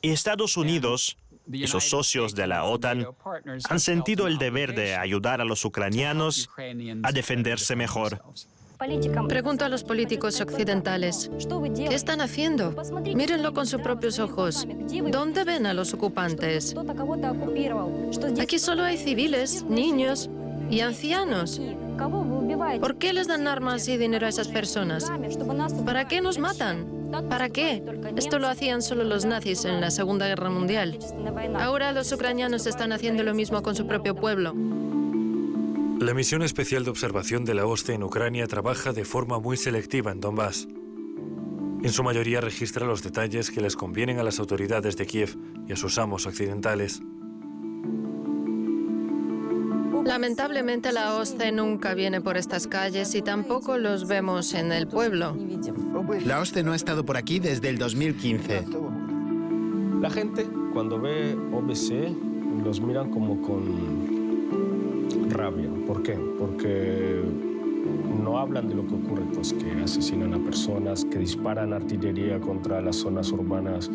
Y 0.02 0.10
Estados 0.10 0.58
Unidos 0.58 1.18
y 1.52 1.68
sus 1.68 1.90
socios 1.90 2.36
de 2.36 2.48
la 2.48 2.64
OTAN 2.64 3.08
han 3.70 3.80
sentido 3.80 4.28
el 4.28 4.38
deber 4.38 4.76
de 4.76 4.96
ayudar 4.96 5.42
a 5.42 5.46
los 5.46 5.66
ucranianos 5.66 6.50
a 7.04 7.12
defenderse 7.12 7.76
mejor. 7.76 8.22
Pregunto 9.28 9.66
a 9.66 9.70
los 9.70 9.84
políticos 9.84 10.40
occidentales, 10.40 11.30
¿qué 11.76 11.94
están 11.94 12.22
haciendo? 12.22 12.74
Mírenlo 13.04 13.54
con 13.54 13.68
sus 13.68 13.82
propios 13.82 14.20
ojos. 14.20 14.66
¿Dónde 15.12 15.44
ven 15.44 15.66
a 15.66 15.74
los 15.74 15.94
ocupantes? 15.94 16.74
Aquí 18.40 18.58
solo 18.58 18.84
hay 18.84 18.98
civiles, 18.98 19.64
niños 19.64 20.30
y 20.70 20.80
ancianos. 20.80 21.62
¿Por 22.80 22.96
qué 22.98 23.12
les 23.12 23.28
dan 23.28 23.48
armas 23.48 23.86
y 23.90 23.98
dinero 23.98 24.26
a 24.28 24.30
esas 24.30 24.48
personas? 24.48 25.12
¿Para 25.86 26.08
qué 26.08 26.22
nos 26.22 26.38
matan? 26.38 26.99
¿Para 27.30 27.50
qué? 27.50 27.84
Esto 28.16 28.40
lo 28.40 28.48
hacían 28.48 28.82
solo 28.82 29.04
los 29.04 29.26
nazis 29.26 29.66
en 29.66 29.82
la 29.82 29.92
Segunda 29.92 30.28
Guerra 30.28 30.50
Mundial. 30.50 31.00
Ahora 31.56 31.92
los 31.92 32.12
ucranianos 32.12 32.68
están 32.68 32.92
haciendo 32.92 33.24
lo 33.24 33.34
mismo 33.34 33.62
con 33.62 33.76
su 33.76 33.88
propio 33.88 34.16
pueblo. 34.16 34.54
La 36.00 36.14
misión 36.14 36.44
especial 36.44 36.84
de 36.86 36.92
observación 36.92 37.44
de 37.46 37.54
la 37.54 37.66
OSCE 37.66 37.94
en 37.94 38.04
Ucrania 38.04 38.48
trabaja 38.48 38.94
de 38.94 39.04
forma 39.04 39.40
muy 39.40 39.58
selectiva 39.58 40.12
en 40.12 40.22
Donbass. 40.22 40.68
En 41.82 41.92
su 41.92 42.04
mayoría 42.04 42.42
registra 42.42 42.86
los 42.86 43.04
detalles 43.04 43.52
que 43.52 43.62
les 43.62 43.76
convienen 43.76 44.20
a 44.20 44.24
las 44.24 44.40
autoridades 44.40 44.98
de 44.98 45.06
Kiev 45.06 45.38
y 45.68 45.74
a 45.74 45.76
sus 45.76 45.98
amos 45.98 46.26
occidentales. 46.26 47.02
Lamentablemente 50.06 50.92
la 50.92 51.16
OSCE 51.16 51.52
nunca 51.52 51.94
viene 51.94 52.20
por 52.20 52.38
estas 52.38 52.68
calles 52.68 53.14
y 53.16 53.22
tampoco 53.22 53.78
los 53.78 54.08
vemos 54.08 54.54
en 54.54 54.72
el 54.72 54.88
pueblo. 54.88 55.36
La 56.26 56.40
OSCE 56.40 56.64
no 56.64 56.74
ha 56.74 56.76
estado 56.76 57.06
por 57.06 57.18
aquí 57.18 57.40
desde 57.40 57.70
el 57.70 57.78
2015. 57.78 58.66
La 60.02 60.10
gente 60.10 60.48
cuando 60.74 61.00
ve 61.00 61.36
OBC 61.52 62.12
los 62.64 62.80
miran 62.80 63.10
como 63.12 63.42
con 63.42 65.30
rabia. 65.30 65.70
¿Por 65.88 66.04
qué? 66.04 66.14
Porque 66.38 67.24
no 68.24 68.38
hablan 68.38 68.68
de 68.70 68.76
lo 68.76 68.86
que 68.86 68.94
ocurre, 68.96 69.24
pues 69.34 69.54
que 69.54 69.72
asesinan 69.84 70.34
a 70.34 70.40
personas, 70.40 71.06
que 71.06 71.18
disparan 71.18 71.74
artillería 71.74 72.40
contra 72.40 72.82
las 72.82 72.98
zonas 72.98 73.32
urbanas, 73.32 73.90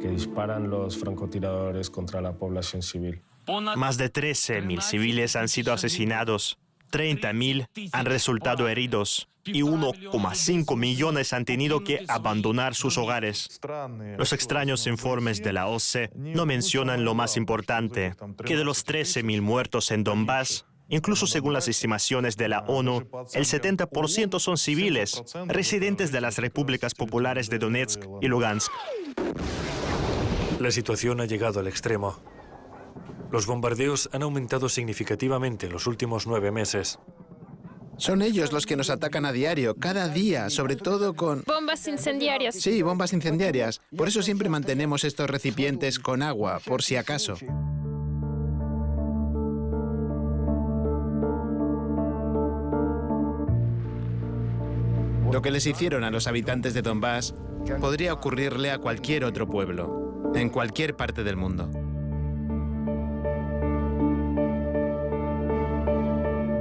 que 0.00 0.08
disparan 0.08 0.70
los 0.70 0.96
francotiradores 0.98 1.90
contra 1.90 2.20
la 2.20 2.32
población 2.32 2.82
civil. 2.82 3.20
Más 3.76 3.98
de 3.98 4.12
13.000 4.12 4.80
civiles 4.80 5.34
han 5.36 5.48
sido 5.48 5.72
asesinados, 5.72 6.58
30.000 6.90 7.90
han 7.92 8.06
resultado 8.06 8.68
heridos 8.68 9.28
y 9.44 9.62
1,5 9.62 10.76
millones 10.76 11.32
han 11.32 11.44
tenido 11.44 11.82
que 11.82 12.04
abandonar 12.08 12.74
sus 12.74 12.98
hogares. 12.98 13.60
Los 14.18 14.32
extraños 14.32 14.86
informes 14.86 15.42
de 15.42 15.52
la 15.52 15.66
OSCE 15.66 16.10
no 16.14 16.46
mencionan 16.46 17.04
lo 17.04 17.14
más 17.14 17.36
importante, 17.36 18.14
que 18.44 18.56
de 18.56 18.64
los 18.64 18.86
13.000 18.86 19.40
muertos 19.40 19.90
en 19.90 20.04
Donbass, 20.04 20.66
Incluso 20.92 21.28
según 21.28 21.52
las 21.52 21.68
estimaciones 21.68 22.36
de 22.36 22.48
la 22.48 22.64
ONU, 22.66 23.06
el 23.34 23.44
70% 23.44 24.40
son 24.40 24.58
civiles, 24.58 25.22
residentes 25.46 26.10
de 26.10 26.20
las 26.20 26.38
repúblicas 26.38 26.94
populares 26.94 27.48
de 27.48 27.60
Donetsk 27.60 28.02
y 28.20 28.26
Lugansk. 28.26 28.72
La 30.58 30.72
situación 30.72 31.20
ha 31.20 31.26
llegado 31.26 31.60
al 31.60 31.68
extremo. 31.68 32.18
Los 33.30 33.46
bombardeos 33.46 34.10
han 34.12 34.22
aumentado 34.22 34.68
significativamente 34.68 35.66
en 35.66 35.72
los 35.72 35.86
últimos 35.86 36.26
nueve 36.26 36.50
meses. 36.50 36.98
Son 37.96 38.22
ellos 38.22 38.52
los 38.52 38.66
que 38.66 38.76
nos 38.76 38.90
atacan 38.90 39.24
a 39.24 39.32
diario, 39.32 39.76
cada 39.76 40.08
día, 40.08 40.50
sobre 40.50 40.74
todo 40.74 41.14
con... 41.14 41.44
Bombas 41.46 41.86
incendiarias. 41.86 42.54
Sí, 42.56 42.82
bombas 42.82 43.12
incendiarias. 43.12 43.82
Por 43.96 44.08
eso 44.08 44.22
siempre 44.22 44.48
mantenemos 44.48 45.04
estos 45.04 45.28
recipientes 45.28 45.98
con 45.98 46.22
agua, 46.22 46.60
por 46.64 46.82
si 46.82 46.96
acaso. 46.96 47.36
Lo 55.30 55.42
que 55.42 55.52
les 55.52 55.66
hicieron 55.66 56.02
a 56.02 56.10
los 56.10 56.26
habitantes 56.26 56.74
de 56.74 56.82
Donbass 56.82 57.34
podría 57.80 58.12
ocurrirle 58.12 58.72
a 58.72 58.78
cualquier 58.78 59.24
otro 59.24 59.46
pueblo, 59.46 60.32
en 60.34 60.48
cualquier 60.48 60.96
parte 60.96 61.22
del 61.22 61.36
mundo. 61.36 61.70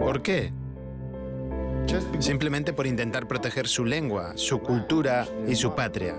¿Por 0.10 0.24
qué? 0.24 0.52
Simplemente 2.18 2.74
por 2.74 2.88
intentar 2.88 3.28
proteger 3.28 3.68
su 3.68 3.86
lengua, 3.86 4.34
su 4.38 4.60
cultura 4.60 5.28
y 5.48 5.54
su 5.54 5.76
patria. 5.76 6.16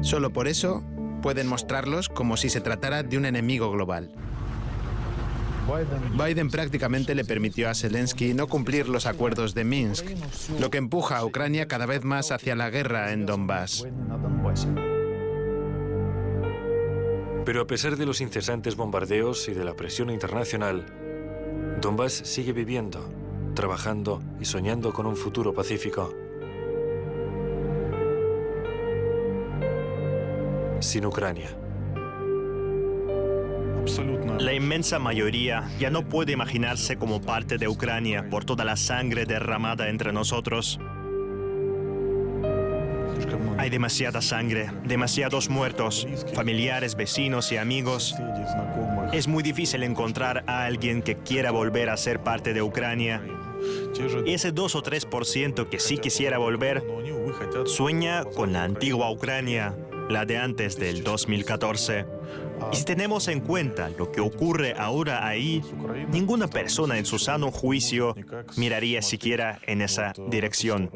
Solo 0.00 0.32
por 0.32 0.48
eso 0.48 0.82
Pueden 1.22 1.46
mostrarlos 1.46 2.08
como 2.08 2.36
si 2.36 2.48
se 2.48 2.60
tratara 2.60 3.02
de 3.02 3.16
un 3.16 3.26
enemigo 3.26 3.70
global. 3.70 4.10
Biden 6.14 6.48
prácticamente 6.48 7.14
le 7.14 7.24
permitió 7.24 7.68
a 7.68 7.74
Zelensky 7.74 8.34
no 8.34 8.46
cumplir 8.46 8.88
los 8.88 9.06
acuerdos 9.06 9.54
de 9.54 9.64
Minsk, 9.64 10.06
lo 10.60 10.70
que 10.70 10.78
empuja 10.78 11.18
a 11.18 11.24
Ucrania 11.24 11.68
cada 11.68 11.86
vez 11.86 12.04
más 12.04 12.30
hacia 12.30 12.56
la 12.56 12.70
guerra 12.70 13.12
en 13.12 13.26
Donbass. 13.26 13.84
Pero 17.48 17.62
a 17.62 17.66
pesar 17.66 17.96
de 17.96 18.04
los 18.04 18.20
incesantes 18.20 18.76
bombardeos 18.76 19.48
y 19.48 19.54
de 19.54 19.64
la 19.64 19.72
presión 19.72 20.10
internacional, 20.10 20.84
Donbass 21.80 22.12
sigue 22.12 22.52
viviendo, 22.52 23.10
trabajando 23.54 24.22
y 24.38 24.44
soñando 24.44 24.92
con 24.92 25.06
un 25.06 25.16
futuro 25.16 25.54
pacífico. 25.54 26.14
Sin 30.80 31.06
Ucrania. 31.06 31.48
La 34.38 34.52
inmensa 34.52 34.98
mayoría 34.98 35.70
ya 35.78 35.88
no 35.88 36.06
puede 36.06 36.32
imaginarse 36.32 36.98
como 36.98 37.22
parte 37.22 37.56
de 37.56 37.66
Ucrania 37.66 38.28
por 38.28 38.44
toda 38.44 38.66
la 38.66 38.76
sangre 38.76 39.24
derramada 39.24 39.88
entre 39.88 40.12
nosotros. 40.12 40.78
Hay 43.58 43.70
demasiada 43.70 44.22
sangre, 44.22 44.70
demasiados 44.84 45.50
muertos, 45.50 46.06
familiares, 46.34 46.94
vecinos 46.94 47.50
y 47.50 47.56
amigos. 47.56 48.14
Es 49.12 49.26
muy 49.26 49.42
difícil 49.42 49.82
encontrar 49.82 50.44
a 50.46 50.64
alguien 50.64 51.02
que 51.02 51.16
quiera 51.16 51.50
volver 51.50 51.90
a 51.90 51.96
ser 51.96 52.22
parte 52.22 52.54
de 52.54 52.62
Ucrania. 52.62 53.20
Y 54.24 54.34
ese 54.34 54.52
2 54.52 54.74
o 54.76 54.82
3% 54.82 55.68
que 55.68 55.80
sí 55.80 55.98
quisiera 55.98 56.38
volver 56.38 56.84
sueña 57.66 58.24
con 58.24 58.52
la 58.52 58.62
antigua 58.62 59.10
Ucrania, 59.10 59.76
la 60.08 60.24
de 60.24 60.38
antes 60.38 60.78
del 60.78 61.02
2014. 61.02 62.06
Y 62.72 62.76
si 62.76 62.84
tenemos 62.84 63.28
en 63.28 63.40
cuenta 63.40 63.90
lo 63.90 64.12
que 64.12 64.20
ocurre 64.20 64.74
ahora 64.78 65.26
ahí, 65.26 65.62
ninguna 66.10 66.48
persona 66.48 66.98
en 66.98 67.06
su 67.06 67.18
sano 67.18 67.50
juicio 67.50 68.14
miraría 68.56 69.02
siquiera 69.02 69.58
en 69.66 69.82
esa 69.82 70.12
dirección. 70.28 70.90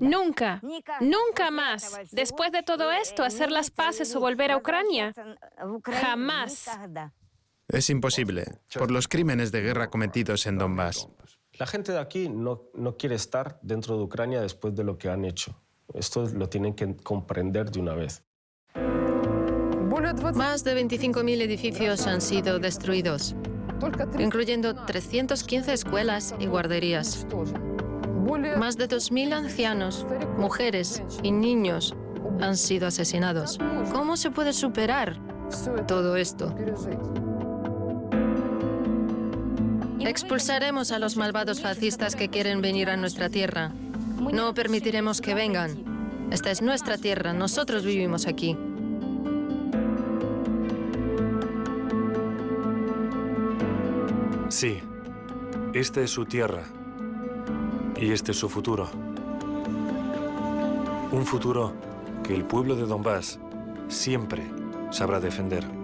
Nunca, 0.00 0.60
nunca 1.00 1.50
más, 1.50 1.98
después 2.12 2.52
de 2.52 2.62
todo 2.62 2.92
esto, 2.92 3.24
hacer 3.24 3.50
las 3.50 3.70
paces 3.70 4.14
o 4.14 4.20
volver 4.20 4.52
a 4.52 4.56
Ucrania. 4.56 5.14
Jamás. 5.84 6.70
Es 7.68 7.90
imposible, 7.90 8.46
por 8.78 8.90
los 8.90 9.08
crímenes 9.08 9.52
de 9.52 9.60
guerra 9.60 9.90
cometidos 9.90 10.46
en 10.46 10.58
Donbass. 10.58 11.08
La 11.58 11.66
gente 11.66 11.92
de 11.92 11.98
aquí 11.98 12.28
no, 12.28 12.70
no 12.74 12.96
quiere 12.96 13.16
estar 13.16 13.58
dentro 13.62 13.96
de 13.96 14.04
Ucrania 14.04 14.40
después 14.40 14.74
de 14.74 14.84
lo 14.84 14.96
que 14.96 15.08
han 15.08 15.24
hecho. 15.24 15.60
Esto 15.92 16.26
lo 16.26 16.48
tienen 16.48 16.74
que 16.74 16.96
comprender 16.96 17.70
de 17.70 17.80
una 17.80 17.94
vez. 17.94 18.22
Más 20.34 20.62
de 20.64 20.76
25.000 20.76 21.42
edificios 21.42 22.06
han 22.06 22.20
sido 22.20 22.58
destruidos, 22.58 23.34
incluyendo 24.18 24.84
315 24.84 25.72
escuelas 25.72 26.34
y 26.38 26.46
guarderías. 26.46 27.26
Más 28.28 28.76
de 28.76 28.88
2.000 28.88 29.32
ancianos, 29.32 30.06
mujeres 30.36 31.02
y 31.22 31.32
niños 31.32 31.94
han 32.40 32.58
sido 32.58 32.86
asesinados. 32.86 33.58
¿Cómo 33.92 34.18
se 34.18 34.30
puede 34.30 34.52
superar 34.52 35.16
todo 35.86 36.14
esto? 36.16 36.54
Expulsaremos 40.00 40.92
a 40.92 40.98
los 40.98 41.16
malvados 41.16 41.62
fascistas 41.62 42.16
que 42.16 42.28
quieren 42.28 42.60
venir 42.60 42.90
a 42.90 42.98
nuestra 42.98 43.30
tierra. 43.30 43.72
No 44.20 44.52
permitiremos 44.52 45.22
que 45.22 45.34
vengan. 45.34 46.28
Esta 46.30 46.50
es 46.50 46.60
nuestra 46.60 46.98
tierra, 46.98 47.32
nosotros 47.32 47.82
vivimos 47.82 48.26
aquí. 48.26 48.58
Sí, 54.50 54.80
esta 55.72 56.02
es 56.02 56.10
su 56.10 56.26
tierra 56.26 56.64
y 58.00 58.12
este 58.12 58.32
es 58.32 58.38
su 58.38 58.48
futuro. 58.48 58.88
Un 61.10 61.24
futuro 61.26 61.72
que 62.22 62.34
el 62.34 62.44
pueblo 62.44 62.76
de 62.76 62.86
Donbass 62.86 63.38
siempre 63.88 64.42
sabrá 64.90 65.20
defender. 65.20 65.77